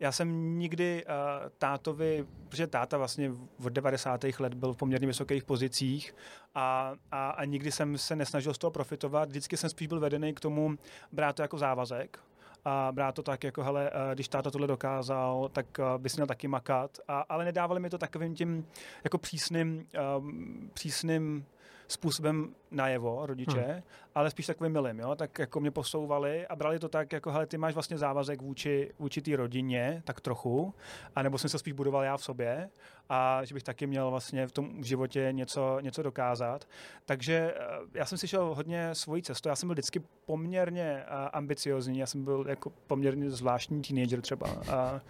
Já 0.00 0.12
jsem 0.12 0.58
nikdy 0.58 1.04
uh, 1.04 1.12
tátovi, 1.58 2.26
protože 2.48 2.66
táta 2.66 2.98
vlastně 2.98 3.30
v 3.58 3.70
90. 3.70 4.24
let 4.38 4.54
byl 4.54 4.72
v 4.72 4.76
poměrně 4.76 5.06
vysokých 5.06 5.44
pozicích 5.44 6.14
a, 6.54 6.94
a, 7.10 7.30
a 7.30 7.44
nikdy 7.44 7.72
jsem 7.72 7.98
se 7.98 8.16
nesnažil 8.16 8.54
z 8.54 8.58
toho 8.58 8.70
profitovat. 8.70 9.28
Vždycky 9.28 9.56
jsem 9.56 9.70
spíš 9.70 9.88
byl 9.88 10.00
vedený 10.00 10.34
k 10.34 10.40
tomu 10.40 10.78
brát 11.12 11.36
to 11.36 11.42
jako 11.42 11.58
závazek 11.58 12.18
a 12.64 12.92
brát 12.92 13.14
to 13.14 13.22
tak 13.22 13.44
jako, 13.44 13.62
hele, 13.62 13.90
uh, 13.90 14.14
když 14.14 14.28
táta 14.28 14.50
tohle 14.50 14.66
dokázal, 14.66 15.48
tak 15.52 15.66
uh, 15.78 16.02
bys 16.02 16.16
měl 16.16 16.26
taky 16.26 16.48
makat. 16.48 16.98
A, 17.08 17.20
ale 17.20 17.44
nedávali 17.44 17.80
mi 17.80 17.90
to 17.90 17.98
takovým 17.98 18.34
tím 18.34 18.66
jako 19.04 19.18
přísným, 19.18 19.86
um, 20.18 20.70
přísným 20.74 21.44
způsobem 21.88 22.54
najevo 22.70 23.26
rodiče, 23.26 23.62
hmm. 23.62 23.82
ale 24.14 24.30
spíš 24.30 24.46
takovým 24.46 24.72
milým, 24.72 24.98
jo, 24.98 25.14
tak 25.14 25.38
jako 25.38 25.60
mě 25.60 25.70
posouvali 25.70 26.46
a 26.46 26.56
brali 26.56 26.78
to 26.78 26.88
tak, 26.88 27.12
jako 27.12 27.30
hele, 27.30 27.46
ty 27.46 27.58
máš 27.58 27.74
vlastně 27.74 27.98
závazek 27.98 28.42
vůči, 28.42 28.92
vůči 28.98 29.22
té 29.22 29.36
rodině, 29.36 30.02
tak 30.04 30.20
trochu, 30.20 30.74
a 31.16 31.22
nebo 31.22 31.38
jsem 31.38 31.50
se 31.50 31.58
spíš 31.58 31.72
budoval 31.72 32.02
já 32.02 32.16
v 32.16 32.24
sobě 32.24 32.70
a 33.08 33.44
že 33.44 33.54
bych 33.54 33.62
taky 33.62 33.86
měl 33.86 34.10
vlastně 34.10 34.46
v 34.46 34.52
tom 34.52 34.84
životě 34.84 35.28
něco, 35.30 35.80
něco 35.80 36.02
dokázat. 36.02 36.68
Takže 37.04 37.54
eh, 37.56 37.64
já 37.94 38.04
jsem 38.04 38.18
si 38.18 38.28
šel 38.28 38.54
hodně 38.54 38.94
svojí 38.94 39.22
cestou, 39.22 39.48
já 39.48 39.56
jsem 39.56 39.66
byl 39.66 39.74
vždycky 39.74 40.02
poměrně 40.26 41.04
eh, 41.06 41.28
ambiciozní, 41.32 41.98
já 41.98 42.06
jsem 42.06 42.24
byl 42.24 42.44
jako 42.48 42.72
poměrně 42.86 43.30
zvláštní 43.30 43.82
teenager 43.82 44.20
třeba 44.20 44.46
a, 44.48 44.74
a 44.74 45.00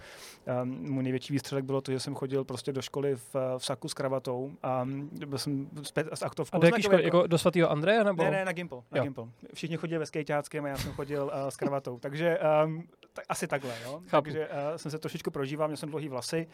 můj 0.64 1.02
největší 1.02 1.32
výstřelek 1.32 1.64
bylo 1.64 1.80
to, 1.80 1.92
že 1.92 2.00
jsem 2.00 2.14
chodil 2.14 2.44
prostě 2.44 2.72
do 2.72 2.82
školy 2.82 3.16
v, 3.16 3.34
v 3.58 3.64
saku 3.64 3.88
s 3.88 3.94
kravatou 3.94 4.52
a 4.62 4.88
byl 5.26 5.38
jsem 5.38 5.68
s 6.14 6.22
aktovkou. 6.22 6.56
A 6.56 6.60
do 6.60 6.66
jaký 6.66 6.82
školy, 6.82 7.04
jako, 7.04 7.26
do 7.26 7.38
svatého 7.38 7.70
Andreje? 7.70 8.04
Nebo? 8.04 8.24
Ne, 8.24 8.30
ne, 8.30 8.44
na 8.44 8.52
Gimple. 8.52 8.82
Na 8.92 9.02
Gimple. 9.02 9.24
Všichni 9.54 9.76
chodili 9.76 9.98
ve 9.98 10.06
skejťáckém 10.06 10.64
a 10.64 10.68
já 10.68 10.76
jsem 10.76 10.92
chodil 10.92 11.24
uh, 11.24 11.48
s 11.48 11.56
kravatou. 11.56 11.98
Takže 11.98 12.38
um, 12.64 12.88
tak, 13.12 13.24
asi 13.28 13.46
takhle, 13.46 13.74
jo. 13.84 14.02
Chápu. 14.06 14.24
Takže 14.24 14.48
uh, 14.48 14.76
jsem 14.76 14.90
se 14.90 14.98
trošičku 14.98 15.30
prožíval, 15.30 15.68
měl 15.68 15.76
jsem 15.76 15.88
dlouhý 15.88 16.08
vlasy 16.08 16.48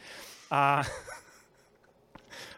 a 0.51 0.83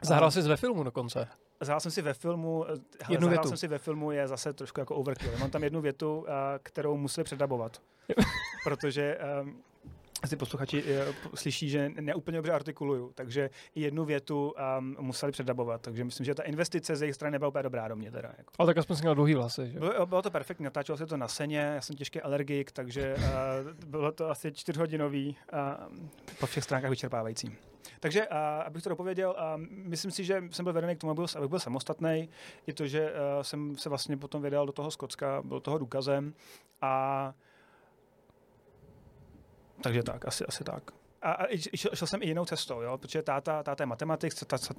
Zahrál 0.03 0.31
jsi 0.31 0.43
ve 0.43 0.57
filmu 0.57 0.83
dokonce? 0.83 1.29
Zahrál 1.61 1.81
jsem 1.81 1.91
si 1.91 2.03
ve 2.03 2.15
filmu, 2.15 2.65
hele, 2.69 2.79
jednu 3.09 3.27
zahrál 3.27 3.31
větu. 3.31 3.49
jsem 3.49 3.57
si 3.57 3.69
ve 3.69 3.79
filmu 3.79 4.11
je 4.11 4.29
zase 4.29 4.53
trošku 4.53 4.81
jako 4.81 4.95
overkill. 4.95 5.39
Mám 5.39 5.51
tam 5.51 5.65
jednu 5.65 5.81
větu, 5.81 6.19
uh, 6.19 6.27
kterou 6.63 6.97
museli 6.97 7.25
předabovat. 7.25 7.83
protože 8.65 9.19
um, 9.43 9.63
asi 10.23 10.37
posluchači 10.37 10.83
uh, 10.83 10.89
slyší, 11.35 11.69
že 11.69 11.91
neúplně 12.01 12.39
dobře 12.39 12.53
artikuluju, 12.53 13.13
takže 13.15 13.51
jednu 13.75 14.05
větu 14.05 14.55
um, 14.79 14.97
museli 15.01 15.33
předabovat, 15.33 15.81
takže 15.81 16.05
myslím, 16.05 16.27
že 16.27 16.35
ta 16.35 16.43
investice 16.43 16.97
z 16.97 17.03
jejich 17.03 17.15
strany 17.15 17.33
nebyla 17.33 17.49
úplně 17.49 17.63
dobrá 17.63 17.89
do 17.89 17.97
mě 17.97 18.11
teda. 18.11 18.33
Jako. 18.39 18.53
Ale 18.59 18.67
tak 18.67 18.79
aspoň 18.79 18.97
jsi 18.97 19.03
měl 19.03 19.15
dlouhý 19.15 19.35
vlasy, 19.35 19.71
že? 19.73 19.79
Bylo, 19.79 20.07
bylo 20.07 20.23
to 20.23 20.31
perfektní, 20.31 20.65
natáčelo 20.65 20.99
se 20.99 21.07
to 21.07 21.17
na 21.17 21.29
seně, 21.29 21.59
já 21.59 21.81
jsem 21.81 21.97
těžký 21.97 22.21
alergik, 22.21 22.73
takže 22.73 23.15
uh, 23.17 23.89
bylo 23.91 24.13
to 24.13 24.31
asi 24.31 24.53
čtyřhodinový, 24.53 25.37
uh, 25.53 25.97
po 26.41 26.47
všech 26.47 26.65
stránkách 26.65 26.91
vyčerpávající. 26.91 27.57
Takže, 28.01 28.29
uh, 28.29 28.37
abych 28.37 28.83
to 28.83 28.89
dopověděl, 28.89 29.37
uh, 29.39 29.63
myslím 29.69 30.11
si, 30.11 30.25
že 30.25 30.43
jsem 30.51 30.65
byl 30.65 30.73
vedený 30.73 30.97
k 30.97 31.01
tomu, 31.01 31.11
abych 31.11 31.27
byl, 31.37 31.49
byl 31.49 31.59
samostatný. 31.59 32.29
Je 32.67 32.75
to, 32.75 32.87
že 32.87 33.13
uh, 33.13 33.43
jsem 33.43 33.77
se 33.77 33.89
vlastně 33.89 34.17
potom 34.17 34.43
vydal 34.43 34.67
do 34.67 34.73
toho 34.73 34.91
Skotska, 34.91 35.43
byl 35.45 35.61
toho 35.61 35.79
důkazem 35.79 36.35
a 36.81 37.35
takže 39.83 40.03
tak, 40.03 40.29
asi, 40.29 40.47
asi 40.47 40.65
tak 40.65 41.04
a, 41.25 41.33
a 41.33 41.47
šel, 41.75 41.91
šel 41.95 42.09
jsem 42.09 42.23
i 42.23 42.27
jinou 42.27 42.45
cestou, 42.45 42.81
jo, 42.81 42.99
protože 42.99 43.23
táta, 43.23 43.63
táta 43.63 43.83
je 43.83 43.87
matematik, 43.87 44.33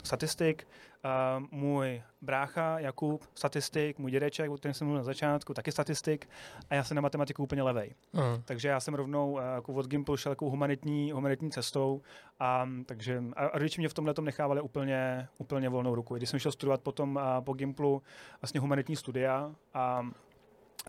statistik, 0.04 0.68
uh, 1.06 1.46
můj 1.52 2.02
brácha 2.22 2.80
Jakub, 2.80 3.24
statistik, 3.36 4.00
můj 4.00 4.12
dědeček, 4.12 4.52
o 4.52 4.58
kterém 4.58 4.74
jsem 4.74 4.88
mluvil 4.88 5.00
na 5.00 5.04
začátku, 5.04 5.54
taky 5.54 5.72
statistik 5.72 6.30
a 6.70 6.76
já 6.76 6.84
jsem 6.84 6.96
na 6.96 7.02
matematiku 7.02 7.44
úplně 7.44 7.64
levej. 7.64 7.96
Uh. 8.12 8.22
Takže 8.46 8.68
já 8.68 8.80
jsem 8.80 8.94
rovnou 8.94 9.32
uh, 9.32 9.40
jako 9.56 9.74
od 9.74 9.88
Gimplu 9.88 10.18
šel 10.18 10.32
jako 10.32 10.50
humanitní, 10.50 11.12
humanitní 11.12 11.52
cestou 11.52 12.02
a, 12.40 12.70
takže, 12.86 13.24
a 13.36 13.58
rodiče 13.58 13.82
mě 13.82 13.90
v 13.90 13.94
tomhle 13.94 14.14
tom 14.14 14.26
nechávali 14.26 14.62
úplně, 14.62 15.28
úplně 15.38 15.70
volnou 15.70 15.96
ruku. 15.96 16.16
Když 16.16 16.30
jsem 16.30 16.40
šel 16.40 16.52
studovat 16.52 16.82
potom 16.82 17.16
uh, 17.16 17.22
po 17.44 17.54
Gimplu 17.54 18.02
vlastně 18.42 18.60
humanitní 18.60 18.96
studia 18.96 19.52
a 19.74 20.08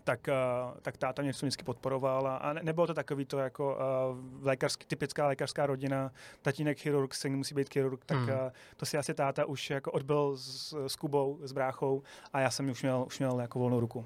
tak, 0.03 0.27
eh, 0.27 0.33
tak 0.81 0.97
táta 0.97 1.21
mě 1.21 1.31
vždycky 1.31 1.63
podporoval 1.63 2.27
a, 2.27 2.37
a 2.37 2.53
nebylo 2.53 2.87
to 2.87 2.93
takový 2.93 3.25
to 3.25 3.37
jako 3.37 3.75
uh, 3.75 4.45
lékařský, 4.45 4.85
typická 4.85 5.27
lékařská 5.27 5.65
rodina, 5.65 6.11
tatínek 6.41 6.79
chirurg, 6.79 7.13
syn 7.13 7.37
musí 7.37 7.55
být 7.55 7.73
chirurg, 7.73 8.05
tak 8.05 8.17
hmm. 8.17 8.29
uh, 8.29 8.35
to 8.77 8.85
si 8.85 8.97
asi 8.97 9.13
táta 9.13 9.45
už 9.45 9.69
jako 9.69 9.91
odbyl 9.91 10.37
s, 10.37 10.73
s 10.87 10.95
Kubou, 10.95 11.39
s 11.41 11.51
bráchou 11.51 12.03
a 12.33 12.39
já 12.39 12.49
jsem 12.49 12.69
už 12.69 12.81
měl, 12.81 13.03
už 13.07 13.19
měl 13.19 13.39
jako 13.39 13.59
volnou 13.59 13.79
ruku. 13.79 14.05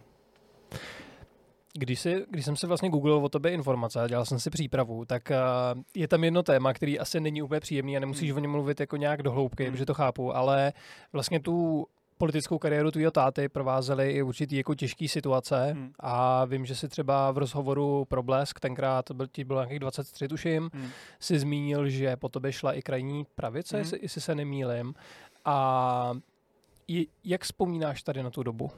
Když, 1.73 1.99
si, 1.99 2.25
když 2.29 2.45
jsem 2.45 2.55
si 2.55 2.67
vlastně 2.67 2.89
googlil 2.89 3.15
o 3.15 3.29
tobě 3.29 3.51
informace 3.51 4.01
a 4.01 4.07
dělal 4.07 4.25
jsem 4.25 4.39
si 4.39 4.49
přípravu, 4.49 5.05
tak 5.05 5.31
uh, 5.31 5.81
je 5.95 6.07
tam 6.07 6.23
jedno 6.23 6.43
téma, 6.43 6.73
který 6.73 6.99
asi 6.99 7.19
není 7.19 7.41
úplně 7.41 7.59
příjemný 7.59 7.97
a 7.97 7.99
nemusíš 7.99 8.29
hmm. 8.29 8.37
o 8.37 8.41
něm 8.41 8.51
mluvit 8.51 8.79
jako 8.79 8.97
nějak 8.97 9.23
dohloubky, 9.23 9.63
hmm. 9.63 9.71
protože 9.71 9.85
to 9.85 9.93
chápu, 9.93 10.35
ale 10.35 10.73
vlastně 11.13 11.39
tu 11.39 11.87
politickou 12.21 12.57
kariéru 12.57 12.91
tvýho 12.91 13.11
táty 13.11 13.49
provázely 13.49 14.11
i 14.11 14.21
určitý 14.21 14.55
jako 14.55 14.75
těžké 14.75 15.07
situace 15.07 15.71
hmm. 15.71 15.93
a 15.99 16.45
vím, 16.45 16.65
že 16.65 16.75
si 16.75 16.87
třeba 16.87 17.31
v 17.31 17.37
rozhovoru 17.37 18.05
pro 18.05 18.23
Blesk, 18.23 18.59
tenkrát 18.59 19.11
byl, 19.11 19.27
ti 19.27 19.43
bylo 19.43 19.59
nějakých 19.59 19.79
23 19.79 20.27
tuším, 20.27 20.69
hmm. 20.73 20.89
si 21.19 21.39
zmínil, 21.39 21.89
že 21.89 22.15
po 22.15 22.29
tobě 22.29 22.51
šla 22.53 22.73
i 22.73 22.81
krajní 22.81 23.25
pravice, 23.35 23.77
hmm. 23.77 23.81
jestli, 23.81 23.99
jestli 24.01 24.21
se 24.21 24.35
nemýlim. 24.35 24.93
A 25.45 26.13
jak 27.23 27.43
vzpomínáš 27.43 28.03
tady 28.03 28.23
na 28.23 28.29
tu 28.29 28.43
dobu? 28.43 28.71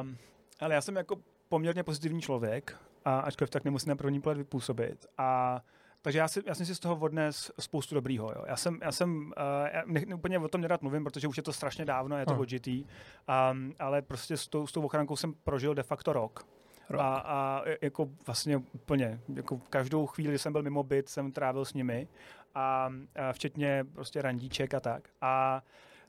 Um, 0.00 0.16
ale 0.60 0.74
já 0.74 0.80
jsem 0.80 0.96
jako 0.96 1.16
poměrně 1.48 1.82
pozitivní 1.82 2.20
člověk, 2.20 2.76
a 3.04 3.20
ačkoliv 3.20 3.50
tak 3.50 3.64
nemusím 3.64 3.88
na 3.88 3.96
první 3.96 4.20
pohled 4.20 4.38
vypůsobit. 4.38 5.06
A 5.18 5.60
takže 6.02 6.18
já, 6.18 6.28
si, 6.28 6.42
já 6.46 6.54
jsem 6.54 6.66
si 6.66 6.74
z 6.74 6.78
toho 6.78 6.96
odnes 6.96 7.50
spoustu 7.60 7.94
dobrýho. 7.94 8.32
Jo. 8.36 8.44
Já 8.46 8.56
jsem, 8.56 8.78
já 8.82 8.92
jsem 8.92 9.26
uh, 9.26 9.32
já 9.72 9.82
ne, 9.86 10.14
úplně 10.14 10.38
o 10.38 10.48
tom 10.48 10.60
nerad 10.60 10.82
mluvím, 10.82 11.04
protože 11.04 11.28
už 11.28 11.36
je 11.36 11.42
to 11.42 11.52
strašně 11.52 11.84
dávno, 11.84 12.18
je 12.18 12.26
to 12.26 12.32
hmm. 12.32 12.40
odžitý, 12.40 12.84
um, 12.84 13.74
ale 13.78 14.02
prostě 14.02 14.36
s 14.36 14.48
tou, 14.48 14.66
s 14.66 14.72
tou 14.72 14.82
ochrankou 14.82 15.16
jsem 15.16 15.34
prožil 15.34 15.74
de 15.74 15.82
facto 15.82 16.12
rok. 16.12 16.46
rok. 16.88 17.00
A, 17.00 17.14
a 17.16 17.62
jako 17.82 18.08
vlastně 18.26 18.56
úplně, 18.56 19.20
jako 19.34 19.58
každou 19.58 20.06
chvíli, 20.06 20.28
kdy 20.28 20.38
jsem 20.38 20.52
byl 20.52 20.62
mimo 20.62 20.82
byt, 20.82 21.08
jsem 21.08 21.32
trávil 21.32 21.64
s 21.64 21.74
nimi 21.74 22.08
a, 22.54 22.92
a 23.16 23.32
včetně 23.32 23.84
prostě 23.92 24.22
randíček 24.22 24.74
a 24.74 24.80
tak. 24.80 25.08
A 25.20 25.62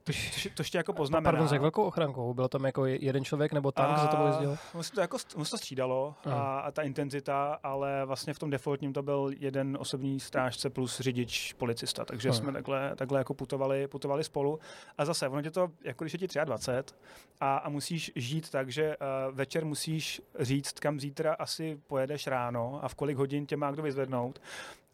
to, 0.04 0.14
to, 0.14 0.50
to 0.56 0.62
ještě 0.62 0.78
jako 0.78 0.94
poznamená. 0.94 1.32
Pardon, 1.32 1.48
s 1.48 1.52
jak 1.52 1.62
velkou 1.62 1.84
ochrankou? 1.84 2.34
Byl 2.34 2.48
tam 2.48 2.66
jako 2.66 2.86
jeden 2.86 3.26
člověk 3.26 3.54
nebo 3.54 3.72
tank 3.72 3.98
za 3.98 4.08
to 4.08 4.28
jezdil? 4.28 4.58
On 4.74 4.84
se 4.84 4.92
to 4.92 5.02
jako 5.02 5.18
on 5.36 5.46
se 5.46 5.52
to 5.52 5.58
střídalo 5.58 6.16
a, 6.26 6.60
a, 6.60 6.72
ta 6.72 6.82
intenzita, 6.82 7.60
ale 7.64 8.06
vlastně 8.06 8.34
v 8.34 8.40
tom 8.40 8.50
defaultním 8.50 8.94
to 8.94 9.04
byl 9.04 9.32
jeden 9.40 9.78
osobní 9.80 10.20
strážce 10.20 10.70
plus 10.70 11.00
řidič 11.00 11.54
policista, 11.54 12.06
takže 12.06 12.30
hmm. 12.30 12.38
jsme 12.38 12.52
takhle, 12.52 12.96
takhle 12.96 13.20
jako 13.20 13.34
putovali, 13.34 13.88
putovali 13.88 14.24
spolu. 14.24 14.60
A 14.98 15.06
zase, 15.06 15.28
ono 15.28 15.42
tě 15.42 15.52
to, 15.52 15.72
jako 15.84 16.04
když 16.04 16.14
je 16.14 16.20
ti 16.20 16.40
23 16.46 16.96
a, 17.40 17.58
a 17.58 17.70
musíš 17.70 18.12
žít 18.16 18.50
tak, 18.50 18.70
že 18.70 18.98
uh, 18.98 19.36
večer 19.36 19.66
musíš 19.66 20.22
říct, 20.40 20.80
kam 20.80 21.00
zítra 21.00 21.34
asi 21.34 21.80
pojedeš 21.88 22.28
ráno 22.28 22.80
a 22.84 22.88
v 22.88 22.96
kolik 22.96 23.18
hodin 23.18 23.46
tě 23.46 23.58
má 23.58 23.72
kdo 23.72 23.84
vyzvednout, 23.84 24.42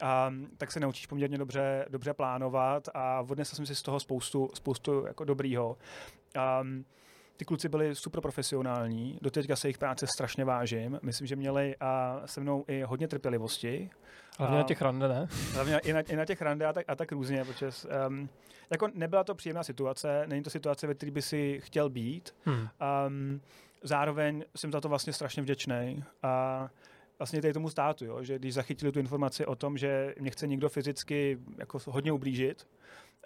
a, 0.00 0.32
tak 0.56 0.72
se 0.72 0.80
naučíš 0.80 1.06
poměrně 1.06 1.38
dobře, 1.38 1.86
dobře 1.88 2.14
plánovat 2.14 2.88
a 2.94 3.20
odnesl 3.20 3.56
jsem 3.56 3.66
si 3.66 3.74
z 3.74 3.82
toho 3.82 4.00
spoustu, 4.00 4.50
spoustu 4.54 5.06
jako 5.06 5.24
dobrýho. 5.24 5.76
Um, 6.60 6.84
ty 7.36 7.44
kluci 7.44 7.68
byli 7.68 7.94
super 7.94 8.20
profesionální, 8.20 9.18
doteďka 9.22 9.56
se 9.56 9.68
jejich 9.68 9.78
práce 9.78 10.06
strašně 10.06 10.44
vážím. 10.44 10.98
Myslím, 11.02 11.26
že 11.26 11.36
měli 11.36 11.76
a 11.80 12.22
se 12.26 12.40
mnou 12.40 12.64
i 12.68 12.82
hodně 12.82 13.08
trpělivosti. 13.08 13.90
Hlavně 14.38 14.58
na 14.58 14.62
těch 14.62 14.82
rande, 14.82 15.08
ne? 15.08 15.28
Hlavně 15.52 15.78
i 15.78 15.92
na, 15.92 16.00
i 16.00 16.16
na 16.16 16.24
těch 16.24 16.42
rande 16.42 16.66
a 16.66 16.72
tak, 16.72 16.84
a 16.88 16.94
tak 16.94 17.12
různě, 17.12 17.44
protože 17.44 17.70
um, 18.08 18.28
jako 18.70 18.88
nebyla 18.94 19.24
to 19.24 19.34
příjemná 19.34 19.62
situace, 19.62 20.24
není 20.26 20.42
to 20.42 20.50
situace, 20.50 20.86
ve 20.86 20.94
které 20.94 21.12
by 21.12 21.22
si 21.22 21.60
chtěl 21.64 21.90
být. 21.90 22.34
Hmm. 22.44 22.68
Um, 23.06 23.40
zároveň 23.82 24.44
jsem 24.56 24.72
za 24.72 24.80
to 24.80 24.88
vlastně 24.88 25.12
strašně 25.12 25.42
vděčný. 25.42 26.04
A 26.22 26.68
vlastně 27.18 27.42
tady 27.42 27.52
tomu 27.52 27.70
státu, 27.70 28.04
jo, 28.04 28.22
že 28.22 28.38
když 28.38 28.54
zachytili 28.54 28.92
tu 28.92 28.98
informaci 28.98 29.46
o 29.46 29.54
tom, 29.54 29.78
že 29.78 30.14
mě 30.20 30.30
chce 30.30 30.46
někdo 30.46 30.68
fyzicky 30.68 31.38
jako 31.58 31.78
hodně 31.86 32.12
ublížit, 32.12 32.68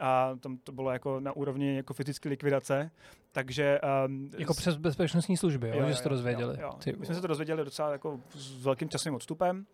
a 0.00 0.34
tam 0.40 0.56
to 0.56 0.72
bylo 0.72 0.90
jako 0.90 1.20
na 1.20 1.32
úrovni 1.32 1.76
jako 1.76 1.94
fyzické 1.94 2.28
likvidace, 2.28 2.90
takže... 3.32 3.80
Um, 4.06 4.30
jako 4.38 4.54
přes 4.54 4.76
bezpečnostní 4.76 5.36
služby, 5.36 5.68
jo, 5.68 5.74
jo, 5.80 5.88
že 5.88 5.94
jste 5.94 6.02
to 6.02 6.08
dozvěděli. 6.08 6.56
Jo, 6.60 6.70
jo. 6.86 6.92
My 6.98 7.06
jsme 7.06 7.14
se 7.14 7.20
to 7.20 7.26
dozvěděli 7.26 7.64
docela 7.64 7.92
jako 7.92 8.20
s 8.34 8.64
velkým 8.64 8.88
časovým 8.88 9.14
odstupem, 9.14 9.66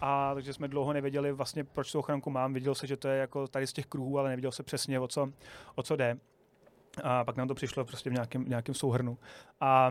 a 0.00 0.34
takže 0.34 0.52
jsme 0.52 0.68
dlouho 0.68 0.92
nevěděli 0.92 1.32
vlastně, 1.32 1.64
proč 1.64 1.92
tu 1.92 1.98
ochranku 1.98 2.30
mám. 2.30 2.54
Viděl 2.54 2.74
se, 2.74 2.86
že 2.86 2.96
to 2.96 3.08
je 3.08 3.18
jako 3.18 3.48
tady 3.48 3.66
z 3.66 3.72
těch 3.72 3.86
kruhů, 3.86 4.18
ale 4.18 4.30
neviděl 4.30 4.52
se 4.52 4.62
přesně, 4.62 5.00
o 5.00 5.08
co, 5.08 5.32
o 5.74 5.82
co 5.82 5.96
jde. 5.96 6.16
A 7.02 7.24
pak 7.24 7.36
nám 7.36 7.48
to 7.48 7.54
přišlo 7.54 7.84
prostě 7.84 8.10
v 8.10 8.12
nějakém, 8.12 8.44
nějakém 8.44 8.74
souhrnu. 8.74 9.18
A 9.60 9.90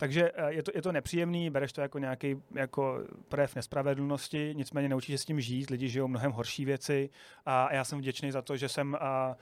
takže 0.00 0.30
eh, 0.34 0.52
je 0.52 0.62
to, 0.62 0.70
je 0.74 0.82
to 0.82 0.92
nepříjemný, 0.92 1.50
bereš 1.50 1.72
to 1.72 1.80
jako 1.80 1.98
nějaký 1.98 2.42
jako 2.54 3.04
projev 3.28 3.54
nespravedlnosti, 3.54 4.52
nicméně 4.56 4.88
naučíš 4.88 5.14
se 5.14 5.18
s 5.22 5.24
tím 5.24 5.40
žít, 5.40 5.70
lidi 5.70 5.88
žijou 5.88 6.08
mnohem 6.08 6.32
horší 6.32 6.64
věci 6.64 7.10
a 7.46 7.74
já 7.74 7.84
jsem 7.84 7.98
vděčný 7.98 8.30
za 8.30 8.42
to, 8.42 8.56
že 8.56 8.68
jsem 8.68 8.96
a, 9.00 9.36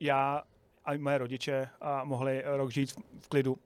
já 0.00 0.42
a 0.84 0.96
moje 0.96 1.18
rodiče 1.18 1.68
a 1.80 2.04
mohli 2.04 2.42
rok 2.46 2.70
žít 2.70 2.92
v 3.20 3.28
klidu 3.28 3.58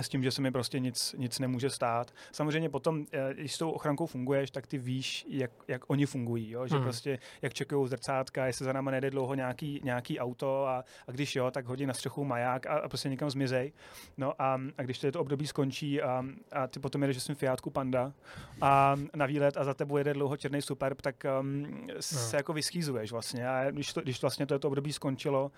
s 0.00 0.08
tím, 0.08 0.22
že 0.22 0.30
se 0.30 0.42
mi 0.42 0.50
prostě 0.50 0.78
nic, 0.78 1.14
nic 1.18 1.38
nemůže 1.38 1.70
stát. 1.70 2.14
Samozřejmě 2.32 2.68
potom, 2.68 3.06
eh, 3.12 3.34
když 3.34 3.54
s 3.54 3.58
tou 3.58 3.70
ochrankou 3.70 4.06
funguješ, 4.06 4.50
tak 4.50 4.66
ty 4.66 4.78
víš, 4.78 5.26
jak, 5.28 5.50
jak 5.68 5.90
oni 5.90 6.06
fungují, 6.06 6.50
jo? 6.50 6.66
že 6.66 6.74
hmm. 6.74 6.84
prostě 6.84 7.18
jak 7.42 7.54
čekují 7.54 7.88
zrcátka, 7.88 8.46
jestli 8.46 8.64
za 8.64 8.72
náma 8.72 8.90
nejde 8.90 9.10
dlouho 9.10 9.34
nějaký, 9.34 9.80
nějaký 9.84 10.18
auto 10.18 10.66
a, 10.66 10.84
a 11.06 11.12
když 11.12 11.36
jo, 11.36 11.50
tak 11.50 11.66
hodí 11.66 11.86
na 11.86 11.94
střechu 11.94 12.24
maják 12.24 12.66
a, 12.66 12.70
a 12.70 12.88
prostě 12.88 13.08
někam 13.08 13.30
zmizej. 13.30 13.72
No 14.16 14.42
a, 14.42 14.60
a 14.78 14.82
když 14.82 14.98
to 14.98 15.20
období 15.20 15.46
skončí 15.46 16.02
a, 16.02 16.24
a 16.52 16.66
ty 16.66 16.80
potom 16.80 17.02
jedeš, 17.02 17.16
že 17.16 17.20
jsem 17.20 17.34
Fiatku 17.34 17.70
Panda 17.70 18.12
a 18.60 18.96
na 19.14 19.26
výlet 19.26 19.56
a 19.56 19.64
za 19.64 19.74
tebou 19.74 19.96
jede 19.96 20.14
dlouho 20.14 20.36
černý 20.36 20.62
Superb, 20.62 21.02
tak 21.02 21.16
um, 21.40 21.86
se 22.00 22.32
no. 22.32 22.38
jako 22.38 22.52
vyschýzuješ 22.52 23.12
vlastně. 23.12 23.48
A 23.48 23.70
když, 23.70 23.92
to, 23.92 24.00
když 24.00 24.22
vlastně 24.22 24.46
to, 24.46 24.58
to 24.58 24.68
období 24.68 24.92
skončilo, 24.92 25.52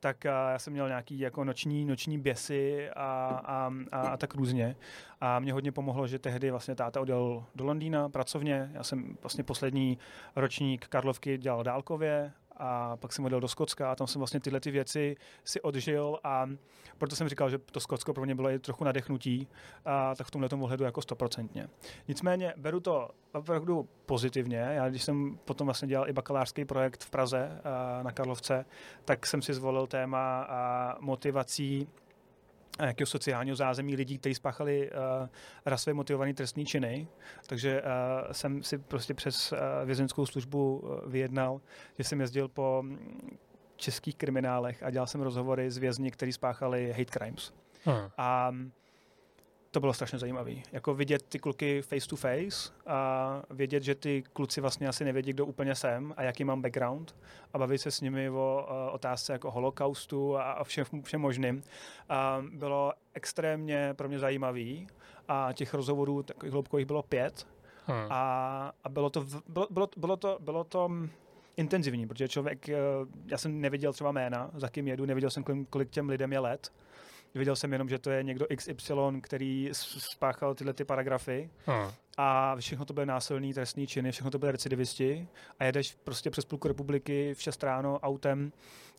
tak 0.00 0.24
já 0.24 0.58
jsem 0.58 0.72
měl 0.72 0.88
nějaký 0.88 1.18
jako 1.18 1.44
noční, 1.44 1.84
noční 1.84 2.18
běsy 2.18 2.90
a, 2.90 3.40
a, 3.44 3.72
a, 3.92 4.00
a 4.00 4.16
tak 4.16 4.34
různě. 4.34 4.76
A 5.20 5.38
mě 5.38 5.52
hodně 5.52 5.72
pomohlo, 5.72 6.06
že 6.06 6.18
tehdy 6.18 6.50
vlastně 6.50 6.74
táta 6.74 7.00
odjel 7.00 7.44
do 7.54 7.64
Londýna 7.64 8.08
pracovně. 8.08 8.70
Já 8.74 8.82
jsem 8.82 9.16
vlastně 9.22 9.44
poslední 9.44 9.98
ročník 10.36 10.86
Karlovky 10.86 11.38
dělal 11.38 11.62
dálkově 11.62 12.32
a 12.60 12.96
pak 12.96 13.12
jsem 13.12 13.24
odjel 13.24 13.40
do 13.40 13.48
Skotska 13.48 13.92
a 13.92 13.94
tam 13.94 14.06
jsem 14.06 14.20
vlastně 14.20 14.40
tyhle 14.40 14.60
ty 14.60 14.70
věci 14.70 15.16
si 15.44 15.60
odžil 15.60 16.18
a 16.24 16.46
proto 16.98 17.16
jsem 17.16 17.28
říkal, 17.28 17.50
že 17.50 17.58
to 17.58 17.80
Skotsko 17.80 18.14
pro 18.14 18.24
mě 18.24 18.34
bylo 18.34 18.50
i 18.50 18.58
trochu 18.58 18.84
nadechnutí, 18.84 19.48
a 19.84 20.14
tak 20.14 20.26
v 20.26 20.30
tomhle 20.30 20.48
ohledu 20.60 20.84
jako 20.84 21.02
stoprocentně. 21.02 21.68
Nicméně 22.08 22.54
beru 22.56 22.80
to 22.80 23.10
opravdu 23.32 23.88
pozitivně. 24.06 24.56
Já 24.56 24.88
když 24.88 25.02
jsem 25.02 25.38
potom 25.44 25.66
vlastně 25.66 25.88
dělal 25.88 26.08
i 26.08 26.12
bakalářský 26.12 26.64
projekt 26.64 27.04
v 27.04 27.10
Praze 27.10 27.60
na 28.02 28.12
Karlovce, 28.12 28.64
tak 29.04 29.26
jsem 29.26 29.42
si 29.42 29.54
zvolil 29.54 29.86
téma 29.86 30.48
motivací 31.00 31.88
jakého 32.86 33.06
sociálního 33.06 33.56
zázemí 33.56 33.96
lidí, 33.96 34.18
kteří 34.18 34.34
spáchali 34.34 34.90
uh, 34.90 35.28
rasově 35.66 35.94
motivované 35.94 36.34
trestní 36.34 36.66
činy. 36.66 37.08
Takže 37.46 37.82
uh, 37.82 38.32
jsem 38.32 38.62
si 38.62 38.78
prostě 38.78 39.14
přes 39.14 39.52
uh, 39.52 39.58
vězenskou 39.84 40.26
službu 40.26 40.78
uh, 40.78 41.10
vyjednal, 41.12 41.60
že 41.98 42.04
jsem 42.04 42.20
jezdil 42.20 42.48
po 42.48 42.82
mm, 42.82 43.38
českých 43.76 44.16
kriminálech 44.16 44.82
a 44.82 44.90
dělal 44.90 45.06
jsem 45.06 45.20
rozhovory 45.20 45.70
s 45.70 45.78
vězni, 45.78 46.10
kteří 46.10 46.32
spáchali 46.32 46.92
hate 46.92 47.18
crimes. 47.18 47.52
Hmm. 47.84 48.10
A 48.18 48.52
to 49.78 49.80
bylo 49.80 49.92
strašně 49.92 50.18
zajímavé. 50.18 50.52
Jako 50.72 50.94
vidět 50.94 51.22
ty 51.22 51.38
kluky 51.38 51.82
face 51.82 52.08
to 52.08 52.16
face 52.16 52.72
a 52.86 53.42
vědět, 53.50 53.82
že 53.82 53.94
ty 53.94 54.22
kluci 54.32 54.60
vlastně 54.60 54.88
asi 54.88 55.04
nevědí, 55.04 55.32
kdo 55.32 55.46
úplně 55.46 55.74
jsem 55.74 56.14
a 56.16 56.22
jaký 56.22 56.44
mám 56.44 56.62
background 56.62 57.16
a 57.52 57.58
bavit 57.58 57.78
se 57.78 57.90
s 57.90 58.00
nimi 58.00 58.30
o 58.30 58.66
uh, 58.70 58.94
otázce 58.94 59.32
jako 59.32 59.50
holokaustu 59.50 60.36
a, 60.36 60.42
a 60.42 60.64
všem, 60.64 60.84
všem 61.02 61.20
možným. 61.20 61.62
A 62.08 62.44
bylo 62.52 62.92
extrémně 63.14 63.94
pro 63.94 64.08
mě 64.08 64.18
zajímavý 64.18 64.86
a 65.28 65.52
těch 65.52 65.74
rozhovorů 65.74 66.22
takových 66.22 66.52
hloubkových 66.52 66.86
bylo 66.86 67.02
pět 67.02 67.46
hmm. 67.86 68.06
a, 68.10 68.72
a 68.84 68.88
bylo 68.88 69.10
to, 69.10 69.24
bylo, 69.48 69.66
bylo, 69.70 69.88
bylo 69.96 70.16
to, 70.16 70.38
bylo 70.40 70.64
to 70.64 70.90
intenzivní, 71.56 72.08
protože 72.08 72.28
člověk, 72.28 72.68
eh, 72.68 72.76
já 73.26 73.38
jsem 73.38 73.60
neviděl 73.60 73.92
třeba 73.92 74.12
jména, 74.12 74.50
za 74.54 74.68
kým 74.68 74.88
jedu, 74.88 75.04
neviděl 75.04 75.30
jsem, 75.30 75.44
kolik 75.70 75.90
těm 75.90 76.08
lidem 76.08 76.32
je 76.32 76.38
let, 76.38 76.72
Viděl 77.34 77.56
jsem 77.56 77.72
jenom, 77.72 77.88
že 77.88 77.98
to 77.98 78.10
je 78.10 78.22
někdo 78.22 78.46
XY, 78.56 79.20
který 79.22 79.70
spáchal 79.72 80.54
tyhle 80.54 80.72
ty 80.72 80.84
paragrafy. 80.84 81.50
Hmm. 81.66 81.90
A 82.16 82.56
všechno 82.56 82.84
to 82.84 82.94
byly 82.94 83.06
násilný 83.06 83.54
trestný 83.54 83.86
činy, 83.86 84.12
všechno 84.12 84.30
to 84.30 84.38
byly 84.38 84.52
recidivisti. 84.52 85.28
A 85.58 85.64
jedeš 85.64 85.94
prostě 86.04 86.30
přes 86.30 86.44
půlku 86.44 86.68
republiky 86.68 87.34
v 87.34 87.42
6 87.42 87.62
ráno 87.62 87.98
autem, 87.98 88.52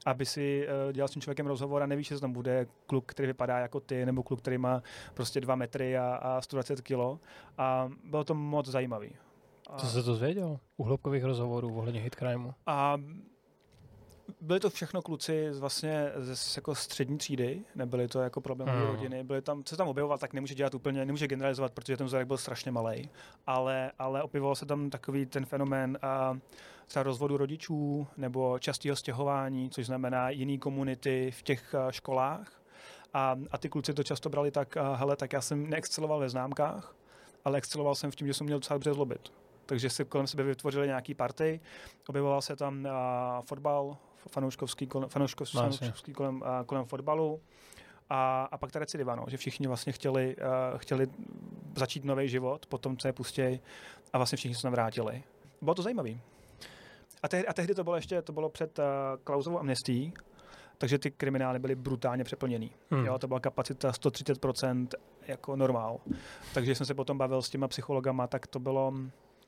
aby 0.05 0.25
si 0.25 0.67
uh, 0.87 0.93
dělal 0.93 1.07
s 1.07 1.11
tím 1.11 1.21
člověkem 1.21 1.47
rozhovor 1.47 1.83
a 1.83 1.85
nevíš, 1.85 2.07
že 2.07 2.19
tam 2.19 2.33
bude 2.33 2.67
kluk, 2.85 3.05
který 3.05 3.27
vypadá 3.27 3.59
jako 3.59 3.79
ty, 3.79 4.05
nebo 4.05 4.23
kluk, 4.23 4.41
který 4.41 4.57
má 4.57 4.83
prostě 5.13 5.41
2 5.41 5.55
metry 5.55 5.97
a, 5.97 6.15
a 6.15 6.41
120 6.41 6.81
kilo. 6.81 7.19
A 7.57 7.89
bylo 8.03 8.23
to 8.23 8.33
moc 8.33 8.67
zajímavý. 8.67 9.15
Co 9.77 9.87
se 9.87 10.03
to 10.03 10.15
zvěděl? 10.15 10.59
U 10.77 10.83
hloubkových 10.83 11.23
rozhovorů 11.23 11.77
ohledně 11.77 12.01
hit 12.01 12.15
crimeu? 12.15 12.51
A 12.65 12.97
byli 14.41 14.59
to 14.59 14.69
všechno 14.69 15.01
kluci 15.01 15.47
z 15.51 15.59
vlastně 15.59 16.11
z 16.21 16.55
jako 16.55 16.75
střední 16.75 17.17
třídy, 17.17 17.63
nebyly 17.75 18.07
to 18.07 18.19
jako 18.19 18.41
problémové 18.41 18.79
hmm. 18.79 18.87
rodiny, 18.87 19.23
byly 19.23 19.41
tam, 19.41 19.63
co 19.63 19.77
tam 19.77 19.87
objevoval, 19.87 20.17
tak 20.17 20.33
nemůže 20.33 20.55
dělat 20.55 20.75
úplně, 20.75 21.05
nemůže 21.05 21.27
generalizovat, 21.27 21.73
protože 21.73 21.97
ten 21.97 22.05
vzorek 22.07 22.27
byl 22.27 22.37
strašně 22.37 22.71
malý, 22.71 23.09
ale, 23.47 23.91
ale 23.99 24.23
objevoval 24.23 24.55
se 24.55 24.65
tam 24.65 24.89
takový 24.89 25.25
ten 25.25 25.45
fenomén 25.45 25.97
a 26.01 26.37
třeba 26.87 27.03
rozvodu 27.03 27.37
rodičů 27.37 28.07
nebo 28.17 28.59
častého 28.59 28.95
stěhování, 28.95 29.69
což 29.69 29.85
znamená 29.85 30.29
jiný 30.29 30.59
komunity 30.59 31.31
v 31.31 31.41
těch 31.43 31.75
školách. 31.89 32.61
A, 33.13 33.35
a 33.51 33.57
ty 33.57 33.69
kluci 33.69 33.93
to 33.93 34.03
často 34.03 34.29
brali 34.29 34.51
tak, 34.51 34.77
hele, 34.95 35.15
tak 35.15 35.33
já 35.33 35.41
jsem 35.41 35.69
neexceloval 35.69 36.19
ve 36.19 36.29
známkách, 36.29 36.95
ale 37.45 37.57
exceloval 37.57 37.95
jsem 37.95 38.11
v 38.11 38.15
tím, 38.15 38.27
že 38.27 38.33
jsem 38.33 38.45
měl 38.45 38.59
docela 38.59 38.75
dobře 38.75 38.93
zlobit 38.93 39.31
takže 39.69 39.89
si 39.89 40.05
kolem 40.05 40.27
sebe 40.27 40.43
vytvořili 40.43 40.87
nějaký 40.87 41.13
party, 41.13 41.59
objevoval 42.07 42.41
se 42.41 42.55
tam 42.55 42.85
uh, 42.85 42.91
fotbal, 43.45 43.97
fanouškovský, 44.27 44.88
kolem, 44.88 45.10
fanouškovský, 45.10 45.58
no, 45.58 45.62
fanouškovský 45.62 46.13
kolem, 46.13 46.41
uh, 46.41 46.47
kolem 46.65 46.86
fotbalu. 46.86 47.41
A, 48.10 48.43
a 48.51 48.58
pak 48.58 48.71
ta 48.71 48.79
recidiva, 48.79 49.15
no, 49.15 49.25
že 49.27 49.38
všichni 49.38 49.67
vlastně 49.67 49.93
chtěli, 49.93 50.36
uh, 50.36 50.77
chtěli 50.77 51.08
začít 51.77 52.05
nový 52.05 52.29
život 52.29 52.65
po 52.65 52.77
tom, 52.77 52.97
co 52.97 53.08
je 53.08 53.13
pustěj 53.13 53.60
a 54.13 54.17
vlastně 54.17 54.36
všichni 54.36 54.55
se 54.55 54.62
tam 54.62 54.71
vrátili. 54.71 55.23
Bylo 55.62 55.75
to 55.75 55.82
zajímavé. 55.82 56.12
A, 57.23 57.27
tehdy, 57.27 57.47
a 57.47 57.53
tehdy 57.53 57.75
to 57.75 57.84
bylo 57.84 57.95
ještě, 57.95 58.21
to 58.21 58.34
bylo 58.34 58.49
před 58.49 58.79
uh, 58.79 58.86
Klausovou 59.23 59.60
amnestí, 59.60 60.13
takže 60.77 60.99
ty 60.99 61.12
kriminály 61.12 61.60
byly 61.60 61.75
brutálně 61.75 62.23
přeplněný. 62.23 62.71
Hmm. 62.91 63.05
Jo, 63.05 63.19
to 63.19 63.27
byla 63.27 63.39
kapacita 63.39 63.91
130% 63.91 64.88
jako 65.27 65.55
normál. 65.55 65.99
Takže 66.53 66.75
jsem 66.75 66.86
se 66.86 66.93
potom 66.93 67.17
bavil 67.17 67.41
s 67.41 67.49
těma 67.49 67.67
psychologama, 67.67 68.27
tak 68.27 68.47
to 68.47 68.60
bylo, 68.60 68.93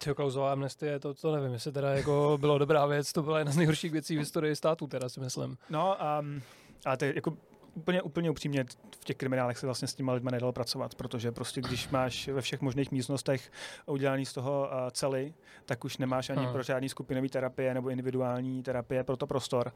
Tyho 0.04 0.16
Klausová 0.16 0.52
amnestie, 0.52 1.00
to, 1.00 1.14
to 1.14 1.36
nevím, 1.36 1.54
jestli 1.54 1.72
teda 1.72 1.94
jako 1.94 2.38
bylo 2.42 2.58
dobrá 2.58 2.86
věc, 2.86 3.14
to 3.14 3.24
byla 3.24 3.38
jedna 3.40 3.52
z 3.52 3.58
nejhorších 3.58 3.92
věcí 3.92 4.16
v 4.16 4.20
historii 4.20 4.56
státu, 4.56 4.88
teda 4.88 5.10
si 5.10 5.20
myslím. 5.20 5.58
No, 5.70 5.98
um, 6.20 6.42
ale 6.86 6.98
to 6.98 7.06
je 7.06 7.16
jako 7.16 7.38
úplně, 7.74 8.02
úplně 8.02 8.30
upřímně 8.30 8.66
v 9.02 9.06
těch 9.06 9.18
kriminálech 9.18 9.58
se 9.58 9.66
vlastně 9.66 9.88
s 9.88 9.96
těma 9.96 10.14
lidmi 10.14 10.30
nedalo 10.32 10.54
pracovat, 10.54 10.96
protože 10.96 11.32
prostě 11.32 11.62
když 11.62 11.90
máš 11.90 12.28
ve 12.28 12.42
všech 12.42 12.62
možných 12.62 12.92
místnostech 12.92 13.52
udělaný 13.86 14.26
z 14.26 14.34
toho 14.34 14.70
uh, 14.72 14.90
cely, 14.90 15.34
tak 15.66 15.86
už 15.86 15.98
nemáš 15.98 16.30
ani 16.30 16.44
hmm. 16.44 16.54
pro 16.54 16.64
žádný 16.64 16.90
skupinový 16.90 17.30
terapie 17.30 17.74
nebo 17.74 17.90
individuální 17.90 18.64
terapie 18.64 19.04
pro 19.04 19.18
to 19.18 19.28
prostor. 19.28 19.74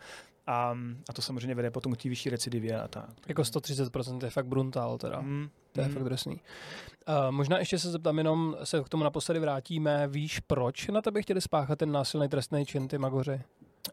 A, 0.48 0.78
a 1.10 1.14
to 1.14 1.22
samozřejmě 1.22 1.56
vede 1.56 1.72
potom 1.72 1.94
k 1.94 1.98
té 1.98 2.10
vyšší 2.10 2.30
recidivě 2.30 2.82
a 2.82 2.88
tak. 2.88 3.10
Jako 3.28 3.42
130% 3.42 4.24
je 4.24 4.30
fakt 4.30 4.48
bruntál 4.48 4.98
teda. 4.98 5.20
Hmm. 5.20 5.50
To 5.72 5.82
je 5.82 5.86
hmm. 5.86 5.94
fakt 5.94 6.04
drsný. 6.04 6.42
Uh, 7.08 7.32
možná 7.32 7.58
ještě 7.60 7.80
se 7.80 7.92
zeptám, 7.92 8.18
jenom 8.18 8.58
se 8.64 8.84
k 8.84 8.90
tomu 8.90 9.04
naposledy 9.04 9.40
vrátíme. 9.40 10.08
Víš, 10.08 10.40
proč 10.40 10.88
na 10.88 11.02
tebe 11.02 11.22
chtěli 11.22 11.42
spáchat 11.42 11.80
ten 11.80 11.92
násilný 11.92 12.30
trestný 12.30 12.66
čin, 12.66 12.88
ty 12.88 12.98
magoři? 12.98 13.42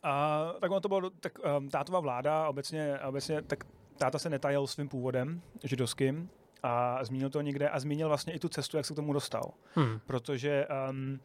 A, 0.03 0.45
tak 0.61 0.71
ono 0.71 0.81
to 0.81 0.89
bylo, 0.89 1.11
tak 1.11 1.33
um, 1.59 1.69
tátová 1.69 2.01
vláda 2.01 2.49
obecně, 2.49 2.99
obecně, 3.09 3.43
tak 3.43 3.65
táta 4.03 4.19
se 4.19 4.31
netajil 4.31 4.67
svým 4.67 4.89
původem 4.89 5.43
židovským 5.65 6.31
a 6.63 7.05
zmínil 7.05 7.31
to 7.31 7.41
někde 7.41 7.69
a 7.69 7.81
zmínil 7.81 8.09
vlastně 8.09 8.33
i 8.33 8.39
tu 8.39 8.49
cestu, 8.49 8.77
jak 8.77 8.87
se 8.87 8.93
k 8.93 8.97
tomu 8.97 9.13
dostal. 9.13 9.53
Hmm. 9.75 10.01
Protože 10.07 10.67
um, 10.91 11.21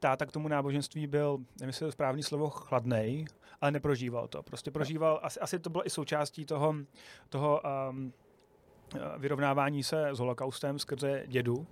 táta 0.00 0.26
k 0.26 0.32
tomu 0.32 0.48
náboženství 0.48 1.06
byl, 1.06 1.38
nevím, 1.38 1.68
jestli 1.68 1.86
je 1.86 1.92
správný 1.92 2.22
slovo, 2.22 2.50
chladnej, 2.50 3.24
ale 3.60 3.70
neprožíval 3.70 4.28
to. 4.28 4.42
Prostě 4.42 4.70
prožíval, 4.70 5.20
asi, 5.22 5.40
asi 5.40 5.58
to 5.58 5.70
bylo 5.70 5.86
i 5.86 5.90
součástí 5.90 6.44
toho, 6.46 6.74
toho 7.28 7.60
um, 7.90 8.12
vyrovnávání 9.18 9.82
se 9.82 10.08
s 10.08 10.18
holokaustem 10.18 10.78
skrze 10.78 11.24
dědu, 11.26 11.66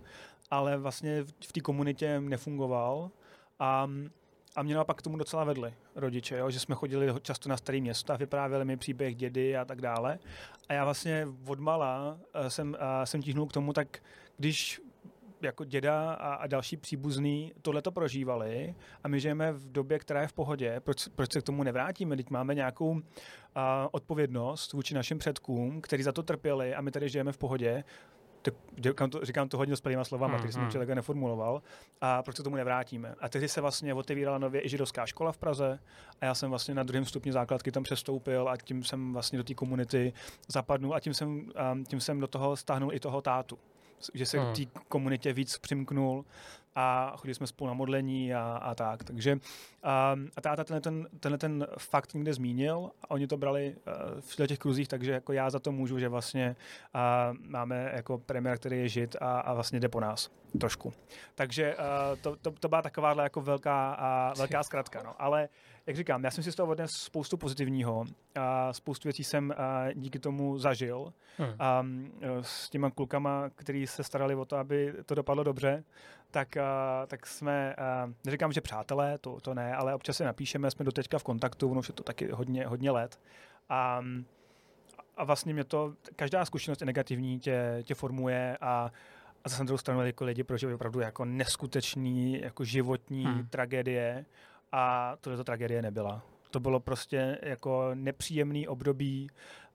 ale 0.50 0.76
vlastně 0.76 1.24
v 1.24 1.52
té 1.52 1.60
komunitě 1.60 2.20
nefungoval 2.20 3.10
a 3.58 3.90
a 4.56 4.62
mě 4.62 4.74
naopak 4.74 4.96
k 4.96 5.02
tomu 5.02 5.16
docela 5.16 5.44
vedli 5.44 5.74
rodiče, 5.94 6.36
jo? 6.36 6.50
že 6.50 6.60
jsme 6.60 6.74
chodili 6.74 7.14
často 7.22 7.48
na 7.48 7.56
staré 7.56 7.80
města, 7.80 8.16
vyprávěli 8.16 8.64
mi 8.64 8.76
příběh 8.76 9.16
dědy 9.16 9.56
a 9.56 9.64
tak 9.64 9.80
dále. 9.80 10.18
A 10.68 10.72
já 10.72 10.84
vlastně 10.84 11.28
odmala 11.46 12.18
jsem, 12.48 12.76
jsem 13.04 13.22
tíhnul 13.22 13.46
k 13.46 13.52
tomu, 13.52 13.72
tak 13.72 13.98
když 14.36 14.80
jako 15.42 15.64
děda 15.64 16.12
a, 16.12 16.34
a 16.34 16.46
další 16.46 16.76
příbuzní 16.76 17.52
tohle 17.62 17.82
to 17.82 17.92
prožívali 17.92 18.74
a 19.04 19.08
my 19.08 19.20
žijeme 19.20 19.52
v 19.52 19.72
době, 19.72 19.98
která 19.98 20.20
je 20.20 20.28
v 20.28 20.32
pohodě, 20.32 20.80
proč, 20.80 21.08
proč 21.08 21.32
se 21.32 21.40
k 21.40 21.44
tomu 21.44 21.62
nevrátíme? 21.62 22.16
Teď 22.16 22.30
máme 22.30 22.54
nějakou 22.54 22.90
uh, 22.90 23.00
odpovědnost 23.90 24.72
vůči 24.72 24.94
našim 24.94 25.18
předkům, 25.18 25.80
kteří 25.80 26.02
za 26.02 26.12
to 26.12 26.22
trpěli 26.22 26.74
a 26.74 26.80
my 26.80 26.90
tady 26.90 27.08
žijeme 27.08 27.32
v 27.32 27.38
pohodě 27.38 27.84
tak 28.42 28.54
říkám 28.78 29.10
to, 29.10 29.24
říkám 29.24 29.48
to 29.48 29.56
hodně 29.56 29.76
s 29.76 29.80
plnýma 29.80 30.04
slovama, 30.04 30.34
hmm, 30.34 30.40
který 30.40 30.52
jsem 30.52 30.62
hmm. 30.62 30.70
člověk 30.70 30.90
neformuloval, 30.90 31.62
a 32.00 32.22
proč 32.22 32.36
se 32.36 32.42
tomu 32.42 32.56
nevrátíme. 32.56 33.14
A 33.20 33.28
tehdy 33.28 33.48
se 33.48 33.60
vlastně 33.60 33.94
otevírala 33.94 34.38
nově 34.38 34.66
i 34.66 34.68
židovská 34.68 35.06
škola 35.06 35.32
v 35.32 35.38
Praze 35.38 35.78
a 36.20 36.24
já 36.24 36.34
jsem 36.34 36.50
vlastně 36.50 36.74
na 36.74 36.82
druhém 36.82 37.04
stupni 37.04 37.32
základky 37.32 37.72
tam 37.72 37.82
přestoupil 37.82 38.48
a 38.48 38.56
tím 38.56 38.84
jsem 38.84 39.12
vlastně 39.12 39.38
do 39.38 39.44
té 39.44 39.54
komunity 39.54 40.12
zapadnul 40.48 40.94
a 40.94 41.00
tím 41.00 41.14
jsem, 41.14 41.52
tím 41.86 42.00
jsem 42.00 42.20
do 42.20 42.26
toho 42.26 42.56
stáhnul 42.56 42.94
i 42.94 43.00
toho 43.00 43.22
tátu 43.22 43.58
že 44.14 44.26
se 44.26 44.40
hmm. 44.40 44.52
k 44.52 44.56
té 44.56 44.80
komunitě 44.88 45.32
víc 45.32 45.58
přimknul 45.58 46.24
a 46.74 47.12
chodili 47.16 47.34
jsme 47.34 47.46
spolu 47.46 47.68
na 47.68 47.74
modlení 47.74 48.34
a, 48.34 48.42
a 48.62 48.74
tak. 48.74 49.04
Takže 49.04 49.38
a, 49.82 50.16
a 50.36 50.40
táta 50.40 50.64
tenhle 50.64 50.80
ten, 50.80 51.08
tenhle 51.20 51.38
ten 51.38 51.66
fakt 51.78 52.14
někde 52.14 52.34
zmínil 52.34 52.90
a 53.02 53.10
oni 53.10 53.26
to 53.26 53.36
brali 53.36 53.76
uh, 53.76 54.20
v 54.20 54.46
těch 54.46 54.58
kruzích, 54.58 54.88
takže 54.88 55.12
jako 55.12 55.32
já 55.32 55.50
za 55.50 55.58
to 55.58 55.72
můžu, 55.72 55.98
že 55.98 56.08
vlastně 56.08 56.56
uh, 56.94 57.36
máme 57.40 57.92
jako 57.94 58.18
premiér, 58.18 58.58
který 58.58 58.78
je 58.78 58.88
žid 58.88 59.16
a, 59.20 59.40
a 59.40 59.54
vlastně 59.54 59.80
jde 59.80 59.88
po 59.88 60.00
nás 60.00 60.30
trošku. 60.60 60.92
Takže 61.34 61.76
uh, 61.76 62.18
to, 62.20 62.36
to, 62.36 62.50
to 62.50 62.68
byla 62.68 62.82
takováhle 62.82 63.22
jako 63.22 63.40
velká, 63.40 63.98
uh, 64.32 64.38
velká 64.38 64.62
zkratka. 64.62 65.02
No. 65.02 65.14
Ale 65.18 65.48
jak 65.90 65.96
říkám, 65.96 66.24
já 66.24 66.30
jsem 66.30 66.44
si 66.44 66.52
z 66.52 66.54
toho 66.54 66.72
odnes 66.72 66.90
spoustu 66.90 67.36
pozitivního 67.36 68.04
a 68.34 68.72
spoustu 68.72 69.08
věcí 69.08 69.24
jsem 69.24 69.54
uh, 69.58 69.92
díky 69.94 70.18
tomu 70.18 70.58
zažil. 70.58 71.12
Hmm. 71.38 71.54
A 71.58 71.86
s 72.40 72.70
těma 72.70 72.90
klukama, 72.90 73.50
kteří 73.54 73.86
se 73.86 74.04
starali 74.04 74.34
o 74.34 74.44
to, 74.44 74.56
aby 74.56 74.94
to 75.06 75.14
dopadlo 75.14 75.44
dobře, 75.44 75.84
tak, 76.30 76.48
uh, 76.56 77.06
tak 77.06 77.26
jsme, 77.26 77.76
uh, 78.06 78.12
neříkám, 78.24 78.52
že 78.52 78.60
přátelé, 78.60 79.18
to, 79.18 79.40
to 79.40 79.54
ne, 79.54 79.74
ale 79.74 79.94
občas 79.94 80.16
se 80.16 80.24
napíšeme, 80.24 80.70
jsme 80.70 80.84
do 80.84 80.92
teďka 80.92 81.18
v 81.18 81.24
kontaktu, 81.24 81.70
ono 81.70 81.80
už 81.80 81.88
je 81.88 81.94
to 81.94 82.02
taky 82.02 82.30
hodně, 82.32 82.66
hodně 82.66 82.90
let. 82.90 83.20
A, 83.68 84.02
a 85.16 85.24
vlastně 85.24 85.54
mě 85.54 85.64
to, 85.64 85.94
každá 86.16 86.44
zkušenost 86.44 86.80
je 86.80 86.86
negativní, 86.86 87.40
tě, 87.40 87.82
tě 87.82 87.94
formuje 87.94 88.58
a, 88.60 88.92
a 89.44 89.48
zase 89.48 89.62
na 89.62 89.66
druhou 89.66 89.78
stranu 89.78 90.06
jako 90.06 90.24
lidi 90.24 90.44
prožívají 90.44 90.74
opravdu 90.74 91.00
jako 91.00 91.24
neskutečný, 91.24 92.40
jako 92.40 92.64
životní 92.64 93.24
hmm. 93.24 93.46
tragédie 93.46 94.24
a 94.72 95.16
tohle 95.20 95.36
to 95.36 95.44
tragédie 95.44 95.82
nebyla. 95.82 96.22
To 96.50 96.60
bylo 96.60 96.80
prostě 96.80 97.38
jako 97.42 97.90
nepříjemný 97.94 98.68
období, 98.68 99.30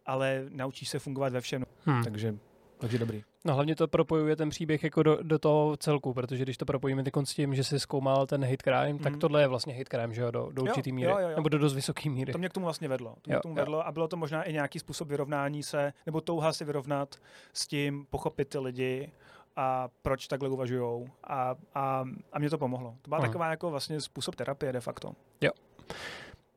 ale 0.06 0.46
naučíš 0.50 0.90
se 0.90 1.00
fungovat 1.00 1.34
ve 1.34 1.42
všem. 1.42 1.66
Hmm. 1.86 2.04
Takže 2.04 2.36
takže 2.78 2.98
dobrý. 2.98 3.24
No 3.46 3.54
hlavně 3.54 3.76
to 3.76 3.88
propojuje 3.88 4.36
ten 4.36 4.50
příběh 4.50 4.84
jako 4.84 5.04
do, 5.04 5.20
do 5.24 5.40
toho 5.40 5.78
celku, 5.78 6.14
protože 6.14 6.44
když 6.44 6.58
to 6.58 6.66
propojíme 6.66 7.04
s 7.24 7.34
tím, 7.34 7.56
že 7.56 7.64
jsi 7.64 7.80
zkoumal 7.80 8.28
ten 8.28 8.44
hate 8.44 8.58
crime, 8.64 8.94
mm. 8.94 9.00
tak 9.00 9.12
mhm. 9.12 9.20
tohle 9.20 9.42
je 9.42 9.48
vlastně 9.48 9.74
hate 9.74 9.98
crime, 9.98 10.14
že 10.14 10.22
jo, 10.22 10.32
do, 10.32 10.50
do 10.52 10.62
určitý 10.62 10.92
míry, 10.92 11.12
jo, 11.12 11.18
jo, 11.20 11.30
jo. 11.30 11.36
nebo 11.36 11.50
do 11.50 11.58
dost 11.58 11.74
vysoké 11.74 12.10
míry. 12.10 12.32
To 12.32 12.38
mě 12.38 12.50
k 12.50 12.54
tomu 12.54 12.64
vlastně 12.64 12.88
vedlo. 12.88 13.16
To 13.22 13.30
mě 13.30 13.34
jo, 13.34 13.40
k 13.40 13.44
tomu 13.44 13.56
vedlo 13.56 13.88
a 13.88 13.92
bylo 13.92 14.08
to 14.08 14.18
možná 14.18 14.44
i 14.44 14.54
nějaký 14.54 14.80
způsob 14.80 15.08
vyrovnání 15.08 15.64
se, 15.64 15.94
nebo 16.06 16.22
touha 16.22 16.54
se 16.54 16.66
vyrovnat 16.66 17.16
s 17.54 17.68
tím, 17.68 18.06
pochopit 18.10 18.50
ty 18.50 18.58
lidi 18.58 19.12
a 19.56 19.90
proč 20.02 20.28
takhle 20.28 20.50
uvažují. 20.50 21.06
A, 21.24 21.56
a, 21.76 22.06
a 22.34 22.40
mě 22.40 22.50
to 22.50 22.58
pomohlo. 22.58 22.96
To 23.02 23.10
byla 23.10 23.18
Aha. 23.18 23.28
taková 23.28 23.50
jako 23.50 23.72
vlastně 23.72 24.02
způsob 24.02 24.36
terapie 24.36 24.74
de 24.74 24.80
facto. 24.80 25.12
Jo. 25.42 25.52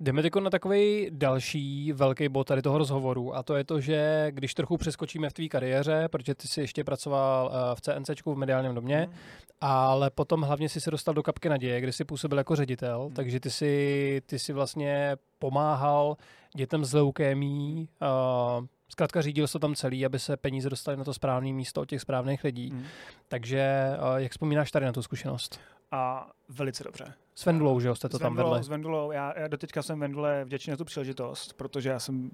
Jdeme 0.01 0.23
teď 0.23 0.35
na 0.35 0.51
takový 0.51 1.09
další 1.11 1.93
velký 1.93 2.29
bod 2.29 2.47
tady 2.47 2.63
toho 2.63 2.79
rozhovoru 2.79 3.37
a 3.37 3.43
to 3.43 3.57
je 3.57 3.65
to, 3.65 3.81
že 3.81 4.27
když 4.31 4.55
trochu 4.55 4.77
přeskočíme 4.77 5.31
v 5.31 5.33
tvý 5.33 5.49
kariéře, 5.49 6.09
protože 6.09 6.35
ty 6.35 6.49
jsi 6.49 6.61
ještě 6.61 6.85
pracoval 6.85 7.53
eh, 7.53 7.75
v 7.75 7.81
CNCčku 7.81 8.35
v 8.35 8.39
mediálním 8.39 8.75
domě, 8.75 9.07
mm. 9.11 9.15
ale 9.61 10.11
potom 10.11 10.43
hlavně 10.43 10.69
si 10.69 10.81
se 10.81 10.91
dostal 10.91 11.15
do 11.15 11.23
kapky 11.23 11.49
naděje, 11.49 11.81
kde 11.81 11.93
jsi 11.93 12.05
působil 12.05 12.39
jako 12.39 12.57
ředitel, 12.57 13.09
mm. 13.09 13.15
takže 13.15 13.41
ty 13.41 13.51
si, 13.51 14.23
ty 14.27 14.39
si 14.39 14.53
vlastně 14.53 15.17
pomáhal 15.39 16.17
dětem 16.57 16.85
z 16.85 16.95
leukémí, 16.95 17.89
uh, 18.03 18.67
Zkrátka 18.91 19.23
řídil 19.23 19.49
se 19.49 19.59
tam 19.59 19.75
celý, 19.75 20.07
aby 20.07 20.19
se 20.19 20.37
peníze 20.37 20.71
dostaly 20.71 20.97
na 20.97 21.05
to 21.05 21.15
správné 21.15 21.53
místo 21.53 21.81
od 21.81 21.89
těch 21.89 22.01
správných 22.01 22.45
lidí. 22.45 22.71
Mm. 22.71 22.85
Takže 23.29 23.91
jak 24.17 24.33
vzpomínáš 24.33 24.71
tady 24.71 24.87
na 24.87 24.93
tu 24.93 25.03
zkušenost? 25.03 25.61
A 25.91 26.31
velice 26.49 26.85
dobře. 26.85 27.15
S 27.35 27.45
Vendulou, 27.45 27.81
že 27.81 27.95
jste 27.95 28.09
to 28.09 28.17
s 28.17 28.21
tam 28.21 28.37
vedli? 28.37 28.65
S 28.65 28.69
Vendulou, 28.69 29.13
já, 29.13 29.39
já 29.39 29.49
doteďka 29.49 29.83
jsem 29.83 30.01
Vendule 30.01 30.45
vděčný 30.45 30.71
za 30.71 30.77
tu 30.77 30.85
příležitost, 30.85 31.53
protože 31.53 31.89
já 31.89 31.99
jsem 31.99 32.31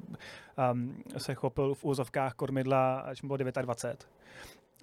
um, 0.72 1.02
se 1.16 1.34
chopil 1.34 1.74
v 1.74 1.84
úzovkách 1.84 2.34
kormidla, 2.34 3.00
až 3.00 3.22
mi 3.22 3.26
bylo 3.26 3.36
29. 3.36 4.08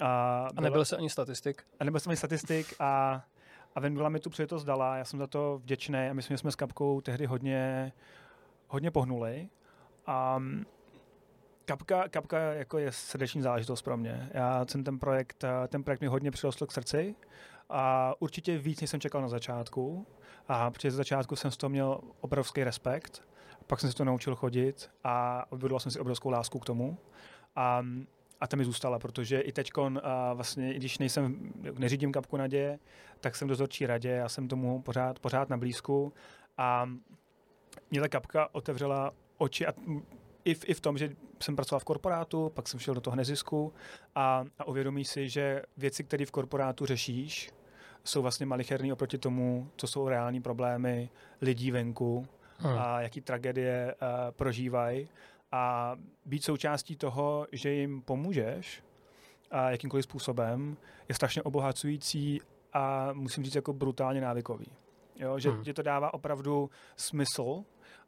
A, 0.01 0.47
a 0.57 0.62
nebyl 0.62 0.86
jsi 0.86 0.95
ani 0.95 1.10
statistik? 1.10 1.63
A 1.79 1.84
nebyl 1.84 1.99
jsem 1.99 2.10
ani 2.10 2.17
statistik 2.17 2.73
a, 2.79 3.23
a 3.75 3.79
Vendula 3.79 4.10
mi 4.10 4.19
tu 4.19 4.29
příležitost 4.29 4.63
dala, 4.63 4.97
já 4.97 5.05
jsem 5.05 5.19
za 5.19 5.27
to 5.27 5.60
vděčný 5.63 5.99
a 6.10 6.13
myslím, 6.13 6.34
že 6.34 6.38
jsme 6.38 6.51
s 6.51 6.55
Kapkou 6.55 7.01
tehdy 7.01 7.25
hodně, 7.25 7.93
hodně 8.67 8.91
pohnuli. 8.91 9.49
A 10.05 10.41
Kapka, 11.65 12.10
kapka 12.10 12.39
jako 12.39 12.78
je 12.78 12.91
srdeční 12.91 13.41
záležitost 13.41 13.82
pro 13.82 13.97
mě. 13.97 14.30
Já 14.34 14.65
jsem 14.69 14.84
ten 14.84 15.00
projekt, 15.00 15.43
ten 15.67 15.84
projekt 15.84 16.02
mi 16.02 16.08
hodně 16.08 16.32
přirostl 16.32 16.65
k 16.65 16.71
srdci 16.71 17.15
a 17.69 18.13
určitě 18.19 18.58
víc, 18.58 18.82
než 18.82 18.89
jsem 18.89 19.00
čekal 19.00 19.21
na 19.21 19.28
začátku. 19.28 20.08
A 20.47 20.71
z 20.88 20.93
začátku 20.93 21.36
jsem 21.36 21.52
z 21.52 21.58
toho 21.58 21.69
měl 21.69 22.00
obrovský 22.21 22.63
respekt, 22.63 23.24
pak 23.67 23.80
jsem 23.80 23.91
se 23.91 23.97
to 23.97 24.06
naučil 24.06 24.36
chodit 24.36 24.89
a 25.04 25.45
vybudoval 25.52 25.80
jsem 25.80 25.91
si 25.91 26.00
obrovskou 26.00 26.30
lásku 26.30 26.60
k 26.60 26.65
tomu. 26.65 26.97
A, 27.56 27.86
a 28.41 28.47
ta 28.47 28.58
mi 28.58 28.65
zůstala, 28.65 29.00
protože 29.00 29.39
i 29.39 29.52
teď, 29.52 29.71
vlastně, 30.34 30.74
i 30.74 30.78
když 30.78 30.97
nejsem, 30.97 31.54
neřídím 31.78 32.12
kapku 32.12 32.38
naděje, 32.38 32.80
tak 33.19 33.36
jsem 33.36 33.47
dozorčí 33.47 33.86
radě, 33.86 34.10
já 34.10 34.30
jsem 34.30 34.47
tomu 34.47 34.82
pořád, 34.82 35.19
pořád 35.19 35.50
na 35.50 35.58
blízku 35.58 36.13
a 36.58 36.89
mě 37.91 38.02
ta 38.02 38.08
kapka 38.08 38.50
otevřela 38.52 39.12
oči 39.38 39.67
a 39.67 39.74
i 40.45 40.54
v, 40.54 40.69
i 40.69 40.73
v 40.73 40.80
tom, 40.80 40.97
že 40.97 41.15
jsem 41.39 41.56
pracoval 41.56 41.80
v 41.80 41.84
korporátu, 41.84 42.51
pak 42.56 42.67
jsem 42.67 42.80
šel 42.80 42.93
do 42.93 43.01
toho 43.01 43.15
nezisku 43.15 43.73
a, 44.15 44.45
a 44.60 44.67
uvědomíš 44.67 45.08
si, 45.08 45.30
že 45.30 45.62
věci, 45.77 46.04
které 46.04 46.25
v 46.25 46.32
korporátu 46.32 46.86
řešíš, 46.86 47.51
jsou 48.04 48.21
vlastně 48.21 48.45
malicherný 48.45 48.93
oproti 48.93 49.17
tomu, 49.17 49.69
co 49.75 49.88
jsou 49.88 50.08
reální 50.08 50.41
problémy 50.41 51.10
lidí 51.41 51.71
venku 51.71 52.27
hmm. 52.58 52.80
a 52.80 53.01
jaký 53.01 53.21
tragédie 53.21 53.95
uh, 54.01 54.08
prožívají. 54.32 55.08
A 55.51 55.95
být 56.25 56.43
součástí 56.43 56.95
toho, 56.95 57.47
že 57.51 57.69
jim 57.69 58.01
pomůžeš 58.01 58.84
a 59.51 59.71
jakýmkoliv 59.71 60.04
způsobem, 60.04 60.77
je 61.10 61.15
strašně 61.15 61.43
obohacující 61.43 62.41
a 62.73 63.13
musím 63.13 63.43
říct 63.43 63.56
jako 63.56 63.73
brutálně 63.73 64.21
návykový. 64.21 64.67
Jo, 65.15 65.39
že 65.39 65.49
hmm. 65.49 65.63
ti 65.63 65.73
to 65.73 65.82
dává 65.82 66.13
opravdu 66.13 66.69
smysl 66.95 67.63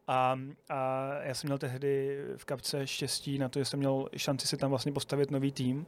a, 0.07 0.39
a 0.69 1.09
já 1.21 1.33
jsem 1.33 1.47
měl 1.47 1.57
tehdy 1.57 2.19
v 2.37 2.45
kapce 2.45 2.87
štěstí 2.87 3.37
na 3.37 3.49
to, 3.49 3.59
že 3.59 3.65
jsem 3.65 3.79
měl 3.79 4.09
šanci 4.17 4.47
si 4.47 4.57
tam 4.57 4.69
vlastně 4.69 4.91
postavit 4.91 5.31
nový 5.31 5.51
tým 5.51 5.85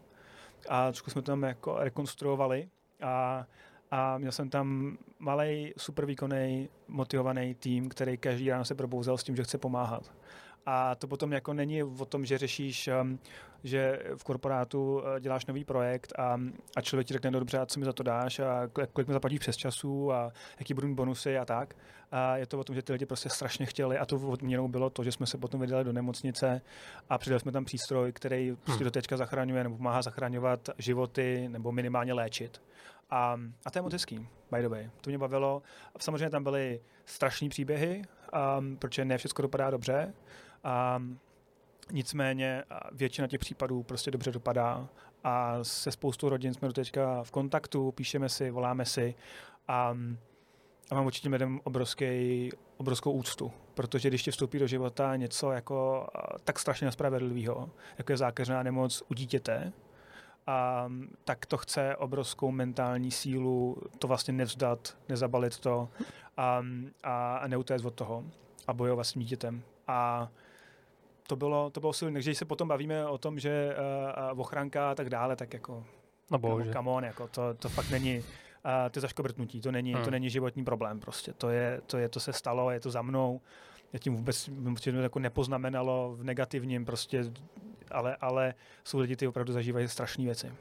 a 0.70 0.92
trošku 0.92 1.10
jsme 1.10 1.22
to 1.22 1.32
tam 1.32 1.44
jako 1.44 1.76
rekonstruovali 1.80 2.70
a, 3.02 3.46
a 3.92 4.18
měl 4.18 4.32
jsem 4.32 4.50
tam 4.50 4.98
malý, 5.20 5.74
super 5.78 6.06
výkonný, 6.06 6.70
motivovaný 6.88 7.56
tým, 7.56 7.90
který 7.90 8.18
každý 8.18 8.50
ráno 8.50 8.66
se 8.66 8.76
probouzel 8.76 9.18
s 9.18 9.24
tím, 9.24 9.36
že 9.36 9.44
chce 9.44 9.58
pomáhat. 9.58 10.12
A 10.66 10.96
to 10.96 11.08
potom 11.08 11.32
jako 11.32 11.54
není 11.54 11.84
o 11.84 12.06
tom, 12.06 12.26
že 12.26 12.38
řešíš, 12.38 12.90
um, 13.02 13.20
že 13.64 14.00
v 14.16 14.24
korporátu 14.24 14.96
uh, 14.96 15.20
děláš 15.20 15.46
nový 15.46 15.64
projekt 15.64 16.14
a, 16.20 16.40
a 16.76 16.82
člověk 16.82 17.08
ti 17.08 17.14
řekne, 17.14 17.32
no 17.32 17.40
dobře, 17.40 17.60
a 17.60 17.66
co 17.66 17.80
mi 17.80 17.86
za 17.86 17.94
to 17.94 18.04
dáš 18.04 18.40
a 18.40 18.68
kolik 18.94 19.08
mi 19.08 19.14
zaplatíš 19.14 19.40
přes 19.40 19.58
času 19.58 20.14
a 20.14 20.32
jaký 20.60 20.74
budou 20.74 20.88
mít 20.88 20.96
bonusy 20.96 21.38
a 21.38 21.46
tak. 21.46 21.76
A 22.12 22.38
je 22.38 22.46
to 22.46 22.60
o 22.60 22.64
tom, 22.64 22.76
že 22.76 22.82
ty 22.82 22.94
lidi 22.94 23.06
prostě 23.06 23.30
strašně 23.30 23.66
chtěli 23.66 23.98
a 23.98 24.06
to 24.06 24.16
odměnou 24.16 24.68
bylo 24.68 24.90
to, 24.90 25.04
že 25.04 25.12
jsme 25.12 25.26
se 25.26 25.38
potom 25.38 25.62
vydali 25.62 25.84
do 25.84 25.94
nemocnice 25.94 26.62
a 27.10 27.18
přidali 27.18 27.40
jsme 27.40 27.52
tam 27.52 27.66
přístroj, 27.66 28.12
který 28.12 28.56
prostě 28.64 28.84
do 28.84 28.92
teďka 28.92 29.18
zachraňuje 29.18 29.64
nebo 29.64 29.78
pomáhá 29.78 30.02
zachraňovat 30.02 30.70
životy 30.78 31.48
nebo 31.50 31.72
minimálně 31.72 32.14
léčit. 32.14 32.62
A, 33.10 33.40
a 33.66 33.72
to 33.72 33.78
je 33.78 33.84
moc 33.84 33.94
hezký, 33.94 34.28
by 34.52 34.62
the 34.62 34.68
way. 34.68 34.90
To 35.02 35.10
mě 35.10 35.18
bavilo. 35.18 35.62
Samozřejmě 36.00 36.30
tam 36.30 36.44
byly 36.44 36.82
strašné 37.06 37.50
příběhy, 37.50 38.02
um, 38.60 38.78
protože 38.78 39.06
ne 39.06 39.18
všechno 39.18 39.42
dopadá 39.42 39.70
dobře. 39.70 40.14
Um, 40.98 41.20
nicméně 41.92 42.64
většina 42.92 43.28
těch 43.28 43.40
případů 43.40 43.84
prostě 43.84 44.12
dobře 44.12 44.32
dopadá 44.32 44.90
a 45.24 45.64
se 45.64 45.92
spoustou 45.92 46.30
rodin 46.30 46.54
jsme 46.54 46.68
do 46.68 46.74
teďka 46.74 47.24
v 47.24 47.32
kontaktu, 47.32 47.92
píšeme 47.92 48.30
si, 48.30 48.52
voláme 48.52 48.86
si 48.86 49.16
a, 49.68 49.98
a 50.92 50.96
mám 50.96 51.06
určitě 51.06 51.30
lidem 51.30 51.60
obrovský, 51.64 52.50
obrovskou 52.78 53.12
úctu 53.12 53.52
protože 53.76 54.10
když 54.10 54.24
ti 54.24 54.32
vstoupí 54.32 54.60
do 54.60 54.68
života 54.68 55.16
něco 55.16 55.52
jako 55.52 56.08
tak 56.44 56.60
strašně 56.60 56.86
nespravedlivého, 56.86 57.70
jako 57.98 58.12
je 58.12 58.18
zákeřná 58.18 58.64
nemoc 58.64 59.04
u 59.12 59.14
dítěte, 59.14 59.74
a, 60.48 60.90
tak 61.24 61.46
to 61.46 61.58
chce 61.58 61.96
obrovskou 61.96 62.52
mentální 62.52 63.12
sílu 63.12 63.78
to 64.00 64.08
vlastně 64.08 64.34
nevzdat, 64.34 64.98
nezabalit 65.10 65.60
to 65.60 65.90
a, 66.38 66.62
a 67.04 67.48
neutéct 67.48 67.86
od 67.86 67.94
toho 67.94 68.24
a 68.68 68.74
bojovat 68.74 69.04
s 69.04 69.14
tím 69.14 69.22
dítětem. 69.22 69.64
A 69.88 70.30
to 71.28 71.36
bylo, 71.36 71.70
to 71.70 71.80
bylo 71.80 71.94
silné. 71.94 72.14
Takže 72.14 72.30
když 72.30 72.38
se 72.38 72.46
potom 72.46 72.68
bavíme 72.68 73.06
o 73.06 73.18
tom, 73.18 73.40
že 73.40 73.76
uh, 74.34 74.40
ochránka 74.40 74.92
a 74.92 74.96
tak 74.96 75.10
dále, 75.10 75.36
tak 75.36 75.54
jako 75.54 75.86
no 76.32 76.38
bože. 76.38 76.74
come 76.74 76.92
on, 76.92 77.04
jako 77.04 77.28
to, 77.28 77.54
to 77.54 77.70
fakt 77.70 77.90
není 77.90 78.18
uh, 78.18 78.24
ty 78.90 79.00
zaškobrtnutí, 79.00 79.62
to 79.62 79.72
není, 79.72 79.94
hmm. 79.94 80.04
to 80.04 80.12
není 80.12 80.30
životní 80.30 80.64
problém 80.64 81.00
prostě. 81.00 81.34
To 81.34 81.50
je, 81.50 81.82
to 81.88 81.98
je, 81.98 82.10
to 82.10 82.20
se 82.20 82.34
stalo, 82.34 82.72
je 82.72 82.80
to 82.80 82.92
za 82.92 83.02
mnou. 83.02 83.42
Já 83.94 84.00
tím 84.00 84.16
vůbec 84.16 84.50
jako 85.02 85.20
nepoznamenalo 85.20 86.16
v 86.16 86.24
negativním 86.24 86.86
prostě, 86.86 87.24
ale, 87.92 88.16
ale 88.16 88.54
jsou 88.84 89.00
lidi, 89.00 89.16
kteří 89.16 89.28
opravdu 89.28 89.54
zažívají 89.54 89.88
strašné 89.88 90.26
věci. 90.26 90.54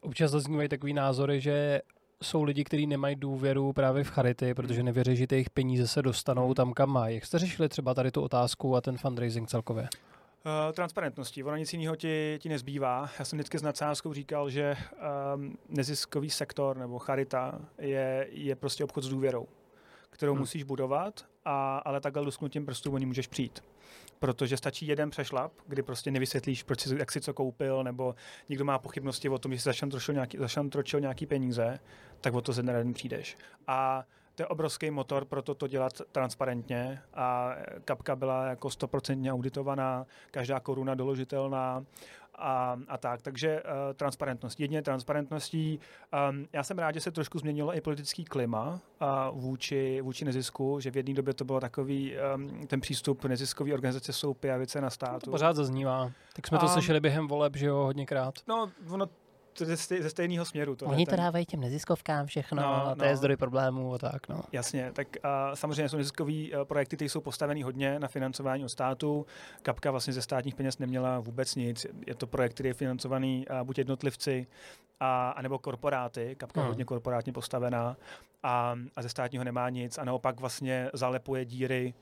Občas 0.00 0.30
zaznívají 0.30 0.68
takový 0.68 0.94
názory, 0.94 1.40
že 1.40 1.82
jsou 2.22 2.42
lidi, 2.42 2.64
kteří 2.64 2.86
nemají 2.86 3.16
důvěru 3.16 3.72
právě 3.72 4.04
v 4.04 4.10
charity, 4.10 4.54
protože 4.54 4.82
nevěří, 4.82 5.16
že 5.16 5.26
ty 5.26 5.34
jejich 5.34 5.50
peníze 5.50 5.88
se 5.88 6.02
dostanou 6.02 6.54
tam, 6.54 6.72
kam 6.72 6.90
mají. 6.90 7.14
Jak 7.14 7.26
jste 7.26 7.38
řešili 7.38 7.68
třeba 7.68 7.94
tady 7.94 8.10
tu 8.10 8.22
otázku 8.22 8.76
a 8.76 8.80
ten 8.80 8.98
fundraising 8.98 9.48
celkově? 9.48 9.88
Uh, 10.44 10.72
transparentností. 10.72 11.44
Ono 11.44 11.56
nic 11.56 11.72
jiného 11.72 11.96
ti, 11.96 12.38
ti 12.42 12.48
nezbývá. 12.48 13.10
Já 13.18 13.24
jsem 13.24 13.36
vždycky 13.36 13.58
s 13.58 13.62
nadsázkou 13.62 14.12
říkal, 14.12 14.50
že 14.50 14.76
um, 15.34 15.58
neziskový 15.68 16.30
sektor 16.30 16.76
nebo 16.76 16.98
charita 16.98 17.60
je, 17.78 18.28
je 18.30 18.56
prostě 18.56 18.84
obchod 18.84 19.04
s 19.04 19.08
důvěrou, 19.08 19.46
kterou 20.10 20.32
hmm. 20.32 20.40
musíš 20.40 20.62
budovat, 20.62 21.26
a, 21.44 21.78
ale 21.78 22.00
takhle 22.00 22.22
lusknutím 22.22 22.66
prstů 22.66 22.92
o 22.92 22.98
ní 22.98 23.06
můžeš 23.06 23.26
přijít 23.26 23.62
protože 24.20 24.56
stačí 24.56 24.86
jeden 24.86 25.10
přešlap, 25.10 25.52
kdy 25.66 25.82
prostě 25.82 26.10
nevysvětlíš, 26.10 26.62
proč 26.62 26.80
jsi, 26.80 26.98
jak 26.98 27.12
si 27.12 27.20
co 27.20 27.34
koupil, 27.34 27.84
nebo 27.84 28.14
někdo 28.48 28.64
má 28.64 28.78
pochybnosti 28.78 29.28
o 29.28 29.38
tom, 29.38 29.52
že 29.52 29.58
jsi 29.58 29.64
zašantročil 29.64 30.14
nějaký, 30.14 30.38
zašantročil 30.38 31.00
nějaký 31.00 31.26
peníze, 31.26 31.78
tak 32.20 32.34
o 32.34 32.40
to 32.40 32.52
ze 32.52 32.62
dne 32.62 32.92
přijdeš. 32.92 33.36
A 33.66 34.04
to 34.34 34.42
je 34.42 34.46
obrovský 34.46 34.90
motor 34.90 35.24
pro 35.24 35.42
to, 35.42 35.54
to 35.54 35.66
dělat 35.66 35.92
transparentně 36.12 37.02
a 37.14 37.56
kapka 37.84 38.16
byla 38.16 38.46
jako 38.46 38.70
stoprocentně 38.70 39.32
auditovaná, 39.32 40.06
každá 40.30 40.60
koruna 40.60 40.94
doložitelná 40.94 41.84
a, 42.40 42.78
a 42.88 42.98
tak. 42.98 43.22
Takže 43.22 43.62
uh, 43.62 43.68
transparentnost. 43.94 44.60
Jedně 44.60 44.82
transparentností. 44.82 45.80
Um, 46.30 46.46
já 46.52 46.62
jsem 46.62 46.78
rád, 46.78 46.94
že 46.94 47.00
se 47.00 47.10
trošku 47.10 47.38
změnilo 47.38 47.76
i 47.76 47.80
politický 47.80 48.24
klima 48.24 48.80
uh, 49.30 49.40
vůči, 49.40 50.00
vůči 50.00 50.24
nezisku, 50.24 50.80
že 50.80 50.90
v 50.90 50.96
jedné 50.96 51.14
době 51.14 51.34
to 51.34 51.44
bylo 51.44 51.60
takový, 51.60 52.14
um, 52.34 52.66
ten 52.66 52.80
přístup 52.80 53.24
neziskové 53.24 53.72
organizace 53.72 54.12
jsou 54.12 54.34
pijavice 54.34 54.80
na 54.80 54.90
státu. 54.90 55.24
To 55.24 55.30
pořád 55.30 55.56
zaznívá. 55.56 56.10
Tak 56.32 56.46
jsme 56.46 56.58
to 56.58 56.68
slyšeli 56.68 57.00
během 57.00 57.28
voleb, 57.28 57.56
že 57.56 57.66
jo, 57.66 57.76
hodněkrát. 57.76 58.34
No, 58.48 58.70
ono 58.90 59.06
ze, 59.58 59.76
stej, 59.76 60.02
ze 60.02 60.10
stejného 60.10 60.44
směru. 60.44 60.76
To 60.76 60.86
Oni 60.86 61.06
to 61.06 61.10
ten... 61.10 61.18
dávají 61.18 61.46
těm 61.46 61.60
neziskovkám 61.60 62.26
všechno, 62.26 62.62
no, 62.62 62.86
a 62.86 62.94
to 62.94 63.02
no. 63.02 63.08
je 63.08 63.16
zdroj 63.16 63.36
problémů 63.36 63.94
a 63.94 63.98
tak. 63.98 64.28
No. 64.28 64.42
Jasně, 64.52 64.90
tak 64.92 65.08
a 65.22 65.56
samozřejmě 65.56 65.88
jsou 65.88 65.96
neziskové 65.96 66.32
uh, 66.32 66.64
projekty, 66.64 66.96
které 66.96 67.08
jsou 67.08 67.20
postaveny 67.20 67.62
hodně 67.62 67.98
na 67.98 68.08
financování 68.08 68.64
od 68.64 68.68
státu. 68.68 69.26
Kapka 69.62 69.90
vlastně 69.90 70.12
ze 70.12 70.22
státních 70.22 70.54
peněz 70.54 70.78
neměla 70.78 71.20
vůbec 71.20 71.54
nic. 71.54 71.86
Je 72.06 72.14
to 72.14 72.26
projekt, 72.26 72.54
který 72.54 72.68
je 72.68 72.74
financovaný 72.74 73.46
uh, 73.50 73.66
buď 73.66 73.78
jednotlivci, 73.78 74.46
a, 75.00 75.30
anebo 75.30 75.58
korporáty. 75.58 76.36
Kapka 76.38 76.60
hmm. 76.60 76.68
hodně 76.68 76.84
korporátně 76.84 77.32
postavená 77.32 77.96
a, 78.42 78.76
a 78.96 79.02
ze 79.02 79.08
státního 79.08 79.44
nemá 79.44 79.68
nic 79.68 79.98
a 79.98 80.04
naopak 80.04 80.40
vlastně 80.40 80.90
zalepuje 80.92 81.44
díry, 81.44 81.94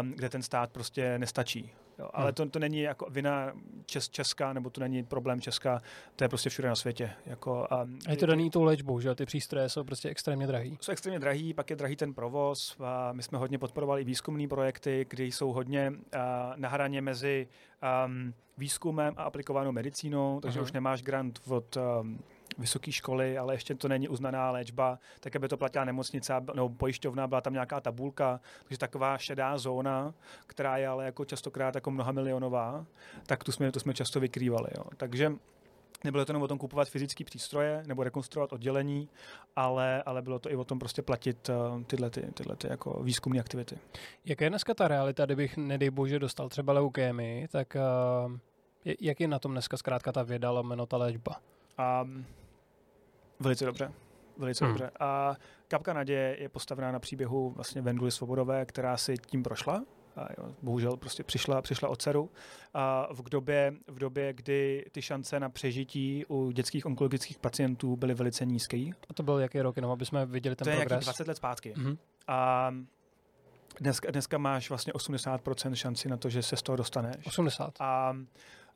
um, 0.00 0.12
kde 0.12 0.28
ten 0.28 0.42
stát 0.42 0.70
prostě 0.70 1.18
nestačí. 1.18 1.72
Jo, 2.00 2.10
ale 2.12 2.24
hmm. 2.26 2.34
to, 2.34 2.48
to 2.48 2.58
není 2.58 2.80
jako 2.80 3.06
vina 3.10 3.52
Čes, 3.86 4.08
Česka, 4.08 4.52
nebo 4.52 4.70
to 4.70 4.80
není 4.80 5.02
problém 5.02 5.40
Česka, 5.40 5.82
to 6.16 6.24
je 6.24 6.28
prostě 6.28 6.50
všude 6.50 6.68
na 6.68 6.76
světě. 6.76 7.10
Jako, 7.26 7.66
a, 7.70 7.86
a 8.06 8.10
je 8.10 8.16
to 8.16 8.26
daný 8.26 8.50
tou 8.50 8.62
léčbou, 8.62 9.00
že 9.00 9.14
ty 9.14 9.26
přístroje 9.26 9.68
jsou 9.68 9.84
prostě 9.84 10.08
extrémně 10.08 10.46
drahý. 10.46 10.78
Jsou 10.80 10.92
extrémně 10.92 11.18
drahý, 11.18 11.54
pak 11.54 11.70
je 11.70 11.76
drahý 11.76 11.96
ten 11.96 12.14
provoz. 12.14 12.76
A 12.80 13.12
my 13.12 13.22
jsme 13.22 13.38
hodně 13.38 13.58
podporovali 13.58 14.04
výzkumné 14.04 14.48
projekty, 14.48 15.06
kde 15.10 15.24
jsou 15.24 15.52
hodně 15.52 15.92
a, 16.18 16.52
na 16.56 16.68
hraně 16.68 17.02
mezi 17.02 17.48
um, 18.06 18.34
výzkumem 18.58 19.14
a 19.16 19.22
aplikovanou 19.22 19.72
medicínou, 19.72 20.40
takže 20.40 20.58
Aha. 20.58 20.64
už 20.64 20.72
nemáš 20.72 21.02
grant 21.02 21.40
od 21.48 21.76
um, 21.76 22.18
vysoké 22.60 22.92
školy, 22.92 23.38
ale 23.38 23.54
ještě 23.54 23.74
to 23.74 23.88
není 23.88 24.08
uznaná 24.08 24.50
léčba, 24.50 24.98
tak 25.20 25.36
aby 25.36 25.48
to 25.48 25.56
platila 25.56 25.84
nemocnice 25.84 26.32
nebo 26.54 26.68
pojišťovna, 26.68 27.26
byla 27.26 27.40
tam 27.40 27.52
nějaká 27.52 27.80
tabulka, 27.80 28.40
takže 28.64 28.78
taková 28.78 29.18
šedá 29.18 29.58
zóna, 29.58 30.14
která 30.46 30.76
je 30.76 30.88
ale 30.88 31.04
jako 31.04 31.24
častokrát 31.24 31.74
jako 31.74 31.90
mnoha 31.90 32.12
milionová, 32.12 32.86
tak 33.26 33.44
tu 33.44 33.52
jsme, 33.52 33.72
to 33.72 33.80
jsme 33.80 33.94
často 33.94 34.20
vykrývali. 34.20 34.68
Jo. 34.76 34.84
Takže 34.96 35.32
Nebylo 36.04 36.24
to 36.24 36.30
jenom 36.30 36.42
o 36.42 36.48
tom 36.48 36.58
kupovat 36.58 36.88
fyzické 36.88 37.24
přístroje 37.24 37.82
nebo 37.86 38.04
rekonstruovat 38.04 38.52
oddělení, 38.52 39.08
ale, 39.56 40.02
ale 40.02 40.22
bylo 40.22 40.38
to 40.38 40.50
i 40.50 40.56
o 40.56 40.64
tom 40.64 40.78
prostě 40.78 41.02
platit 41.02 41.48
uh, 41.48 41.82
tyhle, 41.82 42.10
ty, 42.10 42.22
tyhle 42.34 42.56
ty 42.56 42.66
jako 42.70 43.02
výzkumné 43.02 43.40
aktivity. 43.40 43.78
Jaká 44.24 44.44
je 44.44 44.50
dneska 44.50 44.74
ta 44.74 44.88
realita, 44.88 45.26
kdybych, 45.26 45.56
nedej 45.56 45.90
bože, 45.90 46.18
dostal 46.18 46.48
třeba 46.48 46.72
leukémii, 46.72 47.48
tak 47.48 47.76
uh, 47.76 48.32
jak 49.00 49.20
je 49.20 49.28
na 49.28 49.38
tom 49.38 49.52
dneska 49.52 49.76
zkrátka 49.76 50.12
ta 50.12 50.22
věda, 50.22 50.50
lomeno 50.50 50.86
ta 50.86 50.96
léčba? 50.96 51.36
Um, 52.02 52.26
Velice 53.40 53.64
dobře. 53.64 53.92
Velice 54.38 54.64
hmm. 54.64 54.74
dobře. 54.74 54.90
A 55.00 55.36
Kapka 55.68 55.92
naděje 55.92 56.36
je 56.40 56.48
postavená 56.48 56.92
na 56.92 56.98
příběhu 56.98 57.50
vlastně 57.50 57.82
Venduly 57.82 58.10
Svobodové, 58.10 58.66
která 58.66 58.96
si 58.96 59.14
tím 59.26 59.42
prošla. 59.42 59.84
A 60.16 60.28
jo, 60.38 60.54
bohužel 60.62 60.96
prostě 60.96 61.24
přišla, 61.24 61.62
přišla 61.62 61.88
od 61.88 62.02
dceru. 62.02 62.30
A 62.74 63.08
v 63.12 63.28
době, 63.28 63.74
v 63.86 63.98
době, 63.98 64.32
kdy 64.32 64.84
ty 64.92 65.02
šance 65.02 65.40
na 65.40 65.48
přežití 65.48 66.24
u 66.28 66.50
dětských 66.50 66.86
onkologických 66.86 67.38
pacientů 67.38 67.96
byly 67.96 68.14
velice 68.14 68.46
nízké. 68.46 68.90
A 69.08 69.14
to 69.14 69.22
byl 69.22 69.38
jaký 69.38 69.60
rok, 69.60 69.76
jenom 69.76 69.90
aby 69.90 70.06
jsme 70.06 70.26
viděli 70.26 70.56
ten 70.56 70.64
to 70.64 70.70
progres? 70.70 71.04
To 71.04 71.10
je 71.10 71.14
20 71.14 71.28
let 71.28 71.36
zpátky. 71.36 71.74
Mm-hmm. 71.74 71.98
A 72.26 72.70
dneska, 73.80 74.10
dneska 74.10 74.38
máš 74.38 74.68
vlastně 74.68 74.92
80% 74.92 75.72
šanci 75.72 76.08
na 76.08 76.16
to, 76.16 76.28
že 76.28 76.42
se 76.42 76.56
z 76.56 76.62
toho 76.62 76.76
dostaneš. 76.76 77.26
80. 77.26 77.74
A 77.80 78.16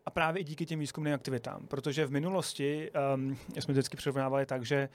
a 0.07 0.11
právě 0.11 0.41
i 0.41 0.45
díky 0.45 0.67
těm 0.67 0.79
výzkumným 0.79 1.15
aktivitám, 1.15 1.67
protože 1.67 2.07
v 2.07 2.11
minulosti 2.11 2.91
um, 3.15 3.37
jsme 3.59 3.73
vždycky 3.73 3.97
přirovnávali 3.97 4.47
tak, 4.47 4.65
že 4.65 4.89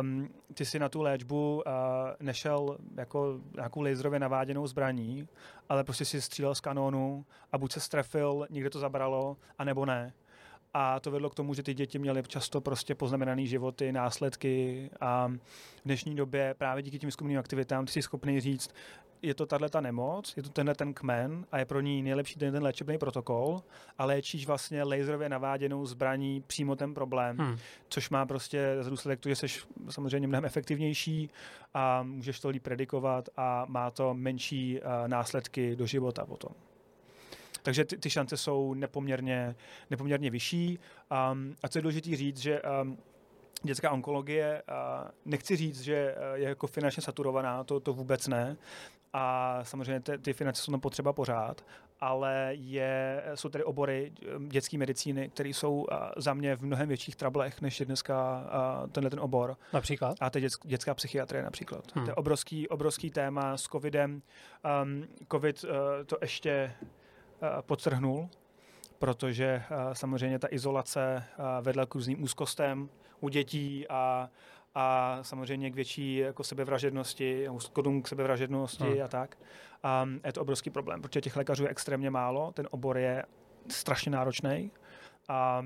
um, 0.00 0.28
ty 0.54 0.64
si 0.64 0.78
na 0.78 0.88
tu 0.88 1.02
léčbu 1.02 1.62
uh, 1.66 1.72
nešel 2.20 2.78
jako 2.96 3.40
nějakou 3.54 3.80
laserově 3.82 4.20
naváděnou 4.20 4.66
zbraní, 4.66 5.28
ale 5.68 5.84
prostě 5.84 6.04
si 6.04 6.20
střílel 6.20 6.54
z 6.54 6.60
kanónu 6.60 7.24
a 7.52 7.58
buď 7.58 7.72
se 7.72 7.80
strefil, 7.80 8.46
někde 8.50 8.70
to 8.70 8.78
zabralo, 8.78 9.36
anebo 9.58 9.86
ne. 9.86 10.12
A 10.74 11.00
to 11.00 11.10
vedlo 11.10 11.30
k 11.30 11.34
tomu, 11.34 11.54
že 11.54 11.62
ty 11.62 11.74
děti 11.74 11.98
měly 11.98 12.22
často 12.22 12.60
prostě 12.60 12.94
poznamenané 12.94 13.46
životy, 13.46 13.92
následky 13.92 14.90
a 15.00 15.28
v 15.76 15.84
dnešní 15.84 16.16
době 16.16 16.54
právě 16.58 16.82
díky 16.82 16.98
těm 16.98 17.08
výzkumným 17.08 17.38
aktivitám 17.38 17.86
ty 17.86 17.92
jsi 17.92 18.02
schopný 18.02 18.40
říct, 18.40 18.74
je 19.22 19.34
to 19.34 19.46
tahle 19.46 19.68
ta 19.68 19.80
nemoc, 19.80 20.36
je 20.36 20.42
to 20.42 20.48
tenhle 20.48 20.74
ten 20.74 20.94
kmen 20.94 21.46
a 21.52 21.58
je 21.58 21.64
pro 21.64 21.80
ní 21.80 22.02
nejlepší 22.02 22.38
ten, 22.38 22.52
ten 22.52 22.62
léčebný 22.62 22.98
protokol 22.98 23.62
a 23.98 24.04
léčíš 24.04 24.46
vlastně 24.46 24.82
laserově 24.82 25.28
naváděnou 25.28 25.86
zbraní 25.86 26.44
přímo 26.46 26.76
ten 26.76 26.94
problém, 26.94 27.38
hmm. 27.38 27.58
což 27.88 28.10
má 28.10 28.26
prostě 28.26 28.76
za 28.80 28.90
důsledek 28.90 29.20
to, 29.20 29.28
že 29.28 29.36
jsi 29.36 29.46
samozřejmě 29.90 30.28
mnohem 30.28 30.44
efektivnější 30.44 31.30
a 31.74 32.02
můžeš 32.02 32.40
to 32.40 32.48
líp 32.48 32.62
predikovat 32.62 33.28
a 33.36 33.66
má 33.68 33.90
to 33.90 34.14
menší 34.14 34.80
uh, 34.80 35.08
následky 35.08 35.76
do 35.76 35.86
života 35.86 36.26
potom. 36.26 36.52
Takže 37.62 37.84
ty, 37.84 37.96
ty 37.96 38.10
šance 38.10 38.36
jsou 38.36 38.74
nepoměrně, 38.74 39.56
nepoměrně 39.90 40.30
vyšší. 40.30 40.78
Um, 41.32 41.56
a 41.62 41.68
co 41.68 41.78
je 41.78 41.82
důležité 41.82 42.16
říct, 42.16 42.38
že 42.38 42.62
um, 42.82 42.98
dětská 43.62 43.90
onkologie, 43.90 44.62
uh, 44.68 45.10
nechci 45.24 45.56
říct, 45.56 45.80
že 45.80 46.14
je 46.34 46.48
jako 46.48 46.66
finančně 46.66 47.02
saturovaná, 47.02 47.64
to, 47.64 47.80
to 47.80 47.92
vůbec 47.92 48.28
ne 48.28 48.56
a 49.12 49.58
samozřejmě 49.62 50.00
ty, 50.00 50.18
ty 50.18 50.32
finance 50.32 50.62
jsou 50.62 50.72
tam 50.72 50.80
potřeba 50.80 51.12
pořád, 51.12 51.64
ale 52.00 52.48
je, 52.50 53.24
jsou 53.34 53.48
tady 53.48 53.64
obory 53.64 54.12
um, 54.36 54.48
dětské 54.48 54.78
medicíny, 54.78 55.28
které 55.28 55.48
jsou 55.48 55.86
za 56.16 56.34
mě 56.34 56.56
v 56.56 56.62
mnohem 56.62 56.88
větších 56.88 57.16
trablech, 57.16 57.60
než 57.60 57.80
je 57.80 57.86
dneska 57.86 58.44
tenhle 58.92 59.10
ten 59.10 59.20
obor. 59.20 59.56
Například? 59.72 60.16
A 60.20 60.30
to 60.30 60.38
je 60.38 60.48
dětská 60.64 60.94
psychiatrie 60.94 61.42
například. 61.42 61.84
Hmm. 61.94 62.04
To 62.04 62.10
je 62.10 62.14
obrovský, 62.14 62.68
obrovský 62.68 63.10
téma 63.10 63.56
s 63.56 63.62
covidem. 63.62 64.22
Um, 64.82 65.06
covid 65.32 65.64
uh, 65.64 65.70
to 66.06 66.16
ještě 66.20 66.74
uh, 67.42 67.48
podtrhnul, 67.62 68.28
protože 68.98 69.62
uh, 69.70 69.92
samozřejmě 69.92 70.38
ta 70.38 70.48
izolace 70.50 71.24
uh, 71.38 71.44
vedla 71.64 71.86
k 71.86 71.94
různým 71.94 72.22
úzkostem 72.22 72.88
u 73.20 73.28
dětí 73.28 73.88
a 73.88 74.28
a 74.74 75.18
samozřejmě 75.22 75.70
k 75.70 75.74
větší 75.74 76.16
jako 76.16 76.44
sebevražednosti, 76.44 77.48
skodům 77.58 78.02
k 78.02 78.08
sebevražednosti 78.08 78.84
hmm. 78.84 79.02
a 79.04 79.08
tak. 79.08 79.38
A 79.82 80.08
je 80.24 80.32
to 80.32 80.40
obrovský 80.40 80.70
problém, 80.70 81.02
protože 81.02 81.20
těch 81.20 81.36
lékařů 81.36 81.62
je 81.62 81.68
extrémně 81.68 82.10
málo, 82.10 82.52
ten 82.52 82.68
obor 82.70 82.98
je 82.98 83.24
strašně 83.68 84.12
náročný. 84.12 84.70
A, 85.28 85.64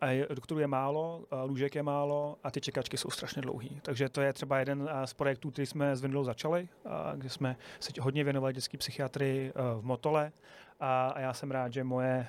a 0.00 0.34
doktorů 0.34 0.60
je 0.60 0.66
málo, 0.66 1.24
lůžek 1.44 1.74
je 1.74 1.82
málo 1.82 2.36
a 2.44 2.50
ty 2.50 2.60
čekačky 2.60 2.96
jsou 2.96 3.10
strašně 3.10 3.42
dlouhé. 3.42 3.68
Takže 3.82 4.08
to 4.08 4.20
je 4.20 4.32
třeba 4.32 4.58
jeden 4.58 4.90
z 5.04 5.14
projektů, 5.14 5.50
který 5.50 5.66
jsme 5.66 5.96
s 5.96 6.00
Vendlou 6.00 6.24
začali, 6.24 6.68
kde 7.14 7.28
jsme 7.28 7.56
se 7.80 7.92
hodně 8.00 8.24
věnovali 8.24 8.52
dětské 8.52 8.78
psychiatrii 8.78 9.52
v 9.80 9.84
Motole 9.84 10.32
a 10.80 11.20
já 11.20 11.32
jsem 11.32 11.50
rád, 11.50 11.72
že 11.72 11.84
moje 11.84 12.26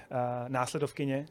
následovkyně 0.47 1.26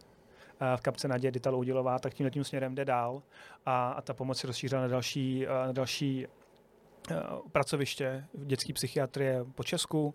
v 0.76 0.80
kapce 0.80 1.09
Nadě 1.09 1.30
Dita 1.30 1.50
Loudilová, 1.50 1.98
tak 1.98 2.14
tímhle 2.14 2.30
tím 2.30 2.44
směrem 2.44 2.74
jde 2.74 2.84
dál 2.84 3.22
a, 3.66 3.90
a 3.90 4.00
ta 4.00 4.14
pomoc 4.14 4.38
se 4.38 4.46
rozšířila 4.46 4.80
na 4.80 4.88
další, 4.88 5.46
na 5.66 5.72
další 5.72 6.26
Eh, 6.26 6.38
pracoviště 7.52 8.24
v 8.34 8.44
dětské 8.44 8.72
psychiatrie 8.72 9.44
po 9.54 9.64
Česku 9.64 10.14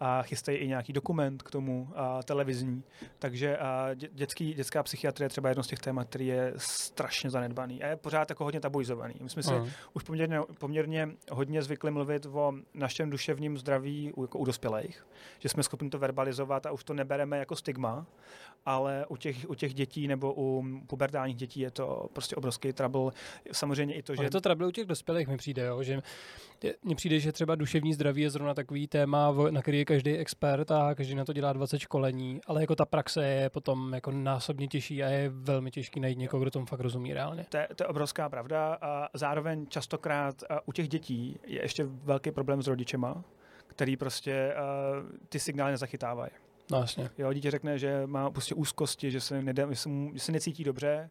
a 0.00 0.22
chystají 0.22 0.58
i 0.58 0.68
nějaký 0.68 0.92
dokument 0.92 1.42
k 1.42 1.50
tomu 1.50 1.88
a 1.94 2.22
televizní. 2.22 2.82
Takže 3.18 3.58
a 3.58 3.90
dětský, 3.94 4.54
dětská 4.54 4.82
psychiatrie 4.82 5.24
je 5.24 5.28
třeba 5.28 5.48
jedno 5.48 5.62
z 5.62 5.66
těch 5.66 5.78
témat, 5.78 6.08
který 6.08 6.26
je 6.26 6.52
strašně 6.56 7.30
zanedbaný 7.30 7.82
a 7.82 7.86
je 7.86 7.96
pořád 7.96 8.30
jako 8.30 8.44
hodně 8.44 8.60
tabuizovaný. 8.60 9.14
My 9.20 9.30
jsme 9.30 9.42
si 9.42 9.50
uh-huh. 9.50 9.70
už 9.92 10.02
poměrně, 10.02 10.40
poměrně 10.58 11.08
hodně 11.30 11.62
zvykli 11.62 11.90
mluvit 11.90 12.26
o 12.26 12.52
našem 12.74 13.10
duševním 13.10 13.58
zdraví 13.58 14.12
u, 14.12 14.22
jako 14.22 14.38
u 14.38 14.44
dospělých, 14.44 15.06
že 15.38 15.48
jsme 15.48 15.62
schopni 15.62 15.90
to 15.90 15.98
verbalizovat 15.98 16.66
a 16.66 16.72
už 16.72 16.84
to 16.84 16.94
nebereme 16.94 17.38
jako 17.38 17.56
stigma, 17.56 18.06
ale 18.66 19.06
u 19.08 19.16
těch, 19.16 19.50
u 19.50 19.54
těch 19.54 19.74
dětí 19.74 20.08
nebo 20.08 20.34
u 20.36 20.64
pubertálních 20.86 21.36
dětí 21.36 21.60
je 21.60 21.70
to 21.70 22.08
prostě 22.12 22.36
obrovský 22.36 22.72
trouble. 22.72 23.12
Samozřejmě 23.52 23.94
i 23.94 24.02
to, 24.02 24.14
že... 24.14 24.18
Ale 24.18 24.26
je 24.26 24.30
to 24.30 24.40
trouble 24.40 24.66
u 24.66 24.70
těch 24.70 24.86
dospělých 24.86 25.28
mi 25.28 25.36
přijde, 25.36 25.62
jo? 25.62 25.82
že 25.82 26.02
mně 26.82 26.94
přijde, 26.94 27.20
že 27.20 27.32
třeba 27.32 27.54
duševní 27.54 27.94
zdraví 27.94 28.22
je 28.22 28.30
zrovna 28.30 28.54
takový 28.54 28.86
téma, 28.86 29.34
na 29.50 29.62
který 29.62 29.78
je 29.78 29.84
každý 29.84 30.16
expert 30.16 30.70
a 30.70 30.94
každý 30.94 31.14
na 31.14 31.24
to 31.24 31.32
dělá 31.32 31.52
20 31.52 31.78
školení, 31.78 32.40
ale 32.46 32.60
jako 32.60 32.74
ta 32.76 32.84
praxe 32.84 33.26
je 33.26 33.50
potom 33.50 33.94
jako 33.94 34.10
násobně 34.10 34.68
těžší 34.68 35.02
a 35.02 35.08
je 35.08 35.28
velmi 35.28 35.70
těžký 35.70 36.00
najít 36.00 36.18
někoho, 36.18 36.40
kdo 36.40 36.50
tomu 36.50 36.66
fakt 36.66 36.80
rozumí 36.80 37.14
reálně. 37.14 37.46
To 37.48 37.56
je, 37.56 37.68
to 37.76 37.84
je 37.84 37.88
obrovská 37.88 38.28
pravda 38.28 38.78
a 38.82 39.08
zároveň 39.14 39.66
častokrát 39.66 40.42
u 40.66 40.72
těch 40.72 40.88
dětí 40.88 41.38
je 41.46 41.62
ještě 41.62 41.84
velký 41.84 42.30
problém 42.30 42.62
s 42.62 42.66
rodičema, 42.66 43.24
který 43.66 43.96
prostě 43.96 44.54
uh, 44.54 45.08
ty 45.28 45.38
signály 45.38 45.72
nezachytávají. 45.72 46.30
No 46.70 46.80
jasně. 46.80 47.10
Jo, 47.18 47.32
dítě 47.32 47.50
řekne, 47.50 47.78
že 47.78 48.02
má 48.06 48.30
prostě 48.30 48.54
úzkosti, 48.54 49.10
že 49.10 49.20
se, 49.20 49.42
nedá, 49.42 49.70
že 49.70 49.76
se, 49.76 49.88
mu, 49.88 50.10
že 50.14 50.20
se 50.20 50.32
necítí 50.32 50.64
dobře 50.64 51.10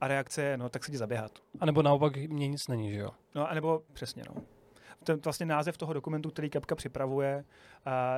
a 0.00 0.08
reakce 0.08 0.42
je, 0.42 0.56
no 0.56 0.68
tak 0.68 0.84
se 0.84 0.90
jdi 0.90 0.98
zaběhat. 0.98 1.32
A 1.60 1.66
nebo 1.66 1.82
naopak 1.82 2.16
mě 2.16 2.48
nic 2.48 2.68
není, 2.68 2.92
že 2.92 2.98
jo? 2.98 3.10
No 3.34 3.50
a 3.50 3.54
nebo 3.54 3.82
přesně, 3.92 4.22
no 4.34 4.42
ten 5.04 5.20
vlastně 5.24 5.46
název 5.46 5.78
toho 5.78 5.92
dokumentu, 5.92 6.30
který 6.30 6.50
Kapka 6.50 6.74
připravuje, 6.74 7.44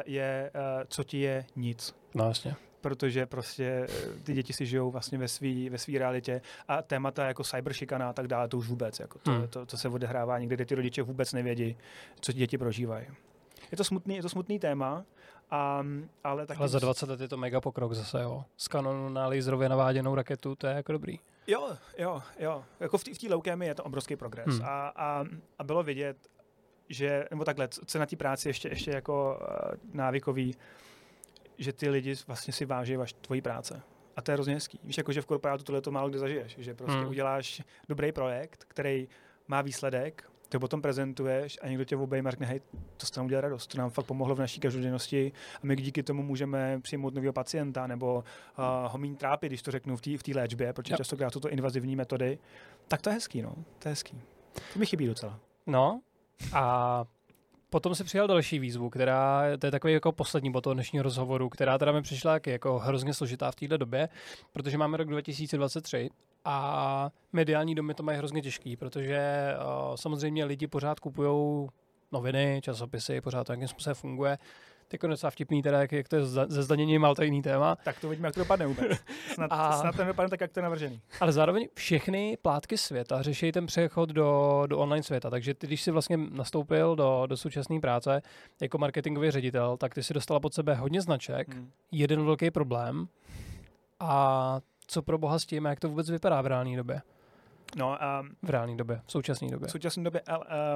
je 0.07 0.51
Co 0.89 1.05
ti 1.05 1.21
je 1.21 1.47
nic. 1.57 1.95
No 2.15 2.29
jasně 2.29 2.57
protože 2.81 3.27
prostě 3.27 3.65
e, 3.65 4.21
ty 4.23 4.35
děti 4.35 4.53
si 4.53 4.67
žijou 4.67 4.91
vlastně 4.91 5.19
ve 5.19 5.29
své 5.29 5.71
ve 5.71 5.79
svý 5.79 5.99
realitě 5.99 6.41
a 6.69 6.83
témata 6.83 7.27
jako 7.27 7.45
cyberšikana 7.45 8.11
a 8.11 8.13
tak 8.13 8.29
dále, 8.29 8.49
to 8.49 8.59
už 8.59 8.69
vůbec, 8.69 9.01
jako 9.01 9.19
to, 9.19 9.31
hmm. 9.31 9.49
to, 9.49 9.67
to, 9.67 9.77
se 9.77 9.89
odehrává 9.89 10.39
někde, 10.39 10.57
kde 10.57 10.65
ty 10.65 10.75
rodiče 10.75 11.03
vůbec 11.03 11.33
nevědí, 11.33 11.77
co 12.21 12.33
děti 12.33 12.59
prožívají. 12.59 13.07
Je 13.71 13.77
to 13.77 13.85
smutný, 13.85 14.17
je 14.17 14.23
to 14.23 14.29
smutný 14.29 14.59
téma, 14.59 15.05
a, 15.51 15.85
ale 16.25 16.47
taky... 16.47 16.59
Ale 16.59 16.69
za 16.69 16.79
20 16.79 17.09
let 17.09 17.21
je 17.21 17.29
to 17.29 17.37
mega 17.37 17.61
pokrok 17.61 17.93
zase, 17.93 18.23
jo. 18.23 18.45
Z 18.57 18.69
kanonu 18.69 19.09
na 19.09 19.27
laserově 19.27 19.69
naváděnou 19.69 20.15
raketu, 20.15 20.55
to 20.55 20.67
je 20.67 20.75
jako 20.75 20.93
dobrý. 20.93 21.19
Jo, 21.51 21.77
jo, 21.99 22.23
jo. 22.39 22.65
Jako 22.81 22.99
v 22.99 23.05
té 23.05 23.29
leukémii 23.29 23.69
je 23.69 23.75
to 23.75 23.85
obrovský 23.85 24.17
progres. 24.17 24.47
Hmm. 24.47 24.65
A, 24.65 24.89
a, 24.89 25.25
a 25.59 25.65
bylo 25.65 25.83
vidět, 25.83 26.17
že, 26.89 27.25
nebo 27.31 27.45
takhle, 27.45 27.69
co 27.69 27.99
na 27.99 28.07
té 28.07 28.17
práci 28.17 28.49
ještě, 28.49 28.69
ještě 28.69 28.91
jako 28.91 29.41
uh, 29.41 29.95
návykový, 29.95 30.55
že 31.59 31.73
ty 31.73 31.89
lidi 31.89 32.15
vlastně 32.27 32.53
si 32.53 32.65
váží 32.65 32.97
vaš, 32.97 33.13
tvojí 33.13 33.41
práce. 33.41 33.83
A 34.17 34.23
to 34.23 34.31
je 34.31 34.35
hrozně 34.35 34.55
hezký. 34.55 34.81
Víš, 34.85 34.99
jako, 34.99 35.13
že 35.13 35.23
v 35.23 35.27
korporátu 35.27 35.65
tohle 35.65 35.81
to 35.81 35.91
málo 35.91 36.09
kde 36.09 36.19
zažiješ, 36.19 36.57
že 36.59 36.75
prostě 36.75 36.99
hmm. 36.99 37.09
uděláš 37.09 37.63
dobrý 37.89 38.13
projekt, 38.13 38.65
který 38.69 39.09
má 39.49 39.63
výsledek, 39.63 40.30
ty 40.51 40.57
ho 40.57 40.61
potom 40.61 40.83
prezentuješ 40.83 41.59
a 41.63 41.69
někdo 41.69 41.85
tě 41.85 41.97
obejme 41.97 42.29
a 42.29 42.31
řekne, 42.31 42.47
hej, 42.47 42.61
to 42.97 43.07
se 43.07 43.13
nám 43.17 43.27
udělá 43.27 43.41
radost, 43.41 43.67
to 43.67 43.79
nám 43.79 43.91
fakt 43.91 44.07
pomohlo 44.07 44.35
v 44.35 44.39
naší 44.39 44.61
každodennosti 44.61 45.33
a 45.57 45.59
my 45.63 45.77
díky 45.77 46.03
tomu 46.03 46.23
můžeme 46.23 46.81
přijmout 46.81 47.15
nového 47.15 47.33
pacienta 47.33 47.87
nebo 47.87 48.15
uh, 48.15 48.65
ho 48.93 48.99
méně 48.99 49.17
trápit, 49.17 49.49
když 49.49 49.63
to 49.63 49.71
řeknu 49.71 49.97
v 49.97 50.01
té 50.01 50.33
v 50.33 50.37
léčbě, 50.37 50.73
protože 50.73 50.93
yep. 50.93 50.99
častokrát 50.99 51.33
jsou 51.33 51.41
to 51.41 51.51
invazivní 51.51 51.97
metody, 51.97 52.39
tak 52.89 53.03
to 53.03 53.11
je 53.11 53.15
hezký, 53.15 53.43
no, 53.43 53.55
to 53.79 53.89
je 53.89 53.91
hezký. 53.91 54.21
To 54.73 54.79
mi 54.79 54.87
chybí 54.87 55.07
docela. 55.07 55.41
No, 55.67 56.01
a 56.53 57.05
potom 57.71 57.95
si 57.95 58.05
přijal 58.05 58.27
další 58.27 58.59
výzvu, 58.59 58.91
která, 58.91 59.43
to 59.59 59.67
je 59.67 59.71
takový 59.71 59.93
jako 59.93 60.13
poslední 60.13 60.53
bod 60.53 60.61
toho 60.61 60.75
dnešního 60.75 61.03
rozhovoru, 61.03 61.49
která 61.49 61.79
teda 61.79 61.93
mi 61.93 62.03
přišla 62.03 62.33
jak 62.33 62.47
jako 62.47 62.79
hrozně 62.79 63.15
složitá 63.15 63.51
v 63.51 63.55
této 63.55 63.77
době, 63.77 64.09
protože 64.53 64.79
máme 64.79 64.97
rok 64.97 65.09
2023 65.09 66.11
a 66.45 67.11
mediální 67.33 67.75
domy 67.75 67.95
to 67.95 68.03
mají 68.03 68.19
hrozně 68.19 68.43
těžký, 68.43 68.77
protože 68.77 69.55
uh, 69.59 69.97
samozřejmě 69.97 70.45
lidi 70.45 70.67
pořád 70.67 71.01
kupují 71.01 71.69
noviny, 72.13 72.61
časopisy, 72.65 73.21
pořád 73.21 73.47
to 73.47 73.53
nějakým 73.53 73.69
způsobem 73.69 73.95
funguje 73.95 74.39
jako 74.93 75.07
docela 75.07 75.31
vtipný, 75.31 75.63
teda, 75.63 75.81
jak, 75.81 75.93
jak 75.93 76.09
to 76.09 76.17
je 76.17 76.27
ze 76.27 76.63
zdaněním, 76.63 77.05
ale 77.05 77.15
to 77.15 77.23
jiný 77.23 77.43
téma. 77.43 77.77
Tak 77.85 78.01
to 78.01 78.09
vidíme, 78.09 78.29
jak 78.29 78.35
to 78.35 78.41
dopadne 78.41 78.67
vůbec. 78.67 78.99
Snad, 79.35 79.53
a, 79.53 79.81
snad 79.81 79.97
to 79.97 80.05
dopadne 80.05 80.31
tak, 80.31 80.41
jak 80.41 80.53
to 80.53 80.61
je 80.61 80.63
navržený. 80.63 81.01
Ale 81.21 81.33
zároveň 81.33 81.69
všechny 81.75 82.39
plátky 82.43 82.79
světa 82.79 83.23
řeší 83.23 83.53
ten 83.53 83.67
přechod 83.67 84.09
do, 84.09 84.63
do 84.67 84.79
online 84.79 85.03
světa. 85.03 85.31
Takže 85.31 85.55
ty, 85.55 85.67
když 85.67 85.83
jsi 85.83 85.91
vlastně 85.91 86.17
nastoupil 86.17 86.97
do, 86.97 87.23
do 87.27 87.37
současné 87.37 87.81
práce 87.81 88.23
jako 88.61 88.79
marketingový 88.79 89.31
ředitel, 89.31 89.77
tak 89.77 89.95
ty 89.95 90.03
si 90.03 90.15
dostala 90.15 90.41
pod 90.41 90.55
sebe 90.55 90.75
hodně 90.75 91.01
značek, 91.01 91.55
hmm. 91.55 91.71
jeden 91.93 92.25
velký 92.25 92.51
problém. 92.51 93.09
A 94.01 94.61
co 94.91 95.03
pro 95.03 95.19
boha 95.19 95.39
s 95.39 95.47
tím, 95.47 95.65
jak 95.65 95.81
to 95.81 95.89
vůbec 95.89 96.11
vypadá 96.11 96.43
v 96.43 96.47
reálné 96.47 96.77
době? 96.77 97.03
No, 97.77 97.99
um, 98.21 98.37
v 98.43 98.51
reálné 98.51 98.77
době, 98.77 99.01
v 99.07 99.13
současné 99.13 99.49
době. 99.49 99.69
V 99.69 99.71
současné 99.71 100.05
době 100.05 100.23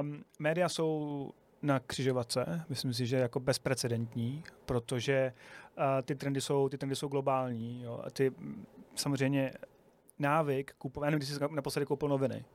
um, 0.01 0.23
média 0.39 0.69
jsou 0.69 1.31
na 1.61 1.79
křižovatce, 1.79 2.65
myslím 2.69 2.93
si, 2.93 3.05
že 3.05 3.17
jako 3.17 3.39
bezprecedentní, 3.39 4.43
protože 4.65 5.33
uh, 5.77 5.83
ty 6.03 6.15
trendy 6.15 6.41
jsou, 6.41 6.69
ty 6.69 6.77
trendy 6.77 6.95
jsou 6.95 7.07
globální. 7.07 7.83
Jo. 7.83 8.01
A 8.05 8.09
ty 8.09 8.31
samozřejmě 8.95 9.53
návyk 10.19 10.73
kupovat, 10.77 11.07
nevím, 11.07 11.19
když 11.19 11.29
jsi 11.29 11.39
naposledy 11.51 11.85
koupil 11.85 12.09
noviny. 12.09 12.45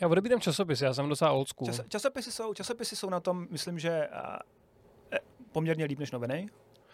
Já 0.00 0.08
odebírám 0.08 0.40
časopis, 0.40 0.82
já 0.82 0.94
jsem 0.94 1.08
docela 1.08 1.32
old 1.32 1.48
school. 1.48 1.66
Čas, 1.66 1.80
časopisy, 1.88 2.32
jsou, 2.32 2.54
časopisy 2.54 2.96
jsou 2.96 3.10
na 3.10 3.20
tom, 3.20 3.46
myslím, 3.50 3.78
že 3.78 4.08
uh, 4.08 5.18
poměrně 5.52 5.84
líp 5.84 5.98
než 5.98 6.10
noviny. 6.10 6.48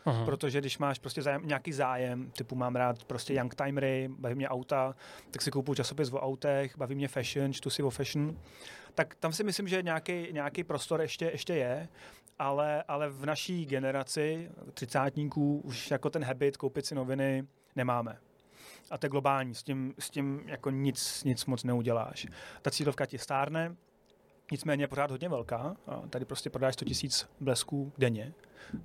Aha. 0.05 0.25
Protože 0.25 0.61
když 0.61 0.79
máš 0.79 0.99
prostě 0.99 1.23
zájem, 1.23 1.47
nějaký 1.47 1.73
zájem, 1.73 2.31
typu 2.31 2.55
mám 2.55 2.77
rád 2.77 3.05
prostě 3.05 3.35
young 3.35 3.55
timery, 3.55 4.09
baví 4.19 4.35
mě 4.35 4.49
auta, 4.49 4.95
tak 5.31 5.43
si 5.43 5.51
koupu 5.51 5.75
časopis 5.75 6.13
o 6.13 6.21
autech, 6.21 6.79
baví 6.79 6.95
mě 6.95 7.09
fashion, 7.09 7.53
čtu 7.53 7.71
si 7.71 7.83
o 7.83 7.91
fashion, 7.91 8.39
tak 8.95 9.15
tam 9.15 9.33
si 9.33 9.45
myslím, 9.45 9.69
že 9.69 9.83
nějaký, 9.83 10.27
nějaký 10.33 10.65
prostor 10.65 11.01
ještě, 11.01 11.25
ještě 11.25 11.55
je, 11.55 11.89
ale, 12.39 12.83
ale 12.89 13.11
v 13.11 13.27
naší 13.27 13.67
generaci 13.67 14.51
třicátníků 14.75 15.61
už 15.65 15.91
jako 15.91 16.11
ten 16.11 16.25
habit 16.25 16.57
koupit 16.57 16.87
si 16.87 16.95
noviny 16.95 17.47
nemáme 17.77 18.19
a 18.91 18.99
to 18.99 19.07
je 19.07 19.11
globální, 19.11 19.55
s 19.55 19.63
tím, 19.63 19.95
s 19.99 20.11
tím 20.11 20.43
jako 20.47 20.71
nic, 20.71 21.25
nic 21.25 21.47
moc 21.47 21.65
neuděláš. 21.65 22.27
Ta 22.63 22.71
cílovka 22.71 23.07
ti 23.07 23.19
stárne, 23.19 23.77
nicméně 24.53 24.85
je 24.85 24.89
pořád 24.89 25.11
hodně 25.11 25.29
velká. 25.29 25.77
A 25.87 26.03
tady 26.11 26.25
prostě 26.25 26.51
prodáš 26.51 26.75
100 26.75 26.85
000 26.85 26.95
blesků 27.41 27.93
denně 27.99 28.33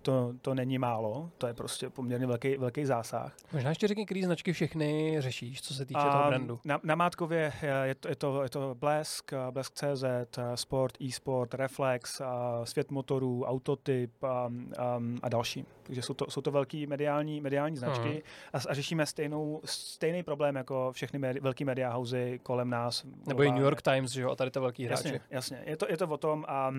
to, 0.01 0.33
to 0.41 0.53
není 0.53 0.77
málo, 0.77 1.29
to 1.37 1.47
je 1.47 1.53
prostě 1.53 1.89
poměrně 1.89 2.27
velký, 2.27 2.57
velký 2.57 2.85
zásah. 2.85 3.35
Možná 3.53 3.69
ještě 3.69 3.87
řekni, 3.87 4.05
který 4.05 4.23
značky 4.23 4.53
všechny 4.53 5.15
řešíš, 5.19 5.61
co 5.61 5.73
se 5.73 5.85
týče 5.85 5.99
a 5.99 6.11
toho 6.11 6.27
brandu. 6.27 6.59
Na, 6.65 6.79
na 6.83 6.95
Mátkově 6.95 7.53
je 7.83 7.95
to, 7.95 8.07
je 8.07 8.15
to, 8.15 8.43
je 8.43 8.49
to 8.49 8.75
Blesk, 8.79 9.33
Blesk.cz, 9.51 10.39
Sport, 10.55 10.97
eSport, 11.07 11.53
Reflex, 11.53 12.21
Svět 12.63 12.91
motorů, 12.91 13.43
Autotyp 13.43 14.23
a, 14.23 14.51
a, 14.77 15.01
a 15.21 15.29
další. 15.29 15.65
Takže 15.83 16.01
jsou 16.01 16.13
to, 16.13 16.25
jsou 16.29 16.41
to 16.41 16.51
velký 16.51 16.87
mediální, 16.87 17.41
mediální 17.41 17.77
značky 17.77 18.09
hmm. 18.09 18.19
a, 18.53 18.57
a 18.69 18.73
řešíme 18.73 19.05
stejnou, 19.05 19.61
stejný 19.65 20.23
problém 20.23 20.55
jako 20.55 20.91
všechny 20.91 21.19
medi, 21.19 21.39
velký 21.39 21.65
media 21.65 21.93
housey 21.93 22.39
kolem 22.43 22.69
nás. 22.69 23.05
Nebo 23.27 23.43
i 23.43 23.51
New 23.51 23.63
York 23.63 23.81
Times, 23.81 24.11
že 24.11 24.21
jo, 24.21 24.29
a 24.29 24.35
tady 24.35 24.51
to 24.51 24.61
velký 24.61 24.85
hráči. 24.85 25.07
Jasně, 25.07 25.21
jasně. 25.31 25.63
Je 25.65 25.77
to, 25.77 25.85
je 25.89 25.97
to 25.97 26.07
o 26.07 26.17
tom, 26.17 26.45
a 26.47 26.73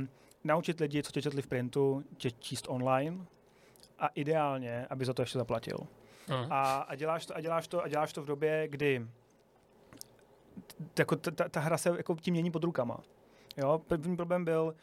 naučit 0.45 0.81
lidi, 0.81 1.03
co 1.03 1.13
tě 1.13 1.23
četli 1.23 1.43
v 1.43 1.47
printu, 1.47 2.05
tě 2.17 2.31
číst 2.31 2.67
online 2.69 3.27
a 3.99 4.07
ideálně, 4.07 4.87
aby 4.91 5.05
za 5.05 5.15
to 5.15 5.23
ještě 5.23 5.39
zaplatil. 5.39 5.77
Uh. 5.77 6.47
A, 6.51 6.81
a, 6.81 6.95
děláš 6.95 7.27
to, 7.27 7.37
a, 7.37 7.41
děláš 7.41 7.69
to, 7.69 7.83
a 7.83 7.89
děláš 7.89 8.13
to 8.13 8.23
v 8.23 8.27
době, 8.27 8.69
kdy 8.69 9.07
jako 10.99 11.17
ta, 11.17 11.31
ta, 11.31 11.49
ta 11.49 11.61
hra 11.61 11.79
se 11.79 11.89
jako 11.89 12.17
tím 12.17 12.35
mění 12.35 12.51
pod 12.51 12.65
rukama. 12.65 13.01
Jo? 13.57 13.79
První 13.87 14.17
problém 14.17 14.45
byl, 14.45 14.75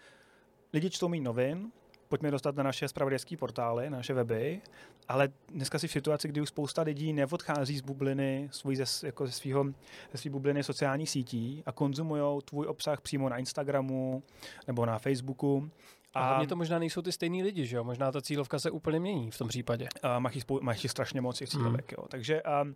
lidi 0.73 0.89
čtou 0.89 1.07
méně 1.07 1.23
novin, 1.23 1.71
pojďme 2.07 2.31
dostat 2.31 2.55
na 2.55 2.63
naše 2.63 2.87
spravodajské 2.87 3.37
portály, 3.37 3.89
na 3.89 3.97
naše 3.97 4.13
weby, 4.13 4.61
ale 5.07 5.29
dneska 5.49 5.79
si 5.79 5.87
v 5.87 5.91
situaci, 5.91 6.27
kdy 6.27 6.41
už 6.41 6.49
spousta 6.49 6.81
lidí 6.81 7.13
neodchází 7.13 7.77
z 7.77 7.81
bubliny, 7.81 8.49
svůj 8.51 8.75
ze, 8.75 9.07
jako 9.07 9.27
ze, 9.27 9.31
svýho, 9.31 9.65
ze 10.11 10.17
svý 10.17 10.29
bubliny 10.29 10.63
sociálních 10.63 11.09
sítí 11.09 11.63
a 11.65 11.71
konzumují 11.71 12.41
tvůj 12.45 12.67
obsah 12.67 13.01
přímo 13.01 13.29
na 13.29 13.37
Instagramu 13.37 14.23
nebo 14.67 14.85
na 14.85 14.99
Facebooku. 14.99 15.69
A, 16.13 16.27
hlavně 16.27 16.47
to 16.47 16.55
možná 16.55 16.79
nejsou 16.79 17.01
ty 17.01 17.11
stejní 17.11 17.43
lidi, 17.43 17.65
že 17.65 17.75
jo? 17.75 17.83
Možná 17.83 18.11
ta 18.11 18.21
cílovka 18.21 18.59
se 18.59 18.71
úplně 18.71 18.99
mění 18.99 19.31
v 19.31 19.37
tom 19.37 19.47
případě. 19.47 19.87
A 20.03 20.19
máš, 20.19 20.35
spou- 20.35 20.61
máš 20.61 20.85
strašně 20.89 21.21
moc 21.21 21.37
těch 21.37 21.49
cílovek, 21.49 21.91
hmm. 21.91 21.95
jo. 21.97 22.07
Takže 22.09 22.41
um, 22.63 22.75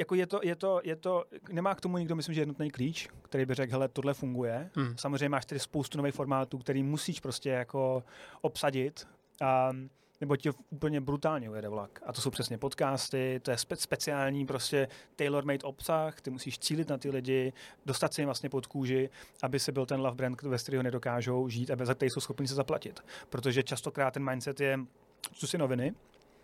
jako 0.00 0.14
je 0.14 0.26
to, 0.26 0.40
je 0.42 0.56
to, 0.56 0.80
je 0.84 0.96
to, 0.96 1.24
nemá 1.52 1.74
k 1.74 1.80
tomu 1.80 1.98
nikdo, 1.98 2.16
myslím, 2.16 2.34
že 2.34 2.40
jednotný 2.40 2.70
klíč, 2.70 3.08
který 3.22 3.46
by 3.46 3.54
řekl, 3.54 3.72
hele, 3.72 3.88
tohle 3.88 4.14
funguje. 4.14 4.70
Hmm. 4.74 4.96
Samozřejmě 4.96 5.28
máš 5.28 5.46
tedy 5.46 5.60
spoustu 5.60 5.98
nových 5.98 6.14
formátů, 6.14 6.58
který 6.58 6.82
musíš 6.82 7.20
prostě 7.20 7.48
jako 7.50 8.04
obsadit. 8.40 9.08
Um, 9.70 9.90
nebo 10.20 10.36
ti 10.36 10.50
úplně 10.70 11.00
brutálně 11.00 11.50
ujede 11.50 11.68
vlak. 11.68 12.02
A 12.06 12.12
to 12.12 12.20
jsou 12.20 12.30
přesně 12.30 12.58
podcasty, 12.58 13.40
to 13.42 13.50
je 13.50 13.56
spe- 13.56 13.76
speciální 13.76 14.46
prostě 14.46 14.88
tailor-made 15.16 15.64
obsah, 15.64 16.20
ty 16.20 16.30
musíš 16.30 16.58
cílit 16.58 16.88
na 16.88 16.98
ty 16.98 17.10
lidi, 17.10 17.52
dostat 17.86 18.14
si 18.14 18.20
jim 18.20 18.26
vlastně 18.26 18.48
pod 18.48 18.66
kůži, 18.66 19.10
aby 19.42 19.60
se 19.60 19.72
byl 19.72 19.86
ten 19.86 20.00
love 20.00 20.16
brand, 20.16 20.42
ve 20.42 20.58
kterého 20.58 20.82
nedokážou 20.82 21.48
žít 21.48 21.70
a 21.70 21.84
za 21.84 21.94
který 21.94 22.10
jsou 22.10 22.20
schopni 22.20 22.48
se 22.48 22.54
zaplatit. 22.54 23.00
Protože 23.28 23.62
častokrát 23.62 24.14
ten 24.14 24.30
mindset 24.30 24.60
je, 24.60 24.78
co 25.32 25.46
si 25.46 25.58
noviny, 25.58 25.94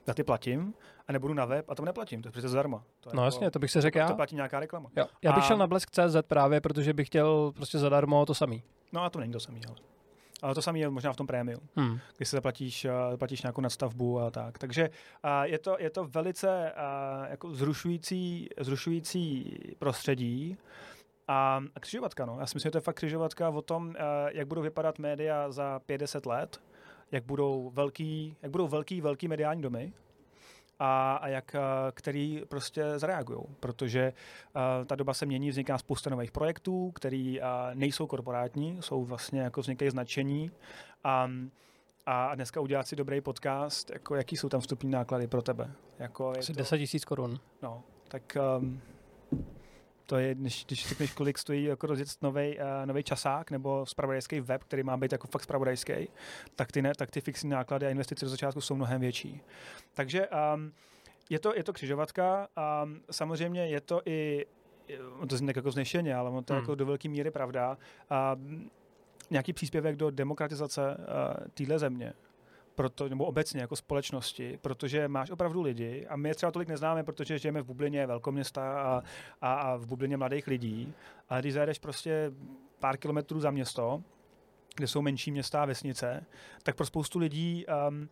za 0.07 0.15
ty 0.15 0.25
platím 0.25 0.75
a 1.09 1.13
nebudu 1.13 1.35
na 1.35 1.45
web 1.45 1.71
a 1.71 1.75
to 1.75 1.85
neplatím, 1.85 2.23
to 2.23 2.29
je 2.29 2.33
přece 2.33 2.49
zdarma. 2.49 2.85
To 3.01 3.11
no 3.15 3.23
jako, 3.23 3.25
jasně, 3.25 3.51
to 3.51 3.59
bych 3.59 3.71
se 3.71 3.81
řekl 3.81 3.99
já. 3.99 4.09
To 4.09 4.15
platí 4.15 4.35
nějaká 4.35 4.61
reklama. 4.61 4.91
Jo. 4.97 5.07
Já 5.23 5.33
bych 5.33 5.45
a... 5.45 5.47
šel 5.47 5.57
na 5.57 5.67
Blesk.cz 5.67 6.17
právě, 6.23 6.61
protože 6.61 6.93
bych 6.93 7.07
chtěl 7.07 7.53
prostě 7.57 7.79
zadarmo 7.79 8.27
to 8.27 8.35
samý. 8.35 8.63
No 8.93 9.03
a 9.03 9.11
to 9.11 9.21
není 9.21 9.33
to 9.33 9.41
samý, 9.41 9.61
ale. 9.67 9.77
Ale 10.43 10.55
to 10.55 10.63
samé 10.63 10.79
je 10.79 10.91
možná 10.91 11.13
v 11.13 11.17
tom 11.17 11.27
prémiu, 11.27 11.61
hmm. 11.77 11.99
když 12.17 12.29
se 12.29 12.37
zaplatíš, 12.37 12.87
zaplatíš 13.11 13.43
nějakou 13.43 13.61
nadstavbu 13.61 14.21
a 14.21 14.31
tak. 14.31 14.59
Takže 14.59 14.91
a 15.23 15.45
je, 15.45 15.59
to, 15.59 15.77
je 15.79 15.91
to 15.91 16.05
velice 16.05 16.73
a, 16.73 17.27
jako 17.31 17.55
zrušující, 17.55 18.49
zrušující 18.61 19.59
prostředí. 19.79 20.57
A 21.29 21.61
křižovatka, 21.81 22.27
no. 22.27 22.37
Já 22.41 22.47
si 22.47 22.57
myslím, 22.57 22.69
že 22.69 22.71
to 22.71 22.79
je 22.79 22.83
fakt 22.83 22.97
křižovatka 22.97 23.49
o 23.49 23.63
tom, 23.63 23.95
jak 24.29 24.47
budou 24.47 24.63
vypadat 24.63 24.99
média 24.99 25.51
za 25.51 25.81
50 25.87 26.27
let, 26.27 26.61
jak 27.13 27.25
budou 27.25 27.71
velký, 27.75 28.37
jak 28.43 28.51
budou 28.53 28.69
velký, 28.69 29.01
velký 29.01 29.29
mediální 29.29 29.63
domy, 29.63 29.93
a, 30.79 31.17
a 31.17 31.29
jak, 31.29 31.55
eh, 31.55 31.61
který 31.95 32.43
prostě 32.49 32.85
zareagují, 32.97 33.41
protože 33.61 34.13
uh, 34.57 34.87
ta 34.87 34.95
doba 34.95 35.15
se 35.15 35.27
mění, 35.27 35.51
vzniká 35.51 35.79
spousta 35.79 36.11
nových 36.11 36.33
projektů, 36.33 36.91
který 36.95 37.41
uh, 37.41 37.47
nejsou 37.75 38.07
korporátní, 38.07 38.79
jsou 38.81 39.05
vlastně 39.05 39.41
jako 39.41 39.61
vznikají 39.61 39.91
značení 39.91 40.51
a 41.05 41.31
a 42.09 42.35
dneska 42.35 42.61
udělat 42.61 42.89
si 42.89 42.97
dobrý 42.97 43.21
podcast, 43.21 43.91
jako 43.91 44.15
jaký 44.15 44.37
jsou 44.37 44.49
tam 44.49 44.61
vstupní 44.61 44.91
náklady 44.91 45.27
pro 45.27 45.43
tebe? 45.43 45.73
Jako 45.99 46.33
je 46.33 46.39
Asi 46.39 46.53
to, 46.53 46.59
10 46.59 46.79
tisíc 46.79 47.05
korun. 47.05 47.41
No, 47.63 47.83
tak 48.09 48.37
um, 48.59 48.81
to 50.07 50.17
je, 50.17 50.35
když, 50.35 50.65
když 50.65 50.89
řekneš, 50.89 51.13
kolik 51.13 51.39
stojí 51.39 51.65
jako 51.65 51.87
rozjet 51.87 52.09
nový 52.23 52.59
uh, 52.95 53.01
časák 53.03 53.51
nebo 53.51 53.87
spravodajský 53.87 54.41
web, 54.41 54.65
který 54.65 54.83
má 54.83 54.97
být 54.97 55.13
jako 55.13 55.27
fakt 55.27 55.43
spravodajský, 55.43 56.09
tak 56.57 56.73
ty, 56.73 56.83
ne, 56.83 56.93
tak 56.99 57.11
ty 57.11 57.21
fixní 57.21 57.51
náklady 57.51 57.87
a 57.87 57.91
investice 57.91 58.25
do 58.25 58.31
začátku 58.31 58.61
jsou 58.61 58.77
mnohem 58.77 59.01
větší. 59.01 59.41
Takže 59.95 60.29
um, 60.55 60.73
je, 61.31 61.39
to, 61.39 61.55
je 61.57 61.65
to 61.65 61.73
křižovatka 61.73 62.49
a 62.57 62.83
um, 62.83 63.01
samozřejmě 63.11 63.67
je 63.67 63.81
to 63.81 64.03
i 64.05 64.47
to 65.29 65.37
zní 65.37 65.49
jako 65.57 65.71
znešeně, 65.71 66.15
ale 66.15 66.31
on 66.31 66.45
to 66.45 66.53
hmm. 66.53 66.63
jako 66.63 66.75
do 66.75 66.87
velké 66.87 67.09
míry 67.09 67.31
pravda. 67.31 67.79
A 68.11 68.37
nějaký 69.31 69.53
příspěvek 69.53 69.97
do 69.97 70.11
demokratizace 70.11 70.97
uh, 70.99 71.47
téhle 71.55 71.79
země 71.79 72.13
proto, 72.77 73.09
nebo 73.09 73.25
obecně 73.25 73.61
jako 73.61 73.77
společnosti, 73.77 74.59
protože 74.63 75.09
máš 75.09 75.31
opravdu 75.31 75.63
lidi 75.63 76.07
a 76.07 76.17
my 76.17 76.29
je 76.29 76.35
třeba 76.35 76.53
tolik 76.53 76.69
neznáme, 76.69 77.03
protože 77.03 77.39
žijeme 77.39 77.63
v 77.63 77.67
bublině 77.67 78.07
velkoměsta 78.07 78.83
a, 78.83 79.03
a, 79.41 79.55
a 79.55 79.77
v 79.77 79.87
bublině 79.87 80.17
mladých 80.17 80.47
lidí, 80.47 80.93
ale 81.29 81.41
když 81.41 81.55
zajedeš 81.55 81.79
prostě 81.79 82.33
pár 82.79 82.97
kilometrů 82.97 83.41
za 83.41 83.51
město, 83.51 84.03
kde 84.77 84.87
jsou 84.87 85.03
menší 85.03 85.31
města 85.31 85.63
a 85.63 85.65
vesnice, 85.65 86.27
tak 86.63 86.77
pro 86.77 86.87
spoustu 86.87 87.19
lidí 87.19 87.67
um, 87.89 88.09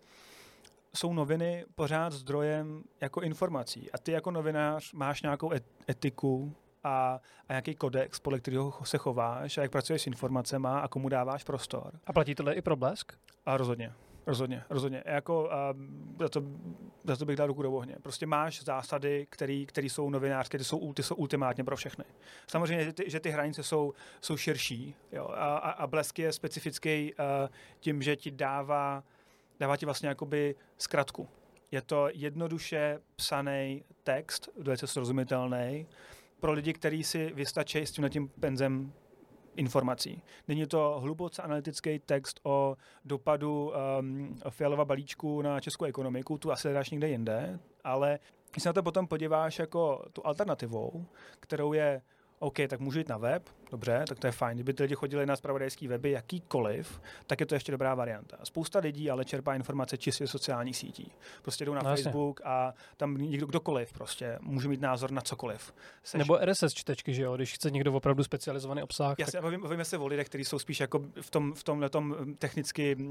jsou 0.94 1.12
noviny 1.12 1.64
pořád 1.74 2.12
zdrojem 2.12 2.82
jako 3.00 3.20
informací. 3.20 3.92
A 3.92 3.98
ty 3.98 4.12
jako 4.12 4.30
novinář 4.30 4.92
máš 4.92 5.22
nějakou 5.22 5.50
etiku 5.90 6.54
a, 6.84 7.20
a 7.48 7.52
nějaký 7.52 7.74
kodex, 7.74 8.20
podle 8.20 8.40
kterého 8.40 8.72
se 8.84 8.98
chováš 8.98 9.58
a 9.58 9.62
jak 9.62 9.70
pracuješ 9.70 10.02
s 10.02 10.06
informacemi 10.06 10.68
a 10.70 10.88
komu 10.88 11.08
dáváš 11.08 11.44
prostor. 11.44 12.00
A 12.06 12.12
platí 12.12 12.34
tohle 12.34 12.54
i 12.54 12.62
pro 12.62 12.76
blesk? 12.76 13.12
A 13.46 13.56
rozhodně. 13.56 13.92
Rozhodně, 14.26 14.64
rozhodně. 14.70 15.02
Jako, 15.06 15.44
uh, 15.44 15.50
za, 16.20 16.28
to, 16.28 16.42
za 17.04 17.16
to 17.16 17.24
bych 17.24 17.36
dal 17.36 17.46
ruku 17.46 17.62
do 17.62 17.72
ohně. 17.72 17.96
Prostě 18.02 18.26
máš 18.26 18.64
zásady, 18.64 19.26
které 19.66 19.66
jsou 19.76 20.10
novinářské, 20.10 20.58
ty 20.58 20.64
jsou, 20.64 20.92
ty 20.92 21.02
jsou 21.02 21.14
ultimátně 21.14 21.64
pro 21.64 21.76
všechny. 21.76 22.04
Samozřejmě, 22.46 22.84
že 22.84 22.92
ty, 22.92 23.10
že 23.10 23.20
ty 23.20 23.30
hranice 23.30 23.62
jsou, 23.62 23.94
jsou 24.20 24.36
širší. 24.36 24.94
Jo? 25.12 25.28
A, 25.28 25.56
a, 25.56 25.86
blesk 25.86 26.18
je 26.18 26.32
specifický 26.32 27.14
uh, 27.14 27.48
tím, 27.80 28.02
že 28.02 28.16
ti 28.16 28.30
dává, 28.30 29.04
dává 29.60 29.76
ti 29.76 29.86
vlastně 29.86 30.08
jakoby 30.08 30.54
zkratku. 30.78 31.28
Je 31.70 31.82
to 31.82 32.08
jednoduše 32.12 33.00
psaný 33.16 33.84
text, 34.02 34.48
velice 34.56 34.86
srozumitelný, 34.86 35.86
pro 36.40 36.52
lidi, 36.52 36.72
kteří 36.72 37.04
si 37.04 37.32
vystačí 37.34 37.78
s 37.78 37.92
tím 37.92 38.28
penzem 38.40 38.92
informací. 39.56 40.22
Není 40.48 40.66
to 40.66 41.00
hluboce 41.00 41.42
analytický 41.42 41.98
text 41.98 42.40
o 42.42 42.76
dopadu 43.04 43.72
um, 44.00 44.36
fialova 44.50 44.84
balíčku 44.84 45.42
na 45.42 45.60
českou 45.60 45.84
ekonomiku, 45.84 46.38
tu 46.38 46.52
asi 46.52 46.72
dáš 46.72 46.90
někde 46.90 47.08
jinde, 47.08 47.58
ale 47.84 48.18
když 48.50 48.62
se 48.62 48.68
na 48.68 48.72
to 48.72 48.82
potom 48.82 49.06
podíváš 49.06 49.58
jako 49.58 50.04
tu 50.12 50.26
alternativou, 50.26 51.06
kterou 51.40 51.72
je 51.72 52.02
OK, 52.38 52.56
tak 52.68 52.80
můžu 52.80 52.98
jít 52.98 53.08
na 53.08 53.16
web, 53.16 53.48
dobře, 53.70 54.04
tak 54.08 54.18
to 54.18 54.26
je 54.26 54.32
fajn. 54.32 54.56
Kdyby 54.56 54.72
ty 54.72 54.82
lidi 54.82 54.94
chodili 54.94 55.26
na 55.26 55.36
spravodajský 55.36 55.88
weby 55.88 56.10
jakýkoliv, 56.10 57.00
tak 57.26 57.40
je 57.40 57.46
to 57.46 57.54
ještě 57.54 57.72
dobrá 57.72 57.94
varianta. 57.94 58.36
Spousta 58.42 58.78
lidí 58.78 59.10
ale 59.10 59.24
čerpá 59.24 59.54
informace 59.54 59.96
čistě 59.96 60.26
sociálních 60.26 60.76
sítí. 60.76 61.12
Prostě 61.42 61.64
jdou 61.64 61.74
na 61.74 61.82
no, 61.82 61.90
Facebook 61.90 62.40
jasně. 62.40 62.50
a 62.50 62.74
tam 62.96 63.16
někdo, 63.16 63.46
kdokoliv 63.46 63.92
prostě 63.92 64.38
může 64.40 64.68
mít 64.68 64.80
názor 64.80 65.10
na 65.10 65.20
cokoliv. 65.20 65.74
Seš... 66.02 66.18
Nebo 66.18 66.38
RSS 66.44 66.74
čtečky, 66.74 67.14
že 67.14 67.22
jo, 67.22 67.36
když 67.36 67.54
chce 67.54 67.70
někdo 67.70 67.92
opravdu 67.92 68.24
specializovaný 68.24 68.82
obsah. 68.82 69.18
Jasně, 69.18 69.32
tak... 69.32 69.42
bavíme, 69.42 69.62
bavíme 69.62 69.84
se 69.84 69.98
o 69.98 70.06
lidech, 70.06 70.26
kteří 70.28 70.44
jsou 70.44 70.58
spíš 70.58 70.80
jako 70.80 71.04
v 71.20 71.30
tom, 71.30 71.54
v 71.54 71.64
tom, 71.64 71.88
tom 71.90 72.34
technicky 72.38 72.96
uh, 72.96 73.06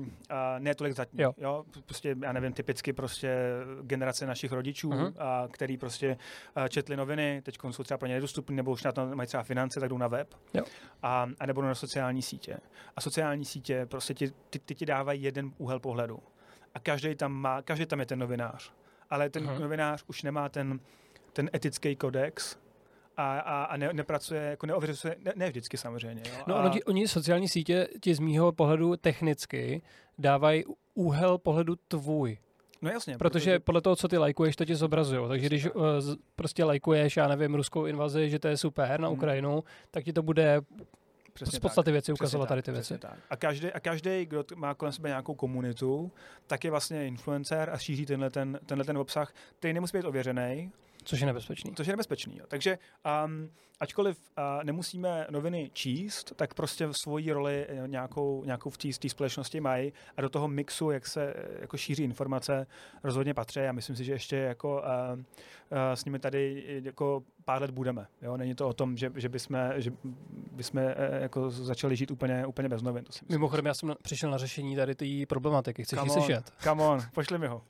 ne 0.60 0.76
tolik 0.76 0.96
zatím. 0.96 1.20
Jo. 1.20 1.34
jo. 1.38 1.64
Prostě, 1.86 2.16
já 2.24 2.32
nevím, 2.32 2.54
typicky 2.54 2.94
prostě 2.94 3.38
generace 3.82 4.26
našich 4.26 4.52
rodičů, 4.52 4.90
uh-huh. 4.90 5.14
a, 5.18 5.48
který 5.52 5.78
prostě 5.78 6.18
uh, 6.58 6.66
četli 6.66 6.98
noviny, 6.98 7.42
teď 7.46 7.58
jsou 7.72 7.84
třeba 7.84 7.98
pro 7.98 8.08
ně 8.08 8.14
nedostupný, 8.14 8.56
nebo 8.56 8.72
už 8.72 8.84
na 8.84 8.92
to 8.92 9.16
mají 9.16 9.28
třeba 9.28 9.44
finance, 9.44 9.80
tak 9.80 9.90
jdou 9.90 9.98
na 9.98 10.08
web. 10.08 10.36
Jo. 10.54 10.64
A, 11.04 11.30
a 11.40 11.46
nebo 11.46 11.62
na 11.62 11.76
sociální 11.76 12.22
sítě. 12.22 12.58
A 12.96 13.02
sociální 13.02 13.46
sítě 13.46 13.86
prostě 13.86 14.14
ti, 14.14 14.32
ty, 14.50 14.60
ty 14.60 14.76
ti 14.76 14.86
dávají 14.86 15.24
jeden 15.24 15.52
úhel 15.58 15.80
pohledu. 15.80 16.20
A 16.74 16.80
každý 16.80 17.16
tam 17.16 17.32
má, 17.32 17.62
každý 17.62 17.86
tam 17.86 18.00
je 18.00 18.06
ten 18.06 18.20
novinář. 18.20 18.74
Ale 19.10 19.30
ten 19.30 19.46
uh-huh. 19.46 19.60
novinář 19.60 20.04
už 20.08 20.24
nemá 20.24 20.50
ten, 20.50 20.80
ten 21.34 21.50
etický 21.54 21.96
kodex, 21.96 22.58
a, 23.18 23.40
a, 23.40 23.64
a 23.64 23.78
ne, 23.78 23.94
nepracuje, 23.94 24.42
jako 24.42 24.66
neověřuje, 24.66 25.16
ne, 25.20 25.34
ne 25.36 25.50
vždycky 25.50 25.78
samozřejmě. 25.78 26.24
Jo. 26.26 26.44
No, 26.48 26.56
a... 26.56 26.64
oni, 26.64 26.84
oni 26.84 27.08
sociální 27.08 27.50
sítě 27.50 27.88
ti 28.02 28.16
z 28.16 28.20
mýho 28.20 28.52
pohledu 28.52 28.98
technicky 28.98 29.82
dávají 30.18 30.64
úhel 30.94 31.38
pohledu 31.38 31.76
tvůj. 31.88 32.38
No 32.84 32.92
jasně. 32.92 33.18
Protože, 33.18 33.40
protože 33.40 33.60
podle 33.60 33.82
toho, 33.82 33.96
co 33.96 34.08
ty 34.08 34.18
lajkuješ, 34.18 34.56
to 34.56 34.66
ti 34.66 34.76
zobrazují. 34.76 35.28
Takže 35.28 35.48
když 35.48 35.66
uh, 35.66 35.84
prostě 36.36 36.64
lajkuješ, 36.64 37.18
já 37.18 37.28
nevím, 37.28 37.56
ruskou 37.56 37.86
invazi, 37.86 38.30
že 38.30 38.40
to 38.40 38.48
je 38.48 38.58
super 38.58 39.00
na 39.00 39.08
hmm. 39.08 39.18
Ukrajinu, 39.18 39.64
tak 39.92 40.04
ti 40.04 40.14
to 40.14 40.24
bude 40.24 40.62
Přesně 41.34 41.58
z 41.58 41.60
podstaty 41.60 41.86
tak. 41.86 41.92
věci 41.92 42.14
ukazovat 42.14 42.50
tady 42.50 42.62
ty 42.62 42.72
věci. 42.72 42.98
Tak. 42.98 43.18
A 43.30 43.36
každý, 43.36 43.72
a 43.72 43.80
každý, 43.80 44.26
kdo 44.26 44.44
má 44.56 44.74
kolem 44.74 44.92
sebe 44.92 45.10
nějakou 45.10 45.36
komunitu, 45.36 46.12
tak 46.48 46.64
je 46.64 46.72
vlastně 46.72 47.08
influencer 47.08 47.70
a 47.70 47.78
šíří 47.78 48.06
tenhle 48.06 48.30
ten, 48.30 48.60
tenhle 48.66 48.86
ten 48.86 48.98
obsah, 48.98 49.34
který 49.60 49.74
nemusí 49.74 49.98
být 49.98 50.06
ověřený, 50.06 50.72
Což 51.04 51.20
je 51.20 51.26
nebezpečný. 51.26 51.76
Což 51.76 51.88
je 51.88 51.94
nebezpečný. 51.94 52.38
Jo. 52.38 52.46
Takže 52.48 52.78
um, 53.26 53.50
ačkoliv 53.84 54.18
uh, 54.38 54.64
nemusíme 54.64 55.28
noviny 55.30 55.70
číst, 55.74 56.34
tak 56.36 56.54
prostě 56.54 56.88
svoji 56.92 57.32
roli 57.32 57.66
eh, 57.70 57.88
nějakou, 57.88 58.44
nějakou 58.46 58.70
v 58.70 58.78
té 58.78 59.10
společnosti 59.10 59.60
mají 59.60 59.94
a 60.18 60.22
do 60.22 60.30
toho 60.30 60.48
mixu, 60.48 60.92
jak 60.92 61.08
se 61.08 61.34
eh, 61.36 61.62
jako 61.62 61.78
šíří 61.78 62.04
informace, 62.04 62.68
rozhodně 63.04 63.34
patří 63.34 63.60
a 63.60 63.72
myslím 63.72 63.96
si, 63.96 64.04
že 64.04 64.12
ještě 64.12 64.36
jako 64.36 64.82
uh, 64.82 65.20
uh, 65.20 65.26
s 65.94 66.06
nimi 66.06 66.20
tady 66.20 66.64
jako 66.84 67.24
pár 67.46 67.62
let 67.62 67.72
budeme. 67.72 68.08
Jo? 68.22 68.38
Není 68.38 68.56
to 68.56 68.68
o 68.68 68.74
tom, 68.74 68.98
že, 68.98 69.12
že 69.16 69.30
bychom, 69.30 69.58
že 69.76 69.92
bychom 70.52 70.82
jako 71.20 71.50
začali 71.50 71.96
žít 71.96 72.12
úplně, 72.12 72.46
úplně 72.46 72.70
bez 72.70 72.82
novin. 72.82 73.04
To 73.04 73.12
si 73.12 73.26
Mimochodem, 73.30 73.66
já 73.66 73.74
jsem 73.74 73.96
přišel 74.02 74.32
na 74.32 74.38
řešení 74.38 74.76
tady 74.76 74.96
té 74.96 75.06
problematiky. 75.28 75.84
Chceš 75.84 76.00
ji 76.04 76.10
slyšet? 76.10 76.54
Come 76.64 76.84
on, 76.84 77.00
pošli 77.14 77.38
mi 77.38 77.48
ho. 77.48 77.62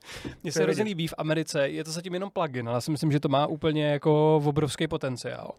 Mně 0.43 0.51
se 0.51 0.63
hrozně 0.63 0.83
líbí 0.83 1.07
v 1.07 1.13
Americe, 1.17 1.69
je 1.69 1.83
to 1.83 1.91
zatím 1.91 2.13
jenom 2.13 2.29
plugin, 2.29 2.67
ale 2.67 2.77
já 2.77 2.81
si 2.81 2.91
myslím, 2.91 3.11
že 3.11 3.19
to 3.19 3.29
má 3.29 3.47
úplně 3.47 3.85
jako 3.85 4.41
obrovský 4.45 4.87
potenciál. 4.87 5.51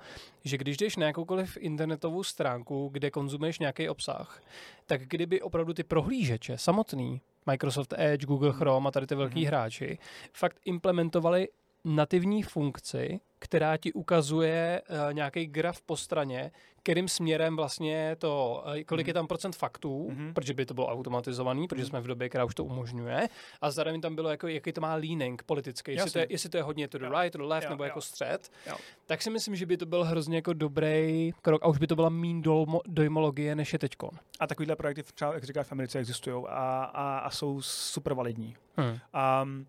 Že 0.45 0.59
když 0.59 0.77
jdeš 0.77 0.97
na 0.97 1.07
jakoukoliv 1.07 1.57
internetovou 1.61 2.23
stránku, 2.23 2.89
kde 2.93 3.11
konzumuješ 3.11 3.59
nějaký 3.59 3.89
obsah, 3.89 4.43
tak 4.87 5.03
kdyby 5.03 5.43
opravdu 5.43 5.75
ty 5.75 5.83
prohlížeče 5.83 6.59
samotný, 6.59 7.21
Microsoft 7.47 7.95
Edge, 7.97 8.27
Google 8.27 8.53
Chrome 8.53 8.89
a 8.89 8.91
tady 8.91 9.07
ty 9.07 9.15
velký 9.15 9.43
mm-hmm. 9.43 9.47
hráči, 9.47 9.99
fakt 10.33 10.57
implementovali 10.65 11.49
nativní 11.85 12.43
funkci, 12.43 13.21
která 13.39 13.77
ti 13.77 13.93
ukazuje 13.93 14.83
uh, 14.89 15.15
nějaký 15.15 15.47
graf 15.47 15.81
po 15.83 15.97
straně, 15.97 16.51
kterým 16.85 17.09
směrem 17.09 17.57
vlastně 17.57 18.17
to, 18.19 18.65
eh, 18.67 18.85
kolik 18.85 19.07
mm. 19.07 19.09
je 19.09 19.15
tam 19.15 19.27
procent 19.27 19.57
faktů, 19.57 20.09
mm-hmm. 20.11 20.33
protože 20.33 20.55
by 20.55 20.67
to 20.67 20.75
bylo 20.75 20.87
automatizovaný, 20.87 21.69
protože 21.69 21.83
mm. 21.83 21.89
jsme 21.89 22.01
v 22.01 22.07
době, 22.07 22.29
která 22.29 22.45
už 22.45 22.55
to 22.55 22.65
umožňuje, 22.65 23.29
a 23.61 23.71
zároveň 23.71 24.01
tam 24.01 24.15
bylo, 24.15 24.31
jako, 24.31 24.49
jaký 24.49 24.73
to 24.73 24.81
má 24.81 24.95
leaning 24.95 25.43
politický, 25.43 25.93
jestli 25.93 26.11
to, 26.11 26.19
je, 26.19 26.27
jestli 26.31 26.49
to 26.49 26.57
je 26.57 26.63
hodně 26.63 26.89
to 26.89 26.99
the 26.99 27.05
right, 27.05 27.33
to 27.33 27.39
the 27.39 27.45
left, 27.45 27.65
jo, 27.65 27.71
nebo 27.71 27.85
jo. 27.85 27.87
jako 27.87 28.01
střed, 28.01 28.53
jo. 28.67 28.77
tak 29.07 29.23
si 29.23 29.31
myslím, 29.31 29.57
že 29.57 29.67
by 29.67 29.77
to 29.77 29.87
byl 29.87 30.05
hrozně 30.05 30.37
jako 30.37 30.53
dobrý 30.53 31.33
krok 31.43 31.63
a 31.63 31.67
už 31.67 31.79
by 31.79 31.87
to 31.87 31.95
byla 31.95 32.09
mín 32.09 32.43
dojmologie, 32.87 33.55
než 33.55 33.73
je 33.73 33.79
teďkon. 33.79 34.11
A 34.41 34.47
takovýhle 34.47 34.77
projekty 34.77 35.03
třeba, 35.03 35.35
jak 35.35 35.45
říkáš, 35.45 35.67
v 35.67 35.73
Americe 35.73 35.99
existují 35.99 36.45
a, 36.49 36.85
a, 36.85 37.19
a 37.19 37.31
jsou 37.31 37.63
super 37.63 38.15
validní. 38.15 38.57
Hmm. 38.77 38.99
Um, 39.43 39.67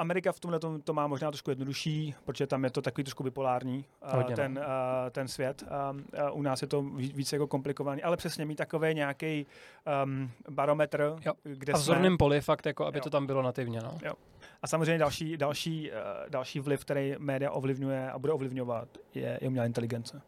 Amerika 0.00 0.32
v 0.32 0.40
tomhle 0.40 0.60
to, 0.60 0.78
to 0.78 0.92
má 0.92 1.06
možná 1.06 1.30
trošku 1.30 1.50
jednodušší, 1.50 2.14
protože 2.24 2.46
tam 2.46 2.64
je 2.64 2.70
to 2.70 2.82
takový 2.82 3.04
trošku 3.04 3.22
bipolární, 3.22 3.84
Hodně, 4.02 4.36
ten, 4.36 4.54
no. 4.54 4.62
ten 5.10 5.28
svět. 5.28 5.64
U 6.32 6.42
nás 6.42 6.62
je 6.62 6.68
to 6.68 6.82
více 6.92 7.36
jako 7.36 7.46
komplikovaný, 7.46 8.02
ale 8.02 8.16
přesně 8.16 8.44
mít 8.44 8.56
takový 8.56 8.94
nějaký 8.94 9.46
um, 10.04 10.30
barometr, 10.50 11.16
jo. 11.26 11.32
kde 11.42 11.72
A 11.72 11.76
v 11.76 11.80
zorném 11.80 12.18
poli 12.18 12.40
fakt, 12.40 12.66
jako 12.66 12.86
aby 12.86 12.98
jo. 12.98 13.02
to 13.02 13.10
tam 13.10 13.26
bylo 13.26 13.42
nativně. 13.42 13.80
No. 13.80 13.98
Jo. 14.04 14.12
A 14.62 14.66
samozřejmě 14.66 14.98
další, 14.98 15.36
další, 15.36 15.90
uh, 15.90 15.96
další 16.30 16.60
vliv, 16.60 16.80
který 16.80 17.14
média 17.18 17.50
ovlivňuje 17.50 18.10
a 18.10 18.18
bude 18.18 18.32
ovlivňovat, 18.32 18.88
je, 19.14 19.38
je 19.40 19.48
umělá 19.48 19.66
inteligence 19.66 20.22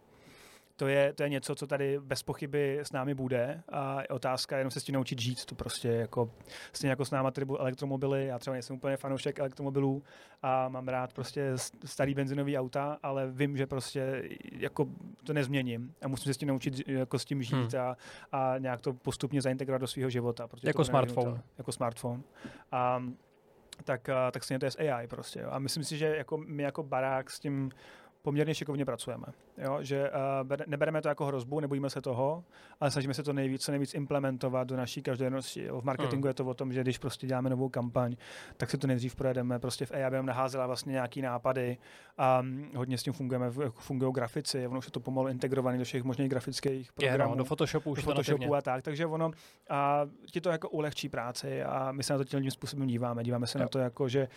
to 0.76 0.88
je, 0.88 1.12
to 1.12 1.22
je 1.22 1.28
něco, 1.28 1.54
co 1.54 1.66
tady 1.66 2.00
bez 2.00 2.22
pochyby 2.22 2.78
s 2.82 2.92
námi 2.92 3.14
bude 3.14 3.62
a 3.68 4.00
je 4.00 4.08
otázka 4.08 4.58
jenom 4.58 4.70
se 4.70 4.80
s 4.80 4.84
tím 4.84 4.94
naučit 4.94 5.20
žít. 5.20 5.44
To 5.44 5.54
prostě 5.54 5.88
jako, 5.88 6.30
stejně 6.72 6.90
jako 6.90 7.04
s 7.04 7.10
náma 7.10 7.30
tady 7.30 7.44
budou 7.44 7.58
elektromobily, 7.58 8.26
já 8.26 8.38
třeba 8.38 8.52
nejsem 8.52 8.76
úplně 8.76 8.96
fanoušek 8.96 9.38
elektromobilů 9.38 10.02
a 10.42 10.68
mám 10.68 10.88
rád 10.88 11.12
prostě 11.12 11.52
starý 11.84 12.14
benzinový 12.14 12.58
auta, 12.58 12.98
ale 13.02 13.30
vím, 13.30 13.56
že 13.56 13.66
prostě 13.66 14.22
jako 14.52 14.86
to 15.24 15.32
nezměním 15.32 15.94
a 16.02 16.08
musím 16.08 16.24
se 16.24 16.34
s 16.34 16.38
tím 16.38 16.48
naučit 16.48 16.88
jako 16.88 17.18
s 17.18 17.24
tím 17.24 17.42
žít 17.42 17.74
hmm. 17.74 17.82
a, 17.82 17.96
a 18.32 18.58
nějak 18.58 18.80
to 18.80 18.92
postupně 18.92 19.42
zaintegrovat 19.42 19.80
do 19.80 19.86
svého 19.86 20.10
života. 20.10 20.48
Jako 20.62 20.84
smartphone. 20.84 21.32
To, 21.32 21.40
jako 21.58 21.72
smartphone. 21.72 22.22
A, 22.72 23.02
tak, 23.84 24.08
tak 24.32 24.44
stejně 24.44 24.58
to 24.58 24.66
je 24.66 24.70
s 24.70 24.78
AI 24.78 25.06
prostě. 25.06 25.40
Jo. 25.40 25.48
A 25.50 25.58
myslím 25.58 25.84
si, 25.84 25.96
že 25.96 26.16
jako 26.16 26.38
my 26.38 26.62
jako 26.62 26.82
barák 26.82 27.30
s 27.30 27.40
tím 27.40 27.70
poměrně 28.22 28.54
šikovně 28.54 28.84
pracujeme. 28.84 29.26
Jo? 29.58 29.78
Že 29.80 30.10
uh, 30.10 30.66
nebereme 30.66 31.02
to 31.02 31.08
jako 31.08 31.26
hrozbu, 31.26 31.60
nebojíme 31.60 31.90
se 31.90 32.00
toho, 32.00 32.44
ale 32.80 32.90
snažíme 32.90 33.14
se 33.14 33.22
to 33.22 33.32
nejvíc, 33.32 33.64
co 33.64 33.72
nejvíc 33.72 33.94
implementovat 33.94 34.68
do 34.68 34.76
naší 34.76 35.02
každodennosti. 35.02 35.68
V 35.68 35.84
marketingu 35.84 36.24
hmm. 36.24 36.28
je 36.30 36.34
to 36.34 36.44
o 36.44 36.54
tom, 36.54 36.72
že 36.72 36.80
když 36.80 36.98
prostě 36.98 37.26
děláme 37.26 37.50
novou 37.50 37.68
kampaň, 37.68 38.16
tak 38.56 38.70
se 38.70 38.78
to 38.78 38.86
nejdřív 38.86 39.16
projedeme 39.16 39.58
prostě 39.58 39.86
v 39.86 39.92
AI, 39.92 40.04
aby 40.04 40.16
nám 40.16 40.26
naházela 40.26 40.66
vlastně 40.66 40.92
nějaký 40.92 41.22
nápady 41.22 41.78
a 42.18 42.40
um, 42.40 42.70
hodně 42.74 42.98
s 42.98 43.02
tím 43.02 43.12
fungujeme, 43.12 43.50
fungují 43.70 44.12
grafici, 44.12 44.66
ono 44.66 44.78
už 44.78 44.86
je 44.86 44.90
to 44.90 45.00
pomalu 45.00 45.28
integrované 45.28 45.78
do 45.78 45.84
všech 45.84 46.02
možných 46.02 46.28
grafických 46.28 46.92
programů. 46.92 47.22
Je, 47.22 47.28
no, 47.28 47.34
do 47.34 47.44
Photoshopu 47.44 47.90
už 47.90 47.98
do 47.98 48.02
Photoshopu 48.02 48.54
a 48.54 48.62
tak, 48.62 48.82
takže 48.82 49.06
ono 49.06 49.30
a 49.70 50.06
ti 50.30 50.40
to 50.40 50.50
jako 50.50 50.68
ulehčí 50.68 51.08
práci 51.08 51.62
a 51.62 51.92
my 51.92 52.02
se 52.02 52.12
na 52.12 52.18
to 52.18 52.24
tím 52.24 52.50
způsobem 52.50 52.86
díváme. 52.86 53.24
Díváme 53.24 53.46
se 53.46 53.58
jo. 53.58 53.62
na 53.62 53.68
to 53.68 53.78
jako, 53.78 54.08
že 54.08 54.28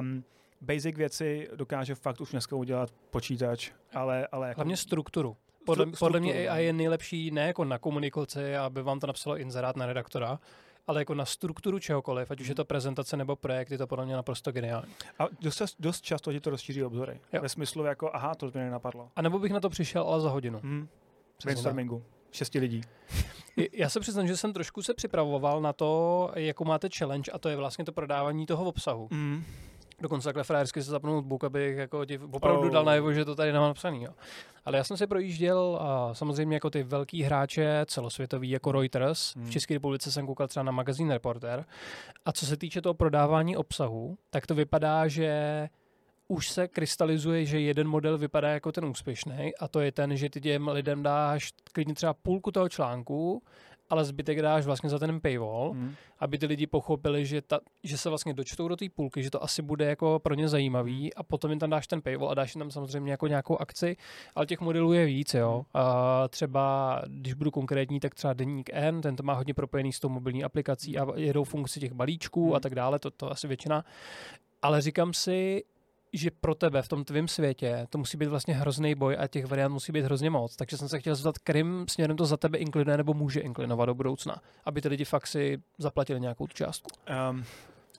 um, 0.00 0.24
basic 0.60 0.96
věci 0.96 1.48
dokáže 1.56 1.94
fakt 1.94 2.20
už 2.20 2.30
dneska 2.30 2.56
udělat 2.56 2.90
počítač, 3.10 3.70
ale... 3.94 4.26
ale 4.32 4.48
jako... 4.48 4.58
Hlavně 4.58 4.76
strukturu. 4.76 5.36
Podle, 5.64 5.82
strukturu, 5.82 5.98
podle 5.98 6.20
mě 6.20 6.48
AI 6.48 6.62
no. 6.62 6.66
je 6.66 6.72
nejlepší 6.72 7.30
ne 7.30 7.46
jako 7.46 7.64
na 7.64 7.78
komunikaci, 7.78 8.56
aby 8.56 8.82
vám 8.82 9.00
to 9.00 9.06
napsalo 9.06 9.38
inzerát 9.38 9.76
na 9.76 9.86
redaktora, 9.86 10.38
ale 10.86 11.00
jako 11.00 11.14
na 11.14 11.24
strukturu 11.24 11.78
čehokoliv, 11.78 12.30
ať 12.30 12.40
už 12.40 12.48
je 12.48 12.54
to 12.54 12.64
prezentace 12.64 13.16
nebo 13.16 13.36
projekt, 13.36 13.70
je 13.70 13.78
to 13.78 13.86
podle 13.86 14.04
mě 14.04 14.16
naprosto 14.16 14.52
geniální. 14.52 14.92
A 15.18 15.26
dost, 15.40 15.62
dost 15.78 16.00
často 16.00 16.32
ti 16.32 16.40
to 16.40 16.50
rozšíří 16.50 16.84
obzory. 16.84 17.20
Jo. 17.32 17.42
Ve 17.42 17.48
smyslu 17.48 17.84
jako, 17.84 18.10
aha, 18.12 18.34
to 18.34 18.50
mě 18.54 18.64
nenapadlo. 18.64 19.08
A 19.16 19.22
nebo 19.22 19.38
bych 19.38 19.52
na 19.52 19.60
to 19.60 19.68
přišel, 19.68 20.02
ale 20.02 20.20
za 20.20 20.30
hodinu. 20.30 20.60
Hmm. 20.62 20.88
Brainstormingu. 21.44 22.02
Šesti 22.30 22.58
lidí. 22.58 22.80
Já 23.72 23.88
se 23.88 24.00
přiznám, 24.00 24.26
že 24.26 24.36
jsem 24.36 24.52
trošku 24.52 24.82
se 24.82 24.94
připravoval 24.94 25.60
na 25.60 25.72
to, 25.72 26.30
jakou 26.34 26.64
máte 26.64 26.88
challenge 26.98 27.32
a 27.32 27.38
to 27.38 27.48
je 27.48 27.56
vlastně 27.56 27.84
to 27.84 27.92
prodávání 27.92 28.46
toho 28.46 28.64
obsahu. 28.64 29.08
Mm. 29.10 29.44
Dokonce 30.00 30.24
takhle 30.28 30.44
frajersky 30.44 30.82
se 30.82 30.90
zapnul 30.90 31.14
notebook, 31.14 31.44
abych 31.44 31.76
jako 31.76 32.04
ti 32.04 32.18
opravdu 32.18 32.66
oh. 32.66 32.70
dal 32.70 32.84
najevo, 32.84 33.12
že 33.12 33.24
to 33.24 33.34
tady 33.34 33.52
nemám 33.52 33.68
napsaný. 33.68 34.02
Jo. 34.02 34.12
Ale 34.64 34.76
já 34.76 34.84
jsem 34.84 34.96
si 34.96 35.06
projížděl 35.06 35.78
a 35.80 36.14
samozřejmě 36.14 36.56
jako 36.56 36.70
ty 36.70 36.82
velký 36.82 37.22
hráče 37.22 37.84
celosvětový 37.86 38.50
jako 38.50 38.72
Reuters. 38.72 39.36
Hmm. 39.36 39.46
V 39.46 39.50
České 39.50 39.74
republice 39.74 40.12
jsem 40.12 40.26
koukal 40.26 40.48
třeba 40.48 40.62
na 40.62 40.72
magazín 40.72 41.10
Reporter. 41.10 41.64
A 42.24 42.32
co 42.32 42.46
se 42.46 42.56
týče 42.56 42.82
toho 42.82 42.94
prodávání 42.94 43.56
obsahu, 43.56 44.18
tak 44.30 44.46
to 44.46 44.54
vypadá, 44.54 45.08
že 45.08 45.68
už 46.28 46.50
se 46.50 46.68
krystalizuje, 46.68 47.44
že 47.44 47.60
jeden 47.60 47.88
model 47.88 48.18
vypadá 48.18 48.48
jako 48.48 48.72
ten 48.72 48.84
úspěšný 48.84 49.52
a 49.60 49.68
to 49.68 49.80
je 49.80 49.92
ten, 49.92 50.16
že 50.16 50.30
ty 50.30 50.40
těm 50.40 50.68
lidem 50.68 51.02
dáš 51.02 51.52
klidně 51.72 51.94
třeba 51.94 52.14
půlku 52.14 52.50
toho 52.50 52.68
článku 52.68 53.42
ale 53.90 54.04
zbytek 54.04 54.42
dáš 54.42 54.66
vlastně 54.66 54.90
za 54.90 54.98
ten 54.98 55.20
paywall, 55.20 55.70
hmm. 55.70 55.94
aby 56.18 56.38
ty 56.38 56.46
lidi 56.46 56.66
pochopili, 56.66 57.26
že, 57.26 57.42
ta, 57.42 57.60
že 57.82 57.98
se 57.98 58.08
vlastně 58.08 58.34
dočtou 58.34 58.68
do 58.68 58.76
té 58.76 58.86
půlky, 58.94 59.22
že 59.22 59.30
to 59.30 59.42
asi 59.42 59.62
bude 59.62 59.84
jako 59.84 60.18
pro 60.22 60.34
ně 60.34 60.48
zajímavý 60.48 61.14
a 61.14 61.22
potom 61.22 61.50
jim 61.50 61.58
tam 61.58 61.70
dáš 61.70 61.86
ten 61.86 62.02
paywall 62.02 62.30
a 62.30 62.34
dáš 62.34 62.54
jim 62.54 62.60
tam 62.60 62.70
samozřejmě 62.70 63.10
jako 63.10 63.26
nějakou 63.26 63.58
akci, 63.58 63.96
ale 64.34 64.46
těch 64.46 64.60
modelů 64.60 64.92
je 64.92 65.06
víc, 65.06 65.34
jo. 65.34 65.54
Hmm. 65.54 65.84
A 65.84 66.28
třeba, 66.28 67.02
když 67.06 67.34
budu 67.34 67.50
konkrétní, 67.50 68.00
tak 68.00 68.14
třeba 68.14 68.32
Deník 68.32 68.70
N, 68.72 69.00
ten 69.00 69.16
to 69.16 69.22
má 69.22 69.32
hodně 69.32 69.54
propojený 69.54 69.92
s 69.92 70.00
tou 70.00 70.08
mobilní 70.08 70.44
aplikací 70.44 70.98
a 70.98 71.06
jedou 71.16 71.44
funkci 71.44 71.80
těch 71.80 71.92
balíčků 71.92 72.44
hmm. 72.44 72.54
a 72.54 72.60
tak 72.60 72.74
dále, 72.74 72.98
to, 72.98 73.10
to 73.10 73.30
asi 73.30 73.48
většina. 73.48 73.84
Ale 74.62 74.80
říkám 74.80 75.12
si, 75.12 75.64
že 76.12 76.30
pro 76.30 76.54
tebe 76.54 76.82
v 76.82 76.88
tom 76.88 77.04
tvém 77.04 77.28
světě 77.28 77.86
to 77.90 77.98
musí 77.98 78.16
být 78.16 78.26
vlastně 78.26 78.54
hrozný 78.54 78.94
boj 78.94 79.16
a 79.20 79.26
těch 79.26 79.46
variant 79.46 79.72
musí 79.72 79.92
být 79.92 80.04
hrozně 80.04 80.30
moc. 80.30 80.56
Takže 80.56 80.76
jsem 80.76 80.88
se 80.88 80.98
chtěl 80.98 81.14
zeptat, 81.14 81.38
kterým 81.38 81.84
směrem 81.88 82.16
to 82.16 82.26
za 82.26 82.36
tebe 82.36 82.58
inklinuje 82.58 82.96
nebo 82.96 83.14
může 83.14 83.40
inklinovat 83.40 83.86
do 83.86 83.94
budoucna, 83.94 84.36
aby 84.64 84.80
ty 84.80 84.88
lidi 84.88 85.04
fakt 85.04 85.26
si 85.26 85.62
zaplatili 85.78 86.20
nějakou 86.20 86.46
tu 86.46 86.54
částku. 86.54 86.90
Um, 87.30 87.44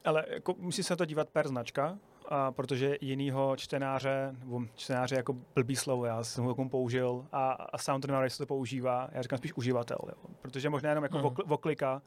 ale 0.05 0.25
jako 0.29 0.55
musí 0.59 0.83
se 0.83 0.95
to 0.95 1.05
dívat 1.05 1.29
per 1.29 1.47
značka, 1.47 1.97
a 2.29 2.51
protože 2.51 2.97
jinýho 3.01 3.55
čtenáře, 3.55 4.35
nebo 4.39 4.61
čtenáře 4.75 5.15
jako 5.15 5.35
blbý 5.55 5.75
slovo, 5.75 6.05
já 6.05 6.23
jsem 6.23 6.43
ho 6.43 6.49
jako 6.49 6.69
použil 6.69 7.25
a, 7.31 7.51
a 7.51 7.77
sám 7.77 8.01
to 8.01 8.07
nemá, 8.07 8.29
se 8.29 8.37
to 8.37 8.45
používá, 8.45 9.09
já 9.11 9.21
říkám 9.21 9.37
spíš 9.37 9.53
uživatel, 9.57 9.97
jo, 10.07 10.29
protože 10.41 10.69
možná 10.69 10.89
jenom 10.89 11.03
jako 11.03 11.17
hmm. 11.17 11.35
voklika. 11.45 12.01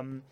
Um, 0.00 0.22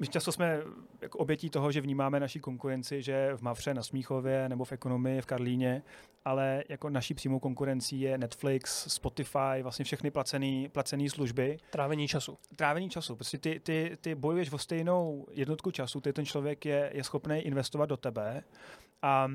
my 0.00 0.06
často 0.06 0.32
jsme 0.32 0.62
jako 1.00 1.18
obětí 1.18 1.50
toho, 1.50 1.72
že 1.72 1.80
vnímáme 1.80 2.20
naší 2.20 2.40
konkurenci, 2.40 3.02
že 3.02 3.30
v 3.36 3.42
Mavře 3.42 3.74
na 3.74 3.82
Smíchově 3.82 4.48
nebo 4.48 4.64
v 4.64 4.72
Ekonomii 4.72 5.20
v 5.20 5.26
Karlíně, 5.26 5.82
ale 6.24 6.64
jako 6.68 6.90
naší 6.90 7.14
přímou 7.14 7.38
konkurencí 7.38 8.00
je 8.00 8.18
Netflix, 8.18 8.94
Spotify, 8.94 9.62
vlastně 9.62 9.84
všechny 9.84 10.10
placené 10.10 10.68
placený 10.72 11.10
služby. 11.10 11.58
Trávení 11.70 12.08
času. 12.08 12.38
Trávení 12.56 12.90
času. 12.90 13.16
Prostě 13.16 13.38
ty, 13.38 13.60
ty, 13.60 13.96
ty 14.00 14.14
bojuješ 14.14 14.52
o 14.52 14.58
stejnou 14.58 15.26
jednotku 15.30 15.70
času, 15.70 16.00
ty 16.00 16.12
ten 16.12 16.26
člověk 16.26 16.66
je, 16.66 16.90
je 16.94 17.04
schopný 17.04 17.38
investovat 17.38 17.86
do 17.86 17.96
tebe 17.96 18.44
a 19.02 19.28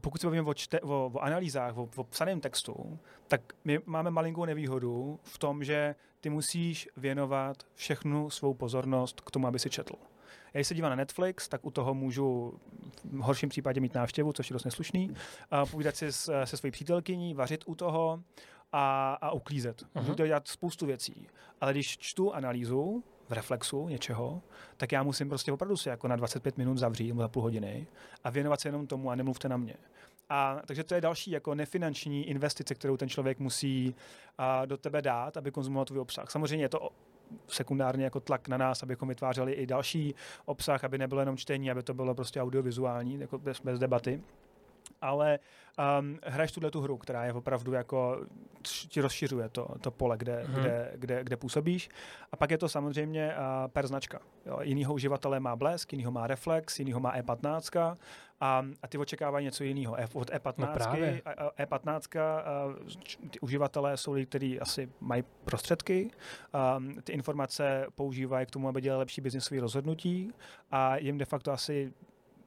pokud 0.00 0.20
se 0.20 0.26
bavíme 0.26 0.48
o, 0.48 0.54
čte, 0.54 0.80
o, 0.80 1.10
o 1.14 1.18
analýzách, 1.18 1.76
o, 1.76 1.88
o 1.96 2.04
psaném 2.04 2.40
textu, 2.40 2.98
tak 3.28 3.40
my 3.64 3.78
máme 3.86 4.10
malinkou 4.10 4.44
nevýhodu 4.44 5.20
v 5.22 5.38
tom, 5.38 5.64
že 5.64 5.94
ty 6.20 6.30
musíš 6.30 6.88
věnovat 6.96 7.56
všechnu 7.74 8.30
svou 8.30 8.54
pozornost 8.54 9.20
k 9.20 9.30
tomu, 9.30 9.46
aby 9.46 9.58
si 9.58 9.70
četl. 9.70 9.94
Já 10.54 10.58
když 10.58 10.68
se 10.68 10.74
dívám 10.74 10.90
na 10.90 10.96
Netflix, 10.96 11.48
tak 11.48 11.66
u 11.66 11.70
toho 11.70 11.94
můžu 11.94 12.58
v 13.04 13.18
horším 13.18 13.48
případě 13.48 13.80
mít 13.80 13.94
návštěvu, 13.94 14.32
což 14.32 14.50
je 14.50 14.54
dost 14.54 14.64
neslušný, 14.64 15.14
a 15.50 15.66
povídat 15.66 15.96
si 15.96 16.12
s, 16.12 16.44
se 16.44 16.56
svojí 16.56 16.72
přítelkyní, 16.72 17.34
vařit 17.34 17.64
u 17.66 17.74
toho 17.74 18.22
a, 18.72 19.14
a 19.14 19.30
uklízet. 19.30 19.82
Uh-huh. 19.82 20.00
Můžu 20.00 20.14
dělat 20.14 20.48
spoustu 20.48 20.86
věcí. 20.86 21.26
Ale 21.60 21.72
když 21.72 21.98
čtu 21.98 22.34
analýzu, 22.34 23.04
v 23.30 23.32
reflexu 23.32 23.88
něčeho, 23.88 24.42
tak 24.76 24.92
já 24.92 25.02
musím 25.02 25.28
prostě 25.28 25.52
opravdu 25.52 25.76
se 25.76 25.90
jako 25.90 26.08
na 26.08 26.16
25 26.16 26.58
minut 26.58 26.78
zavřít 26.78 27.08
nebo 27.08 27.22
za 27.22 27.28
půl 27.28 27.42
hodiny 27.42 27.86
a 28.24 28.30
věnovat 28.30 28.60
se 28.60 28.68
jenom 28.68 28.86
tomu 28.86 29.10
a 29.10 29.14
nemluvte 29.14 29.48
na 29.48 29.56
mě. 29.56 29.74
A 30.28 30.60
takže 30.66 30.84
to 30.84 30.94
je 30.94 31.00
další 31.00 31.30
jako 31.30 31.54
nefinanční 31.54 32.28
investice, 32.28 32.74
kterou 32.74 32.96
ten 32.96 33.08
člověk 33.08 33.38
musí 33.38 33.94
a, 34.38 34.66
do 34.66 34.76
tebe 34.76 35.02
dát, 35.02 35.36
aby 35.36 35.50
konzumoval 35.50 35.84
tvůj 35.84 36.00
obsah. 36.00 36.30
Samozřejmě 36.30 36.64
je 36.64 36.68
to 36.68 36.90
sekundárně 37.48 38.04
jako 38.04 38.20
tlak 38.20 38.48
na 38.48 38.56
nás, 38.56 38.82
abychom 38.82 39.08
vytvářeli 39.08 39.52
i 39.52 39.66
další 39.66 40.14
obsah, 40.44 40.84
aby 40.84 40.98
nebylo 40.98 41.20
jenom 41.20 41.36
čtení, 41.36 41.70
aby 41.70 41.82
to 41.82 41.94
bylo 41.94 42.14
prostě 42.14 42.42
audiovizuální, 42.42 43.20
jako 43.20 43.38
bez, 43.38 43.60
bez 43.60 43.78
debaty 43.78 44.22
ale 45.00 45.38
um, 46.00 46.18
hraješ 46.24 46.52
tuhle 46.52 46.70
tu 46.70 46.80
hru, 46.80 46.96
která 46.96 47.24
je 47.24 47.32
opravdu 47.32 47.72
jako 47.72 48.20
ti 48.88 49.00
rozšiřuje 49.00 49.48
to, 49.48 49.68
to 49.80 49.90
pole, 49.90 50.18
kde, 50.18 50.44
hmm. 50.44 50.54
kde, 50.54 50.92
kde, 50.94 51.24
kde 51.24 51.36
působíš. 51.36 51.88
A 52.32 52.36
pak 52.36 52.50
je 52.50 52.58
to 52.58 52.68
samozřejmě 52.68 53.34
uh, 53.34 53.68
per 53.68 53.86
značka. 53.86 54.20
Jo, 54.46 54.58
jinýho 54.62 54.94
uživatele 54.94 55.40
má 55.40 55.56
blesk, 55.56 55.92
jinýho 55.92 56.10
má 56.10 56.26
reflex, 56.26 56.78
jinýho 56.78 57.00
má 57.00 57.16
E15 57.16 57.96
a, 58.40 58.66
a 58.82 58.88
ty 58.88 58.98
očekávají 58.98 59.44
něco 59.44 59.64
jiného. 59.64 60.00
E, 60.00 60.08
od 60.12 60.30
E15, 60.30 60.58
no 60.58 60.66
E15 61.58 62.20
uh, 62.20 63.30
ty 63.30 63.40
uživatelé 63.40 63.96
jsou 63.96 64.12
lidi, 64.12 64.26
kteří 64.26 64.60
asi 64.60 64.92
mají 65.00 65.24
prostředky, 65.44 66.10
um, 66.76 66.94
ty 67.02 67.12
informace 67.12 67.86
používají 67.94 68.46
k 68.46 68.50
tomu, 68.50 68.68
aby 68.68 68.80
dělali 68.80 68.98
lepší 68.98 69.20
biznisové 69.20 69.60
rozhodnutí 69.60 70.32
a 70.70 70.96
jim 70.96 71.18
de 71.18 71.24
facto 71.24 71.52
asi 71.52 71.92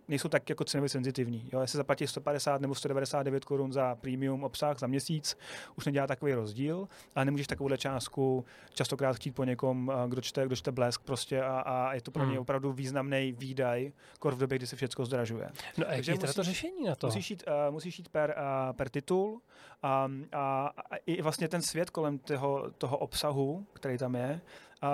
nejsou 0.07 0.29
tak 0.29 0.49
jako 0.49 0.63
cenově 0.63 0.89
senzitivní. 0.89 1.49
Jo, 1.53 1.61
jestli 1.61 1.77
zaplatí 1.77 2.07
150 2.07 2.61
nebo 2.61 2.75
199 2.75 3.45
korun 3.45 3.73
za 3.73 3.95
premium 3.95 4.43
obsah 4.43 4.79
za 4.79 4.87
měsíc, 4.87 5.37
už 5.75 5.85
nedělá 5.85 6.07
takový 6.07 6.33
rozdíl, 6.33 6.87
ale 7.15 7.25
nemůžeš 7.25 7.47
takovouhle 7.47 7.77
částku 7.77 8.45
častokrát 8.73 9.15
chtít 9.15 9.31
po 9.31 9.43
někom, 9.43 9.91
kdo 10.07 10.21
čte, 10.21 10.45
kdo 10.45 10.55
čte 10.55 10.71
blesk 10.71 11.01
prostě 11.01 11.41
a, 11.41 11.59
a 11.59 11.93
je 11.93 12.01
to 12.01 12.11
pro 12.11 12.23
ně 12.23 12.31
hmm. 12.31 12.39
opravdu 12.39 12.73
významný 12.73 13.31
výdaj, 13.37 13.91
kor 14.19 14.35
v 14.35 14.37
době, 14.37 14.57
kdy 14.57 14.67
se 14.67 14.75
všechno 14.75 15.05
zdražuje. 15.05 15.49
No 15.77 15.87
a 15.87 15.89
Takže 15.89 16.11
je 16.11 16.15
musíš, 16.15 16.35
to 16.35 16.43
řešení 16.43 16.83
na 16.83 16.95
to? 16.95 17.07
Musíš 17.07 17.29
jít, 17.29 17.43
uh, 17.47 17.73
musíš 17.73 17.99
jít 17.99 18.09
per, 18.09 18.35
uh, 18.37 18.75
per 18.75 18.89
titul 18.89 19.41
a, 19.83 20.09
a, 20.31 20.71
a 20.91 20.95
i 21.05 21.21
vlastně 21.21 21.47
ten 21.47 21.61
svět 21.61 21.89
kolem 21.89 22.17
toho, 22.17 22.71
toho 22.77 22.97
obsahu, 22.97 23.65
který 23.73 23.97
tam 23.97 24.15
je, 24.15 24.41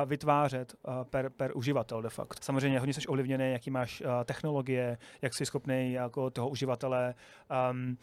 vytvářet 0.05 0.75
per, 1.03 1.29
per 1.29 1.51
uživatel 1.55 2.01
de 2.01 2.09
facto. 2.09 2.35
Samozřejmě 2.41 2.79
hodně 2.79 2.93
jsi 2.93 3.07
ovlivněný, 3.07 3.51
jaký 3.51 3.71
máš 3.71 4.03
technologie, 4.25 4.97
jak 5.21 5.33
jsi 5.33 5.45
schopný 5.45 5.91
jako 5.91 6.29
toho 6.29 6.49
uživatele 6.49 7.15
um, 7.71 7.97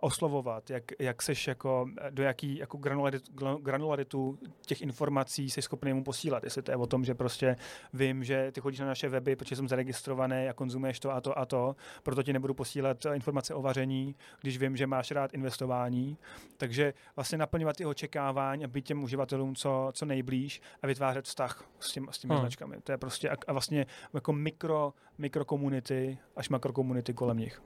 oslovovat, 0.00 0.70
jak, 0.70 0.84
jak 0.98 1.22
seš 1.22 1.46
jako, 1.46 1.86
do 2.10 2.22
jaký 2.22 2.56
jako 2.56 2.76
granularitu, 2.78 3.58
granularitu 3.62 4.38
těch 4.66 4.82
informací 4.82 5.50
jsi 5.50 5.62
schopný 5.62 5.92
mu 5.92 6.04
posílat. 6.04 6.44
Jestli 6.44 6.62
to 6.62 6.70
je 6.70 6.76
o 6.76 6.86
tom, 6.86 7.04
že 7.04 7.14
prostě 7.14 7.56
vím, 7.92 8.24
že 8.24 8.52
ty 8.52 8.60
chodíš 8.60 8.80
na 8.80 8.86
naše 8.86 9.08
weby, 9.08 9.36
protože 9.36 9.56
jsem 9.56 9.68
zaregistrovaný 9.68 10.48
a 10.48 10.52
konzumuješ 10.52 11.00
to 11.00 11.10
a 11.10 11.20
to 11.20 11.38
a 11.38 11.46
to, 11.46 11.76
proto 12.02 12.22
ti 12.22 12.32
nebudu 12.32 12.54
posílat 12.54 13.06
informace 13.14 13.54
o 13.54 13.62
vaření, 13.62 14.14
když 14.40 14.58
vím, 14.58 14.76
že 14.76 14.86
máš 14.86 15.10
rád 15.10 15.34
investování. 15.34 16.18
Takže 16.56 16.94
vlastně 17.16 17.38
naplňovat 17.38 17.80
jeho 17.80 17.90
očekávání 17.90 18.64
a 18.64 18.68
být 18.68 18.84
těm 18.84 19.02
uživatelům 19.02 19.54
co, 19.54 19.90
co 19.92 20.04
nejblíž 20.04 20.60
a 20.82 20.86
vytvářet 20.86 21.24
vztah 21.24 21.64
s, 21.80 21.92
těm, 21.92 22.06
s 22.10 22.18
těmi 22.18 22.34
hmm. 22.34 22.40
značkami. 22.40 22.76
To 22.80 22.92
je 22.92 22.98
prostě 22.98 23.30
a, 23.30 23.34
a 23.46 23.52
vlastně 23.52 23.86
jako 24.14 24.32
mikro, 24.32 24.94
mikrokomunity 25.18 26.18
až 26.36 26.48
makrokomunity 26.48 27.14
kolem 27.14 27.38
nich. 27.38 27.62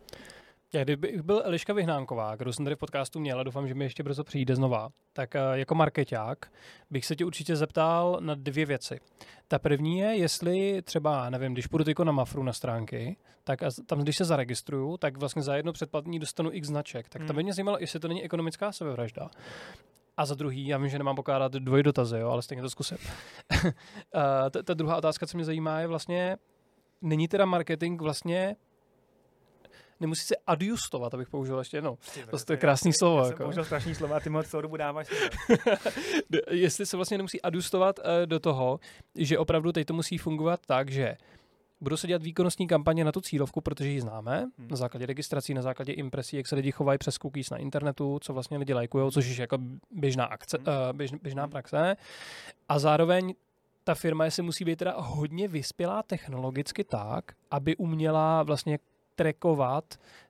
Já 0.74 0.84
kdybych 0.84 1.22
byl 1.22 1.42
Eliška 1.44 1.72
Vyhnánková, 1.72 2.34
kterou 2.34 2.52
jsem 2.52 2.64
tady 2.64 2.76
v 2.76 2.78
podcastu 2.78 3.20
měl 3.20 3.40
a 3.40 3.42
doufám, 3.42 3.68
že 3.68 3.74
mi 3.74 3.84
ještě 3.84 4.02
brzo 4.02 4.24
přijde 4.24 4.56
znova, 4.56 4.88
tak 5.12 5.36
eh, 5.36 5.40
jako 5.52 5.74
marketák 5.74 6.52
bych 6.90 7.06
se 7.06 7.16
tě 7.16 7.24
určitě 7.24 7.56
zeptal 7.56 8.18
na 8.20 8.34
dvě 8.34 8.66
věci. 8.66 9.00
Ta 9.48 9.58
první 9.58 9.98
je, 9.98 10.06
jestli 10.06 10.82
třeba, 10.82 11.30
nevím, 11.30 11.52
když 11.52 11.66
půjdu 11.66 12.04
na 12.04 12.12
Mafru 12.12 12.42
na 12.42 12.52
stránky, 12.52 13.16
tak 13.44 13.62
a 13.62 13.70
tam, 13.86 14.00
když 14.00 14.16
se 14.16 14.24
zaregistruju, 14.24 14.96
tak 14.96 15.16
vlastně 15.16 15.42
za 15.42 15.56
jedno 15.56 15.72
předplatní 15.72 16.18
dostanu 16.18 16.50
x 16.52 16.68
značek. 16.68 17.08
Tak 17.08 17.20
tam 17.20 17.28
hmm. 17.28 17.36
by 17.36 17.42
mě 17.42 17.52
zajímalo, 17.52 17.78
jestli 17.80 18.00
to 18.00 18.08
není 18.08 18.24
ekonomická 18.24 18.72
sebevražda. 18.72 19.30
A 20.16 20.26
za 20.26 20.34
druhý, 20.34 20.66
já 20.66 20.78
vím, 20.78 20.88
že 20.88 20.98
nemám 20.98 21.16
pokládat 21.16 21.52
dvoj 21.52 21.82
dotazy, 21.82 22.18
jo, 22.18 22.30
ale 22.30 22.42
stejně 22.42 22.62
to 22.62 22.70
zkusím. 22.70 22.98
Eh, 24.14 24.50
ta, 24.50 24.62
ta 24.62 24.74
druhá 24.74 24.96
otázka, 24.96 25.26
co 25.26 25.36
mě 25.36 25.44
zajímá, 25.44 25.80
je 25.80 25.86
vlastně, 25.86 26.36
není 27.02 27.28
teda 27.28 27.44
marketing 27.44 28.02
vlastně 28.02 28.56
nemusí 30.02 30.26
se 30.26 30.34
adjustovat, 30.46 31.14
abych 31.14 31.28
použil 31.28 31.58
ještě 31.58 31.76
jednou. 31.76 31.98
To 32.46 32.52
je 32.52 32.56
krásný 32.56 32.92
slovo. 32.92 33.18
Já 33.18 33.26
jako. 33.26 33.42
použil 33.42 33.64
strašný 33.64 33.94
slova, 33.94 34.20
ty 34.20 34.30
moc 34.30 34.54
dobu 34.62 34.76
dáváš. 34.76 35.08
Jestli 36.50 36.86
se 36.86 36.96
vlastně 36.96 37.16
nemusí 37.16 37.42
adjustovat 37.42 37.98
uh, 37.98 38.04
do 38.26 38.40
toho, 38.40 38.80
že 39.14 39.38
opravdu 39.38 39.72
teď 39.72 39.86
to 39.86 39.94
musí 39.94 40.18
fungovat 40.18 40.60
tak, 40.66 40.90
že 40.90 41.16
budou 41.80 41.96
se 41.96 42.06
dělat 42.06 42.22
výkonnostní 42.22 42.66
kampaně 42.66 43.04
na 43.04 43.12
tu 43.12 43.20
cílovku, 43.20 43.60
protože 43.60 43.88
ji 43.88 44.00
známe, 44.00 44.38
hmm. 44.38 44.68
na 44.68 44.76
základě 44.76 45.06
registrací, 45.06 45.54
na 45.54 45.62
základě 45.62 45.92
impresí, 45.92 46.36
jak 46.36 46.46
se 46.46 46.54
lidi 46.54 46.72
chovají 46.72 46.98
přes 46.98 47.14
cookies 47.14 47.50
na 47.50 47.56
internetu, 47.56 48.18
co 48.22 48.32
vlastně 48.32 48.58
lidi 48.58 48.74
lajkují, 48.74 49.12
což 49.12 49.26
je 49.26 49.40
jako 49.40 49.58
běžná, 49.90 50.24
akce, 50.24 50.58
hmm. 50.58 50.66
uh, 50.66 50.96
běž, 50.96 51.10
běžná 51.22 51.42
hmm. 51.42 51.50
praxe. 51.50 51.96
A 52.68 52.78
zároveň 52.78 53.34
ta 53.84 53.94
firma 53.94 54.30
si 54.30 54.42
musí 54.42 54.64
být 54.64 54.76
teda 54.76 54.94
hodně 54.98 55.48
vyspělá 55.48 56.02
technologicky 56.02 56.84
tak, 56.84 57.24
aby 57.50 57.76
uměla 57.76 58.42
vlastně 58.42 58.78
trackovat 59.14 59.84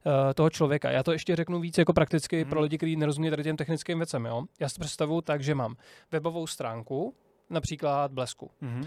uh, 0.06 0.12
toho 0.34 0.50
člověka. 0.50 0.90
Já 0.90 1.02
to 1.02 1.12
ještě 1.12 1.36
řeknu 1.36 1.60
víc 1.60 1.78
jako 1.78 1.92
prakticky 1.92 2.40
hmm. 2.40 2.50
pro 2.50 2.60
lidi, 2.60 2.76
kteří 2.76 2.96
nerozumí 2.96 3.30
tady 3.30 3.42
těm 3.42 3.56
technickým 3.56 3.98
věcem. 3.98 4.26
Jo? 4.26 4.42
Já 4.60 4.68
si 4.68 4.80
představuju 4.80 5.20
tak, 5.20 5.42
že 5.42 5.54
mám 5.54 5.74
webovou 6.12 6.46
stránku, 6.46 7.14
například 7.52 8.12
Blesku. 8.12 8.50
Mm-hmm. 8.62 8.80
Uh, 8.80 8.86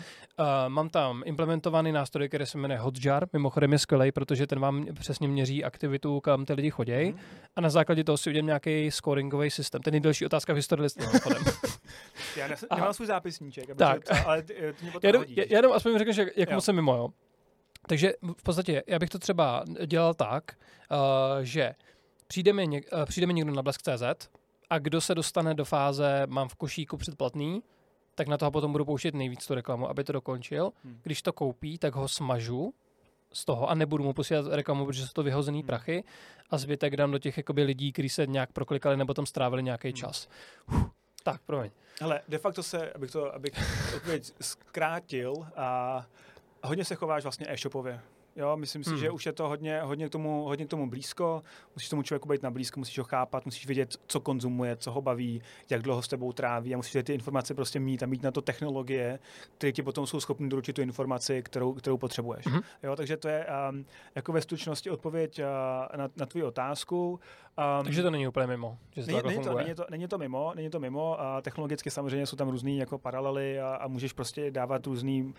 mám 0.67 0.89
tam 0.89 1.23
implementovaný 1.25 1.91
nástroj, 1.91 2.27
který 2.27 2.45
se 2.45 2.57
jmenuje 2.57 2.79
Hotjar, 2.79 3.27
mimochodem 3.33 3.73
je 3.73 3.79
skvělý, 3.79 4.11
protože 4.11 4.47
ten 4.47 4.59
vám 4.59 4.85
přesně 4.93 5.27
měří 5.27 5.63
aktivitu, 5.63 6.21
kam 6.21 6.45
ty 6.45 6.53
lidi 6.53 6.69
chodí. 6.69 6.91
Mm-hmm. 6.91 7.17
A 7.55 7.61
na 7.61 7.69
základě 7.69 8.03
toho 8.03 8.17
si 8.17 8.29
udělám 8.29 8.45
nějaký 8.45 8.91
scoringový 8.91 9.49
systém. 9.51 9.81
Ten 9.81 9.91
nejdelší 9.91 10.25
otázka 10.25 10.53
v 10.53 10.55
historii 10.55 10.83
listu. 10.83 11.03
já 12.37 12.47
nes- 12.47 12.75
nemám 12.75 12.93
svůj 12.93 13.07
zápisníček, 13.07 13.75
tak. 13.75 14.03
To, 14.03 14.13
ale 14.25 14.41
ty, 14.41 14.53
ty 14.53 14.85
já, 15.03 15.09
jenom, 15.09 15.23
já, 15.27 15.43
já 15.49 15.57
jenom 15.57 15.71
aspoň 15.71 15.97
řekneš, 15.97 16.17
jak, 16.17 16.37
jak 16.37 16.51
moc 16.51 16.65
jsem 16.65 16.75
mimo, 16.75 16.95
jo. 16.95 17.09
Takže 17.87 18.13
v 18.37 18.43
podstatě 18.43 18.83
já 18.87 18.99
bych 18.99 19.09
to 19.09 19.19
třeba 19.19 19.63
dělal 19.85 20.13
tak, 20.13 20.57
uh, 20.91 20.97
že 21.41 21.75
přijde 22.27 22.53
mi, 22.53 22.67
něk, 22.67 22.85
uh, 22.93 23.05
přijde 23.05 23.27
mi 23.27 23.33
někdo 23.33 23.53
na 23.53 23.63
blesk.cz 23.63 24.29
a 24.69 24.79
kdo 24.79 25.01
se 25.01 25.15
dostane 25.15 25.53
do 25.53 25.65
fáze 25.65 26.23
mám 26.27 26.49
v 26.49 26.55
košíku 26.55 26.97
předplatný, 26.97 27.63
tak 28.15 28.27
na 28.27 28.37
toho 28.37 28.51
potom 28.51 28.71
budu 28.71 28.85
pouštět 28.85 29.15
nejvíc 29.15 29.47
tu 29.47 29.55
reklamu, 29.55 29.89
aby 29.89 30.03
to 30.03 30.13
dokončil. 30.13 30.71
Hmm. 30.83 30.99
Když 31.03 31.21
to 31.21 31.33
koupí, 31.33 31.77
tak 31.77 31.95
ho 31.95 32.07
smažu 32.07 32.73
z 33.33 33.45
toho 33.45 33.69
a 33.69 33.75
nebudu 33.75 34.03
mu 34.03 34.13
posílat 34.13 34.45
reklamu, 34.49 34.85
protože 34.85 35.07
jsou 35.07 35.13
to 35.13 35.23
vyhozený 35.23 35.59
hmm. 35.59 35.67
prachy 35.67 36.03
a 36.49 36.57
zbytek 36.57 36.97
dám 36.97 37.11
do 37.11 37.19
těch 37.19 37.37
jakoby, 37.37 37.63
lidí, 37.63 37.91
kteří 37.91 38.09
se 38.09 38.27
nějak 38.27 38.51
proklikali 38.51 38.97
nebo 38.97 39.13
tam 39.13 39.25
strávili 39.25 39.63
nějaký 39.63 39.87
hmm. 39.87 39.95
čas. 39.95 40.27
Uf, 40.67 40.89
tak, 41.23 41.41
promiň. 41.41 41.71
Ale 42.01 42.21
de 42.27 42.37
facto 42.37 42.63
se, 42.63 42.91
abych 42.93 43.11
to 43.11 43.35
abych 43.35 43.53
odpověď 43.95 44.31
zkrátil 44.41 45.33
a 45.55 46.05
hodně 46.65 46.85
se 46.85 46.95
chováš 46.95 47.23
vlastně 47.23 47.45
e-shopově. 47.49 48.01
Jo, 48.35 48.57
myslím 48.57 48.83
si, 48.83 48.89
hmm. 48.89 48.99
že 48.99 49.11
už 49.11 49.25
je 49.25 49.33
to 49.33 49.47
hodně, 49.47 49.81
hodně, 49.81 50.07
k 50.07 50.11
tomu, 50.11 50.43
hodně 50.43 50.65
k 50.65 50.69
tomu 50.69 50.89
blízko. 50.89 51.43
Musíš 51.75 51.89
tomu 51.89 52.03
člověku 52.03 52.29
být 52.29 52.43
na 52.43 52.51
blízko, 52.51 52.79
musíš 52.79 52.97
ho 52.97 53.03
chápat, 53.03 53.45
musíš 53.45 53.65
vědět, 53.65 53.95
co 54.07 54.19
konzumuje, 54.19 54.75
co 54.75 54.91
ho 54.91 55.01
baví, 55.01 55.41
jak 55.69 55.81
dlouho 55.81 56.01
s 56.01 56.07
tebou 56.07 56.33
tráví 56.33 56.73
a 56.73 56.77
musíš 56.77 57.03
ty 57.03 57.13
informace 57.13 57.53
prostě 57.53 57.79
mít 57.79 58.03
a 58.03 58.05
mít 58.05 58.23
na 58.23 58.31
to 58.31 58.41
technologie, 58.41 59.19
které 59.57 59.71
ti 59.71 59.83
potom 59.83 60.07
jsou 60.07 60.19
schopny 60.19 60.49
doručit 60.49 60.73
tu 60.73 60.81
informaci, 60.81 61.43
kterou, 61.43 61.73
kterou 61.73 61.97
potřebuješ. 61.97 62.47
Hmm. 62.47 62.61
Jo, 62.83 62.95
takže 62.95 63.17
to 63.17 63.27
je 63.27 63.45
um, 63.69 63.85
jako 64.15 64.31
ve 64.31 64.41
stručnosti 64.41 64.89
odpověď 64.89 65.39
uh, 65.39 65.45
na, 65.97 66.09
na 66.15 66.25
tvou 66.25 66.45
otázku. 66.45 67.19
Um, 67.57 67.85
Takže 67.85 68.03
to 68.03 68.11
není 68.11 68.27
úplně 68.27 68.47
mimo. 68.47 68.77
Že 68.91 69.01
není, 69.07 69.21
to 69.21 69.27
není, 69.27 69.43
to, 69.43 69.57
není, 69.57 69.75
to, 69.75 69.85
není 69.89 70.07
to 70.07 70.17
mimo, 70.17 70.53
není 70.55 70.69
to 70.69 70.79
mimo. 70.79 71.21
A 71.21 71.41
technologicky 71.41 71.91
samozřejmě 71.91 72.25
jsou 72.25 72.35
tam 72.35 72.49
různé 72.49 72.71
jako 72.71 72.97
paralely 72.97 73.59
a, 73.59 73.75
a 73.75 73.87
můžeš 73.87 74.13
prostě 74.13 74.51
dávat 74.51 74.85
různý, 74.87 75.33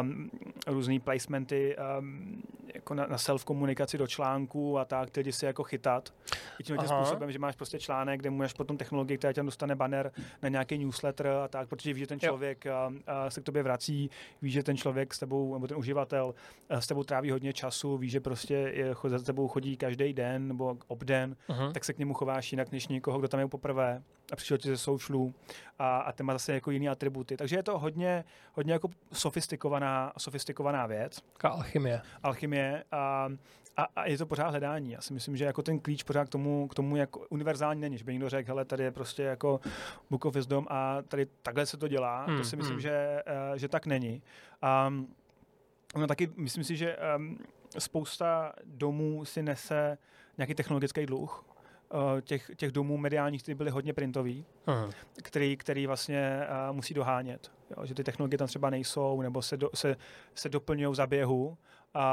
um, 0.00 0.30
různý 0.66 1.00
placementy 1.00 1.76
um, 1.98 2.42
jako 2.74 2.94
na, 2.94 3.06
na 3.06 3.16
self-komunikaci 3.16 3.98
do 3.98 4.06
článků 4.06 4.78
a 4.78 4.84
tak, 4.84 5.10
ty 5.10 5.20
lidi 5.20 5.32
si 5.32 5.44
jako 5.46 5.62
chytat. 5.62 6.14
I 6.60 6.64
tím 6.64 6.76
způsobem, 6.78 7.32
že 7.32 7.38
máš 7.38 7.56
prostě 7.56 7.78
článek, 7.78 8.20
kde 8.20 8.30
můžeš 8.30 8.52
potom 8.52 8.76
technologii, 8.76 9.18
která 9.18 9.32
tě 9.32 9.42
dostane 9.42 9.76
banner 9.76 10.12
na 10.42 10.48
nějaký 10.48 10.78
newsletter 10.78 11.26
a 11.26 11.48
tak, 11.48 11.68
protože 11.68 11.92
víš, 11.92 12.00
že 12.00 12.06
ten 12.06 12.20
člověk 12.20 12.66
a, 12.66 12.92
a 13.06 13.30
se 13.30 13.40
k 13.40 13.44
tobě 13.44 13.62
vrací, 13.62 14.10
víš, 14.42 14.52
že 14.52 14.62
ten 14.62 14.76
člověk 14.76 15.14
s 15.14 15.18
tebou, 15.18 15.54
nebo 15.54 15.66
ten 15.66 15.76
uživatel 15.76 16.34
s 16.70 16.86
tebou 16.86 17.04
tráví 17.04 17.30
hodně 17.30 17.52
času, 17.52 17.96
víš, 17.96 18.12
že 18.12 18.20
prostě 18.20 18.54
je, 18.54 18.94
za 19.06 19.18
tebou 19.18 19.48
chodí 19.48 19.76
každý 19.76 20.12
den 20.12 20.48
nebo 20.48 20.76
obden. 20.88 21.36
Uh-huh 21.48 21.59
uh-huh. 21.60 21.72
tak 21.72 21.84
se 21.84 21.92
k 21.92 21.98
němu 21.98 22.14
chováš 22.14 22.52
jinak 22.52 22.72
než 22.72 22.88
někoho, 22.88 23.18
kdo 23.18 23.28
tam 23.28 23.40
je 23.40 23.48
poprvé 23.48 24.02
a 24.32 24.36
přišel 24.36 24.58
ti 24.58 24.68
ze 24.68 24.76
socialů 24.76 25.34
a, 25.78 25.98
a 25.98 26.12
ten 26.12 26.26
má 26.26 26.32
zase 26.32 26.54
jako 26.54 26.70
jiný 26.70 26.88
atributy. 26.88 27.36
Takže 27.36 27.56
je 27.56 27.62
to 27.62 27.78
hodně, 27.78 28.24
hodně 28.52 28.72
jako 28.72 28.88
sofistikovaná, 29.12 30.12
sofistikovaná 30.18 30.86
věc. 30.86 31.20
Ka 31.36 31.48
alchymie. 31.48 32.00
Alchymie 32.22 32.84
a, 32.92 33.28
a, 33.76 33.86
a, 33.96 34.06
je 34.06 34.18
to 34.18 34.26
pořád 34.26 34.48
hledání. 34.48 34.92
Já 34.92 35.00
si 35.00 35.12
myslím, 35.12 35.36
že 35.36 35.44
jako 35.44 35.62
ten 35.62 35.80
klíč 35.80 36.02
pořád 36.02 36.24
k 36.24 36.28
tomu, 36.28 36.68
k 36.68 36.74
tomu 36.74 36.96
jako 36.96 37.26
univerzální 37.30 37.80
není, 37.80 37.98
že 37.98 38.04
by 38.04 38.12
někdo 38.12 38.28
řekl, 38.28 38.48
hele, 38.48 38.64
tady 38.64 38.84
je 38.84 38.90
prostě 38.90 39.22
jako 39.22 39.60
Book 40.10 40.24
of 40.24 40.34
Wisdom 40.34 40.66
a 40.70 41.02
tady 41.02 41.26
takhle 41.42 41.66
se 41.66 41.76
to 41.76 41.88
dělá. 41.88 42.24
Hmm, 42.24 42.38
to 42.38 42.44
si 42.44 42.56
myslím, 42.56 42.74
hmm. 42.74 42.80
že, 42.80 43.22
uh, 43.50 43.56
že 43.56 43.68
tak 43.68 43.86
není. 43.86 44.22
Um, 44.88 45.14
no 45.96 46.06
taky 46.06 46.30
myslím 46.36 46.64
si, 46.64 46.76
že 46.76 46.96
um, 47.16 47.38
spousta 47.78 48.52
domů 48.64 49.24
si 49.24 49.42
nese 49.42 49.98
nějaký 50.38 50.54
technologický 50.54 51.06
dluh, 51.06 51.44
eh, 51.48 51.49
těch, 52.20 52.50
těch 52.56 52.72
domů 52.72 52.96
mediálních, 52.96 53.42
které 53.42 53.54
byly 53.54 53.70
hodně 53.70 53.92
printový, 53.92 54.44
uh-huh. 54.66 54.90
který, 55.22 55.56
který 55.56 55.86
vlastně 55.86 56.40
uh, 56.68 56.76
musí 56.76 56.94
dohánět. 56.94 57.52
Jo, 57.76 57.86
že 57.86 57.94
ty 57.94 58.04
technologie 58.04 58.38
tam 58.38 58.48
třeba 58.48 58.70
nejsou, 58.70 59.22
nebo 59.22 59.42
se, 59.42 59.56
do, 59.56 59.70
se, 59.74 59.96
se 60.34 60.48
doplňují 60.48 60.94
za 60.94 61.06
běhu. 61.06 61.56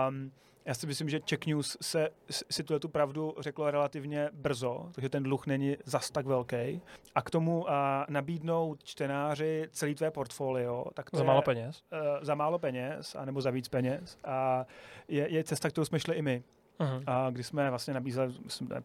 Um, 0.09 0.31
já 0.65 0.73
si 0.73 0.87
myslím, 0.87 1.09
že 1.09 1.19
Czech 1.19 1.45
News 1.45 1.77
se, 1.81 2.09
si 2.29 2.63
tu, 2.63 2.79
tu 2.79 2.89
pravdu 2.89 3.35
řeklo 3.39 3.71
relativně 3.71 4.29
brzo, 4.33 4.89
takže 4.91 5.09
ten 5.09 5.23
dluh 5.23 5.47
není 5.47 5.77
zas 5.85 6.11
tak 6.11 6.25
velký. 6.25 6.81
A 7.15 7.21
k 7.21 7.29
tomu 7.29 7.59
uh, 7.61 7.69
nabídnout 8.09 8.83
čtenáři 8.83 9.67
celý 9.71 9.95
tvé 9.95 10.11
portfolio. 10.11 10.85
Tak 10.93 11.09
to 11.09 11.17
za 11.17 11.23
je, 11.23 11.27
málo 11.27 11.41
peněz? 11.41 11.83
Uh, 11.91 11.99
za 12.21 12.35
málo 12.35 12.59
peněz, 12.59 13.15
anebo 13.15 13.41
za 13.41 13.51
víc 13.51 13.67
peněz. 13.67 14.17
A 14.23 14.65
je, 15.07 15.33
je 15.33 15.43
cesta, 15.43 15.69
kterou 15.69 15.85
jsme 15.85 15.99
šli 15.99 16.15
i 16.15 16.21
my. 16.21 16.43
Uh-huh. 16.79 17.03
a 17.07 17.29
kdy 17.29 17.43
jsme 17.43 17.69
vlastně 17.69 17.93
nabízeli, 17.93 18.33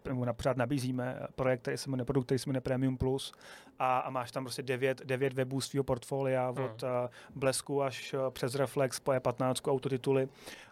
nebo 0.08 0.24
napřát 0.24 0.56
nabízíme 0.56 1.20
projekt, 1.34 1.60
který 1.60 1.76
se 1.76 1.90
jmenuje, 1.90 2.04
produkt, 2.04 2.24
který 2.24 2.38
se 2.38 2.50
jmenuje 2.50 2.60
Premium 2.60 2.96
Plus 2.96 3.32
a, 3.78 3.98
a 3.98 4.10
máš 4.10 4.30
tam 4.30 4.44
prostě 4.44 4.62
devět, 4.62 5.02
devět 5.04 5.32
webů 5.32 5.60
svého 5.60 5.84
portfolia 5.84 6.52
uh-huh. 6.52 6.64
od 6.64 6.82
uh, 6.82 6.88
Blesku 7.34 7.82
až 7.82 8.14
uh, 8.14 8.20
přes 8.30 8.54
Reflex 8.54 9.00
po 9.00 9.10
E15 9.10 9.72
autotituly 9.72 10.28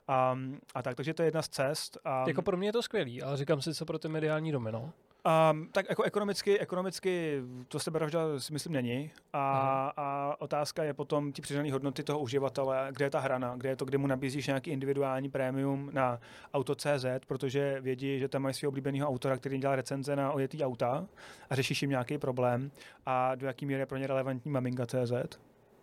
a, 0.08 0.38
a 0.74 0.82
tak, 0.82 0.94
takže 0.94 1.14
to 1.14 1.22
je 1.22 1.26
jedna 1.26 1.42
z 1.42 1.48
cest. 1.48 1.98
A, 2.04 2.24
jako 2.28 2.42
pro 2.42 2.56
mě 2.56 2.68
je 2.68 2.72
to 2.72 2.82
skvělý, 2.82 3.22
ale 3.22 3.36
říkám 3.36 3.62
si, 3.62 3.74
co 3.74 3.84
pro 3.84 3.98
ty 3.98 4.08
mediální 4.08 4.52
domino. 4.52 4.92
Um, 5.24 5.68
tak 5.72 5.86
jako 5.88 6.02
ekonomicky, 6.02 6.58
ekonomicky 6.58 7.42
to 7.68 7.80
sebevražda 7.80 8.20
si 8.38 8.52
myslím 8.52 8.72
není. 8.72 9.10
A, 9.32 9.82
hmm. 9.82 9.92
a 9.96 10.36
otázka 10.40 10.84
je 10.84 10.94
potom 10.94 11.32
ty 11.32 11.42
přidané 11.42 11.72
hodnoty 11.72 12.02
toho 12.02 12.18
uživatele, 12.18 12.88
kde 12.90 13.04
je 13.04 13.10
ta 13.10 13.20
hrana, 13.20 13.54
kde 13.56 13.68
je 13.68 13.76
to, 13.76 13.84
kde 13.84 13.98
mu 13.98 14.06
nabízíš 14.06 14.46
nějaký 14.46 14.70
individuální 14.70 15.30
prémium 15.30 15.90
na 15.92 16.20
auto.cz, 16.54 17.04
protože 17.26 17.80
vědí, 17.80 18.18
že 18.18 18.28
tam 18.28 18.42
mají 18.42 18.54
svého 18.54 18.68
oblíbeného 18.68 19.08
autora, 19.08 19.36
který 19.36 19.58
dělá 19.58 19.76
recenze 19.76 20.16
na 20.16 20.32
ojetý 20.32 20.64
auta 20.64 21.06
a 21.50 21.54
řešíš 21.54 21.82
jim 21.82 21.90
nějaký 21.90 22.18
problém. 22.18 22.70
A 23.06 23.34
do 23.34 23.46
jaký 23.46 23.66
míry 23.66 23.80
je 23.80 23.86
pro 23.86 23.98
ně 23.98 24.06
relevantní 24.06 24.50
maminga.cz 24.50 25.38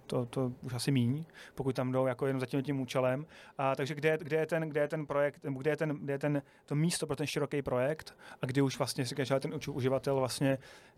to, 0.07 0.25
to 0.25 0.51
už 0.61 0.73
asi 0.73 0.91
míň, 0.91 1.25
pokud 1.55 1.75
tam 1.75 1.91
jdou 1.91 2.05
jako 2.05 2.27
jenom 2.27 2.39
za 2.39 2.45
tím, 2.45 2.63
tím 2.63 2.81
účelem. 2.81 3.25
A, 3.57 3.75
takže 3.75 3.95
kde, 3.95 4.17
kde, 4.17 4.37
je 4.37 4.45
ten, 4.45 4.69
kde 4.69 4.81
je 4.81 4.87
ten 4.87 5.05
projekt, 5.05 5.39
kde 5.41 5.71
je, 5.71 5.77
ten, 5.77 5.89
kde 5.89 6.13
je 6.13 6.19
ten, 6.19 6.41
to 6.65 6.75
místo 6.75 7.07
pro 7.07 7.15
ten 7.15 7.27
široký 7.27 7.61
projekt 7.61 8.17
a 8.41 8.45
kdy 8.45 8.61
už 8.61 8.77
vlastně 8.77 9.05
si 9.05 9.15
že 9.25 9.39
ten 9.39 9.59
uživatel 9.69 10.15
vlastně 10.15 10.57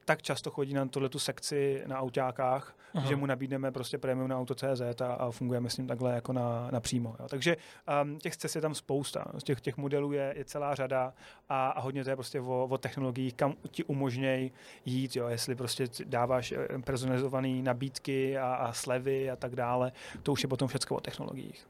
tak 0.10 0.22
často 0.22 0.52
chodí 0.52 0.74
na 0.74 0.86
tuhle 0.86 1.10
tu 1.10 1.20
sekci 1.20 1.84
na 1.88 2.00
autákách, 2.00 2.76
Aha. 2.94 3.08
že 3.08 3.16
mu 3.16 3.26
nabídneme 3.26 3.72
prostě 3.72 3.98
prémium 3.98 4.28
na 4.28 4.40
auto.cz 4.40 5.02
a, 5.02 5.14
a 5.14 5.32
fungujeme 5.32 5.70
s 5.70 5.78
ním 5.78 5.88
takhle 5.88 6.16
jako 6.16 6.34
na, 6.34 6.68
napřímo. 6.72 7.16
Jo. 7.20 7.28
Takže 7.30 7.58
um, 8.04 8.20
těch 8.20 8.38
cest 8.38 8.56
je 8.56 8.62
tam 8.62 8.76
spousta, 8.76 9.26
z 9.38 9.44
těch, 9.44 9.62
těch 9.62 9.78
modelů 9.78 10.12
je, 10.12 10.34
je 10.38 10.46
celá 10.46 10.76
řada 10.76 11.14
a, 11.50 11.70
a 11.70 11.80
hodně 11.82 12.04
to 12.04 12.10
je 12.10 12.16
prostě 12.16 12.42
o, 12.42 12.68
o 12.70 12.78
technologiích, 12.78 13.34
kam 13.34 13.54
ti 13.72 13.84
umožnějí 13.84 14.52
jít, 14.86 15.16
jo. 15.16 15.28
jestli 15.28 15.56
prostě 15.56 15.88
dáváš 16.06 16.52
eh, 16.52 16.80
personalizované 16.86 17.62
nabídky 17.62 18.38
a, 18.38 18.54
a 18.54 18.74
slevy 18.74 19.30
a 19.30 19.36
tak 19.36 19.56
dále, 19.56 19.92
to 20.24 20.32
už 20.32 20.44
je 20.44 20.50
potom 20.50 20.68
všechno 20.68 20.98
o 20.98 21.02
technologiích. 21.02 21.68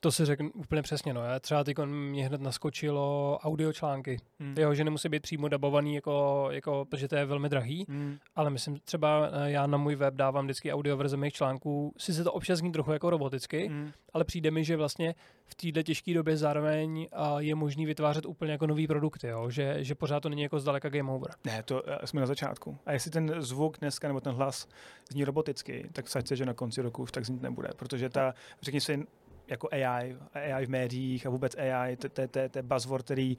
To 0.00 0.12
si 0.12 0.24
řeknu 0.24 0.50
úplně 0.54 0.82
přesně, 0.82 1.14
no. 1.14 1.22
Já 1.22 1.40
třeba 1.40 1.64
teď 1.64 1.76
mě 1.84 2.26
hned 2.26 2.40
naskočilo 2.40 3.38
audio 3.42 3.72
články. 3.72 4.20
Hmm. 4.40 4.54
Jo, 4.58 4.74
že 4.74 4.84
nemusí 4.84 5.08
být 5.08 5.22
přímo 5.22 5.48
dabovaný, 5.48 5.94
jako, 5.94 6.48
jako, 6.50 6.86
protože 6.90 7.08
to 7.08 7.16
je 7.16 7.24
velmi 7.24 7.48
drahý, 7.48 7.86
hmm. 7.88 8.18
ale 8.36 8.50
myslím 8.50 8.78
třeba, 8.84 9.28
eh, 9.32 9.50
já 9.50 9.66
na 9.66 9.78
můj 9.78 9.94
web 9.94 10.14
dávám 10.14 10.44
vždycky 10.44 10.72
audio 10.72 10.96
verze 10.96 11.16
mých 11.16 11.32
článků, 11.32 11.94
si 11.98 12.14
se 12.14 12.24
to 12.24 12.32
občas 12.32 12.58
zní 12.58 12.72
trochu 12.72 12.92
jako 12.92 13.10
roboticky, 13.10 13.66
hmm. 13.66 13.90
ale 14.12 14.24
přijde 14.24 14.50
mi, 14.50 14.64
že 14.64 14.76
vlastně 14.76 15.14
v 15.44 15.54
této 15.54 15.82
těžké 15.82 16.14
době 16.14 16.36
zároveň 16.36 17.08
je 17.38 17.54
možný 17.54 17.86
vytvářet 17.86 18.26
úplně 18.26 18.52
jako 18.52 18.66
nový 18.66 18.86
produkty, 18.86 19.26
jo? 19.26 19.50
Že, 19.50 19.76
že 19.84 19.94
pořád 19.94 20.20
to 20.20 20.28
není 20.28 20.42
jako 20.42 20.60
zdaleka 20.60 20.88
game 20.88 21.12
over. 21.12 21.30
Ne, 21.44 21.62
to 21.62 21.82
uh, 21.82 21.92
jsme 22.04 22.20
na 22.20 22.26
začátku. 22.26 22.78
A 22.86 22.92
jestli 22.92 23.10
ten 23.10 23.34
zvuk 23.38 23.78
dneska 23.78 24.08
nebo 24.08 24.20
ten 24.20 24.34
hlas 24.34 24.68
zní 25.10 25.24
roboticky, 25.24 25.88
tak 25.92 26.08
se, 26.08 26.36
že 26.36 26.46
na 26.46 26.54
konci 26.54 26.82
roku 26.82 27.02
už 27.02 27.12
tak 27.12 27.26
znít 27.26 27.42
nebude, 27.42 27.68
protože 27.76 28.08
ta, 28.08 28.34
řekni 28.62 28.80
si, 28.80 29.06
jako 29.48 29.68
AI, 29.72 30.16
AI 30.34 30.66
v 30.66 30.70
médiích 30.70 31.26
a 31.26 31.30
vůbec 31.30 31.54
AI, 31.54 31.96
to 31.96 32.38
je 32.56 32.62
buzzword, 32.62 33.04
který 33.04 33.38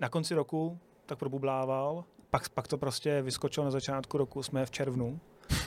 na 0.00 0.08
konci 0.08 0.34
roku 0.34 0.78
tak 1.06 1.18
probublával, 1.18 2.04
pak, 2.30 2.48
pak 2.48 2.68
to 2.68 2.78
prostě 2.78 3.22
vyskočilo 3.22 3.64
na 3.64 3.70
začátku 3.70 4.18
roku, 4.18 4.42
jsme 4.42 4.66
v 4.66 4.70
červnu, 4.70 5.20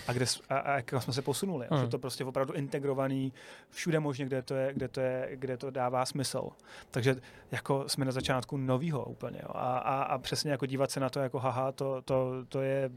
a, 0.07 0.13
kde, 0.13 0.25
a, 0.49 0.57
a 0.57 0.75
jak 0.75 0.93
jsme 0.99 1.13
se 1.13 1.21
posunuli. 1.21 1.67
Hmm. 1.71 1.81
Že 1.81 1.87
to 1.87 1.99
prostě 1.99 2.25
opravdu 2.25 2.53
integrovaný 2.53 3.33
všude 3.69 3.99
možně, 3.99 4.25
kde 4.25 4.41
to, 4.41 4.55
je, 4.55 4.73
kde, 4.73 4.87
to 4.87 5.01
je, 5.01 5.29
kde 5.33 5.57
to 5.57 5.71
dává 5.71 6.05
smysl. 6.05 6.49
Takže 6.91 7.15
jako 7.51 7.83
jsme 7.89 8.05
na 8.05 8.11
začátku 8.11 8.57
novýho 8.57 9.05
úplně. 9.05 9.39
Jo. 9.43 9.49
A, 9.53 9.77
a, 9.77 10.03
a 10.03 10.17
přesně 10.17 10.51
jako 10.51 10.65
dívat 10.65 10.91
se 10.91 10.99
na 10.99 11.09
to 11.09 11.19
jako 11.19 11.39
haha, 11.39 11.71
to, 11.71 12.01
to, 12.01 12.45
to 12.49 12.61
je, 12.61 12.91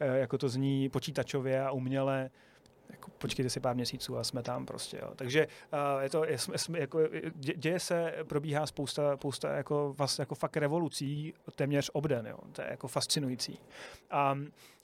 eh, 0.00 0.18
jako 0.18 0.38
to 0.38 0.48
zní 0.48 0.88
počítačově 0.88 1.64
a 1.64 1.70
uměle, 1.70 2.30
jako 2.90 3.10
počkejte 3.18 3.50
si 3.50 3.60
pár 3.60 3.74
měsíců 3.74 4.18
a 4.18 4.24
jsme 4.24 4.42
tam 4.42 4.66
prostě. 4.66 4.98
Jo. 5.02 5.12
Takže 5.16 5.46
uh, 5.46 6.02
je 6.02 6.10
to, 6.10 6.24
je, 6.24 6.36
je, 6.72 6.80
jako, 6.80 7.00
děje 7.56 7.80
se, 7.80 8.14
probíhá 8.24 8.66
spousta, 8.66 9.16
spousta 9.16 9.56
jako, 9.56 9.94
vlastně 9.98 10.22
jako 10.22 10.34
fakt 10.34 10.56
revolucí 10.56 11.34
téměř 11.54 11.90
obden. 11.92 12.26
Jo. 12.26 12.38
To 12.52 12.62
je 12.62 12.68
jako 12.70 12.88
fascinující. 12.88 13.58
A, 14.10 14.38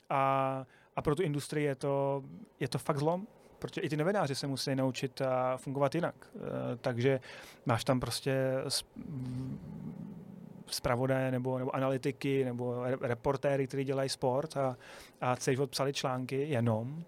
a, 0.09 0.65
a 0.95 1.01
pro 1.01 1.15
tu 1.15 1.23
industrii 1.23 1.65
je 1.65 1.75
to, 1.75 2.23
je 2.59 2.67
to 2.67 2.77
fakt 2.77 2.97
zlom, 2.97 3.27
protože 3.59 3.81
i 3.81 3.89
ty 3.89 3.97
novináři 3.97 4.35
se 4.35 4.47
musí 4.47 4.75
naučit 4.75 5.21
a 5.21 5.57
fungovat 5.57 5.95
jinak. 5.95 6.15
Uh, 6.33 6.41
takže 6.81 7.19
máš 7.65 7.83
tam 7.83 7.99
prostě 7.99 8.53
zpravodaje 10.67 11.31
nebo, 11.31 11.59
nebo 11.59 11.75
analytiky 11.75 12.45
nebo 12.45 12.83
reportéry, 13.01 13.67
kteří 13.67 13.83
dělají 13.83 14.09
sport 14.09 14.57
a, 14.57 14.77
a 15.21 15.35
celý 15.35 15.55
život 15.55 15.69
psali 15.69 15.93
články 15.93 16.49
jenom 16.49 17.03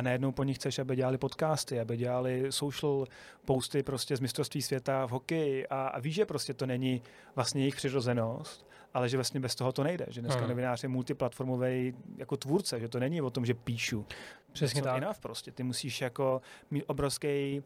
a 0.00 0.02
najednou 0.02 0.32
po 0.32 0.44
nich 0.44 0.56
chceš, 0.56 0.78
aby 0.78 0.96
dělali 0.96 1.18
podcasty, 1.18 1.80
aby 1.80 1.96
dělali 1.96 2.46
social 2.50 3.06
posty 3.44 3.82
prostě 3.82 4.16
z 4.16 4.20
mistrovství 4.20 4.62
světa 4.62 5.06
v 5.06 5.10
hokeji 5.10 5.66
a, 5.66 5.88
a 5.88 6.00
víš, 6.00 6.14
že 6.14 6.26
prostě 6.26 6.54
to 6.54 6.66
není 6.66 7.02
vlastně 7.34 7.62
jejich 7.62 7.76
přirozenost, 7.76 8.66
ale 8.94 9.08
že 9.08 9.16
vlastně 9.16 9.40
bez 9.40 9.54
toho 9.54 9.72
to 9.72 9.84
nejde, 9.84 10.06
že 10.08 10.20
dneska 10.20 10.40
hmm. 10.40 10.48
novinář 10.48 10.82
je 10.82 10.88
multiplatformový 10.88 11.94
jako 12.16 12.36
tvůrce, 12.36 12.80
že 12.80 12.88
to 12.88 13.00
není 13.00 13.22
o 13.22 13.30
tom, 13.30 13.46
že 13.46 13.54
píšu. 13.54 14.06
Přesně 14.52 14.82
tak. 14.82 15.02
Enough 15.02 15.18
prostě. 15.18 15.52
Ty 15.52 15.62
musíš 15.62 16.00
jako 16.00 16.40
mít 16.70 16.84
obrovský 16.86 17.62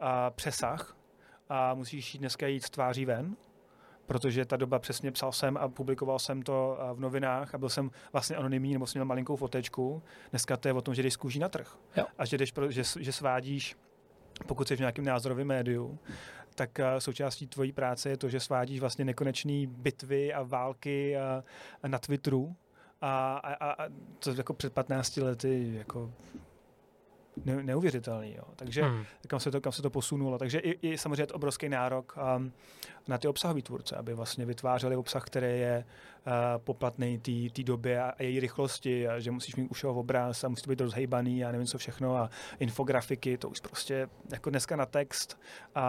uh, 0.00 0.06
přesah 0.30 0.96
a 1.48 1.74
musíš 1.74 2.14
jít 2.14 2.20
dneska 2.20 2.46
jít 2.46 2.70
tváří 2.70 3.04
ven 3.04 3.36
protože 4.08 4.44
ta 4.44 4.56
doba 4.56 4.78
přesně 4.78 5.12
psal 5.12 5.32
jsem 5.32 5.56
a 5.56 5.68
publikoval 5.68 6.18
jsem 6.18 6.42
to 6.42 6.78
v 6.94 7.00
novinách 7.00 7.54
a 7.54 7.58
byl 7.58 7.68
jsem 7.68 7.90
vlastně 8.12 8.36
anonymní 8.36 8.72
nebo 8.72 8.86
jsem 8.86 8.98
měl 8.98 9.04
malinkou 9.04 9.36
fotečku. 9.36 10.02
Dneska 10.30 10.56
to 10.56 10.68
je 10.68 10.74
o 10.74 10.80
tom, 10.80 10.94
že 10.94 11.02
jdeš 11.02 11.12
z 11.12 11.16
kůží 11.16 11.38
na 11.38 11.48
trh. 11.48 11.76
Jo. 11.96 12.06
A 12.18 12.24
že, 12.24 12.38
jdeš, 12.38 12.52
že, 12.68 12.82
že 13.00 13.12
svádíš, 13.12 13.76
pokud 14.46 14.68
jsi 14.68 14.76
v 14.76 14.78
nějakém 14.78 15.04
názorovém 15.04 15.46
médiu, 15.46 15.98
tak 16.54 16.78
součástí 16.98 17.46
tvojí 17.46 17.72
práce 17.72 18.08
je 18.08 18.16
to, 18.16 18.28
že 18.28 18.40
svádíš 18.40 18.80
vlastně 18.80 19.04
nekonečné 19.04 19.66
bitvy 19.66 20.34
a 20.34 20.42
války 20.42 21.16
a, 21.16 21.44
a 21.82 21.88
na 21.88 21.98
Twitteru. 21.98 22.56
A, 23.00 23.36
a, 23.36 23.70
a 23.72 23.88
to 24.18 24.32
jako 24.32 24.54
před 24.54 24.72
15 24.72 25.16
lety 25.16 25.74
jako 25.78 26.12
ne, 27.44 27.62
neuvěřitelný. 27.62 28.34
Jo. 28.34 28.44
Takže 28.56 28.82
hmm. 28.82 29.04
kam, 29.28 29.40
se 29.40 29.50
to, 29.50 29.60
kam 29.60 29.72
se 29.72 29.82
to 29.82 29.90
posunulo. 29.90 30.38
Takže 30.38 30.58
i, 30.58 30.90
i 30.90 30.98
samozřejmě 30.98 31.22
je 31.22 31.26
obrovský 31.26 31.68
nárok 31.68 32.18
um, 32.36 32.52
na 33.08 33.18
ty 33.18 33.28
obsahové 33.28 33.62
tvůrce, 33.62 33.96
aby 33.96 34.14
vlastně 34.14 34.46
vytvářeli 34.46 34.96
obsah, 34.96 35.24
který 35.24 35.46
je 35.46 35.84
uh, 36.26 36.32
poplatný 36.56 37.18
té 37.52 37.62
době 37.62 38.02
a, 38.02 38.08
a 38.08 38.22
její 38.22 38.40
rychlosti, 38.40 39.08
a 39.08 39.18
že 39.20 39.30
musíš 39.30 39.56
mít 39.56 39.68
už 39.70 39.84
obraz 39.84 40.44
a 40.44 40.48
musí 40.48 40.62
to 40.62 40.70
být 40.70 40.80
rozhejbaný 40.80 41.44
a 41.44 41.52
nevím 41.52 41.66
co 41.66 41.78
všechno 41.78 42.16
a 42.16 42.30
infografiky, 42.58 43.38
to 43.38 43.48
už 43.48 43.60
prostě 43.60 44.08
jako 44.32 44.50
dneska 44.50 44.76
na 44.76 44.86
text. 44.86 45.40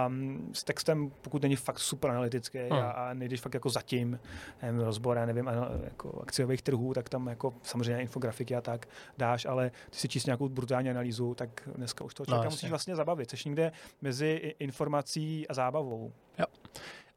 Um, 0.07 0.49
s 0.53 0.63
textem, 0.63 1.11
pokud 1.21 1.41
není 1.41 1.55
fakt 1.55 1.79
super 1.79 2.11
analytický 2.11 2.59
hmm. 2.59 2.71
a, 2.71 2.91
a 2.91 3.13
nejdeš 3.13 3.41
fakt 3.41 3.53
jako 3.53 3.69
zatím, 3.69 4.19
nevím, 4.61 4.79
rozbor, 4.79 5.17
já 5.17 5.25
nevím, 5.25 5.49
jako 5.83 6.19
akciových 6.21 6.61
trhů, 6.61 6.93
tak 6.93 7.09
tam 7.09 7.27
jako 7.27 7.53
samozřejmě 7.63 8.01
infografiky 8.01 8.55
a 8.55 8.61
tak 8.61 8.87
dáš, 9.17 9.45
ale 9.45 9.71
ty 9.89 9.97
si 9.97 10.07
číst 10.07 10.25
nějakou 10.25 10.49
brutální 10.49 10.89
analýzu, 10.89 11.35
tak 11.39 11.69
dneska 11.75 12.03
už 12.03 12.13
to 12.13 12.25
člověka 12.25 12.43
no, 12.43 12.51
musíš 12.51 12.69
vlastně 12.69 12.95
zabavit. 12.95 13.29
Což 13.29 13.45
někde 13.45 13.71
mezi 14.01 14.55
informací 14.59 15.47
a 15.47 15.53
zábavou. 15.53 16.13
Jo. 16.39 16.45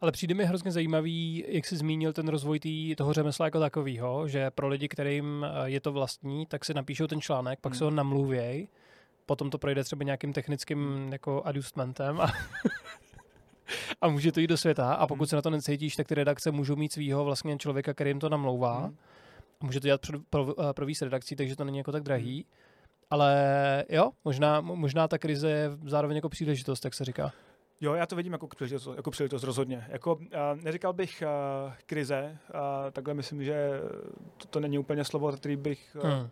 Ale 0.01 0.13
přijde 0.13 0.35
mi 0.35 0.45
hrozně 0.45 0.73
zajímavý, 0.73 1.45
jak 1.49 1.67
jsi 1.67 1.77
zmínil 1.77 2.13
ten 2.13 2.29
rozvoj 2.29 2.61
tý, 2.61 2.97
toho 2.97 3.13
řemesla 3.13 3.47
jako 3.47 3.61
takového, 3.61 4.29
že 4.29 4.51
pro 4.51 4.69
lidi, 4.69 4.89
kterým 4.89 5.47
eh, 5.47 5.71
je 5.71 5.81
to 5.81 5.93
vlastní, 5.93 6.47
tak 6.47 6.65
si 6.65 6.75
napíšou 6.75 7.07
ten 7.07 7.21
článek, 7.21 7.61
pak 7.61 7.73
hmm. 7.73 7.79
se 7.79 7.85
ho 7.85 7.91
namluvěj, 7.91 8.69
potom 9.27 9.51
to 9.51 9.59
projde 9.59 9.85
třeba 9.85 10.05
nějakým 10.05 10.33
technickým 10.33 11.09
jako 11.13 11.43
adjustmentem 11.45 12.21
a, 12.21 12.33
a 14.01 14.09
může 14.09 14.33
to 14.33 14.41
jít 14.41 14.47
do 14.47 14.57
světa 14.57 14.95
a 14.95 15.07
pokud 15.07 15.23
hmm. 15.23 15.29
se 15.29 15.37
na 15.37 15.43
to 15.43 15.51
necítíš, 15.51 15.97
tak 15.97 16.09
ty 16.09 16.15
redakce 16.15 16.51
můžou 16.51 16.77
mít 16.77 16.93
svého 16.93 17.25
vlastně 17.25 17.59
člověka, 17.59 17.95
který 17.95 18.11
jim 18.11 18.21
to 18.21 18.29
namlouvá 18.29 18.79
hmm. 18.79 18.97
a 19.61 19.65
může 19.65 19.81
to 19.81 19.87
dělat 19.87 20.01
pro, 20.07 20.19
pro, 20.31 20.71
eh, 20.71 20.73
pro 20.73 20.87
víc 20.87 21.03
redakcí, 21.03 21.37
takže 21.37 21.57
to 21.57 21.65
není 21.65 21.79
jako 21.79 21.93
tak 21.93 22.03
drahý. 22.03 22.35
Hmm. 22.35 22.62
Ale 23.13 23.85
jo, 23.89 24.11
možná, 24.25 24.61
možná 24.61 25.09
ta 25.09 25.19
krize 25.19 25.51
je 25.51 25.71
zároveň 25.85 26.17
jako 26.17 26.29
příležitost, 26.29 26.85
jak 26.85 26.95
se 26.95 27.05
říká. 27.05 27.33
Jo, 27.81 27.95
já 27.95 28.07
to 28.07 28.17
vidím 28.17 28.33
jako 28.33 28.47
příležitost, 28.49 28.97
jako 28.97 29.11
příležitost 29.11 29.43
rozhodně. 29.43 29.87
Jako, 29.89 30.15
uh, 30.15 30.21
neříkal 30.55 30.93
bych 30.93 31.23
uh, 31.67 31.73
krize, 31.87 32.39
uh, 32.55 32.91
takhle 32.91 33.15
myslím, 33.15 33.45
že 33.45 33.71
to, 34.37 34.47
to 34.49 34.61
není 34.61 34.79
úplně 34.79 35.05
slovo, 35.05 35.33
který 35.33 35.57
bych 35.57 35.97
uh, 36.05 36.11
hmm. 36.11 36.29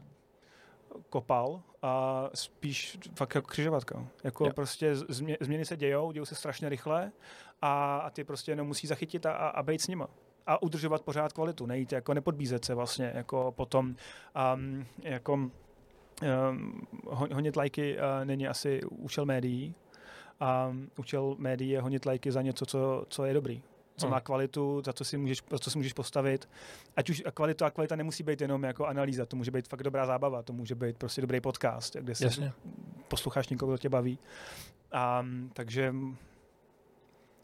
kopal, 1.09 1.63
a 1.83 2.25
spíš 2.35 2.99
fakt 3.15 3.35
jako 3.35 3.49
křižovatka. 3.49 4.07
Jako 4.25 4.47
jo. 4.47 4.53
prostě 4.53 4.97
změ, 4.97 5.37
změny 5.41 5.65
se 5.65 5.77
dějou, 5.77 6.13
dějou 6.13 6.25
se 6.25 6.35
strašně 6.35 6.69
rychle 6.69 7.13
a, 7.63 7.97
a 7.97 8.11
ty 8.11 8.25
prostě 8.25 8.53
jenom 8.53 8.67
musí 8.67 8.87
zachytit 8.87 9.27
a, 9.27 9.33
a, 9.33 9.49
a 9.49 9.63
být 9.63 9.81
s 9.81 9.89
nima 9.89 10.09
a 10.47 10.63
udržovat 10.63 11.03
pořád 11.03 11.33
kvalitu, 11.33 11.67
nejít 11.67 11.93
jako 11.93 12.15
nepodbízet 12.15 12.65
se 12.65 12.75
vlastně 12.75 13.13
jako 13.15 13.53
potom 13.57 13.97
um, 14.55 14.87
jako 15.03 15.51
honit 17.11 17.57
lajky 17.57 17.97
uh, 17.97 18.25
není 18.25 18.49
asi 18.49 18.81
účel 18.85 19.27
médií. 19.27 19.75
A 20.41 20.73
účel 20.99 21.35
médií 21.39 21.71
je 21.71 21.81
honit 21.81 22.07
lajky 22.07 22.33
za 22.33 22.43
něco, 22.43 22.67
co, 22.67 23.05
co 23.09 23.25
je 23.25 23.35
dobrý. 23.35 23.63
co 23.97 24.07
Hmm. 24.07 24.11
má 24.13 24.21
kvalitu, 24.21 24.83
za 24.85 24.93
co 24.93 25.05
si 25.05 25.19
můžeš, 25.19 25.43
za 25.51 25.59
co 25.59 25.71
si 25.71 25.79
můžeš 25.79 25.93
postavit. 25.93 26.49
Ať 26.97 27.11
už 27.11 27.23
a 27.27 27.31
kvalita 27.31 27.67
a 27.67 27.71
kvalita 27.71 27.97
nemusí 27.97 28.23
být 28.23 28.41
jenom 28.41 28.63
jako 28.63 28.87
analýza, 28.87 29.27
to 29.27 29.37
může 29.37 29.51
být 29.51 29.69
fakt 29.69 29.83
dobrá 29.83 30.07
zábava, 30.07 30.43
to 30.43 30.53
může 30.53 30.75
být 30.75 30.97
prostě 30.97 31.21
dobrý 31.21 31.41
podcast, 31.41 31.97
kde 31.97 32.15
si 32.15 32.25
Jasně. 32.25 32.53
posloucháš 33.09 33.49
někoho, 33.49 33.71
kdo 33.73 33.79
tě 33.79 33.89
baví. 33.89 34.19
A, 34.93 35.27
takže 35.53 35.95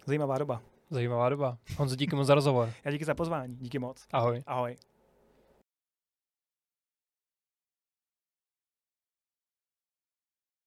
zajímavá 0.07 0.39
doba. 0.39 0.63
Zajímavá 0.91 1.29
doba. 1.29 1.59
Honzo, 1.77 1.97
díky 1.97 2.17
moc 2.17 2.27
za 2.27 2.35
rozhovor. 2.35 2.73
Já 2.85 2.91
díky 2.91 3.05
za 3.05 3.15
pozvání, 3.15 3.57
díky 3.57 3.79
moc. 3.79 4.07
Ahoj. 4.13 4.43
Ahoj. 4.47 4.77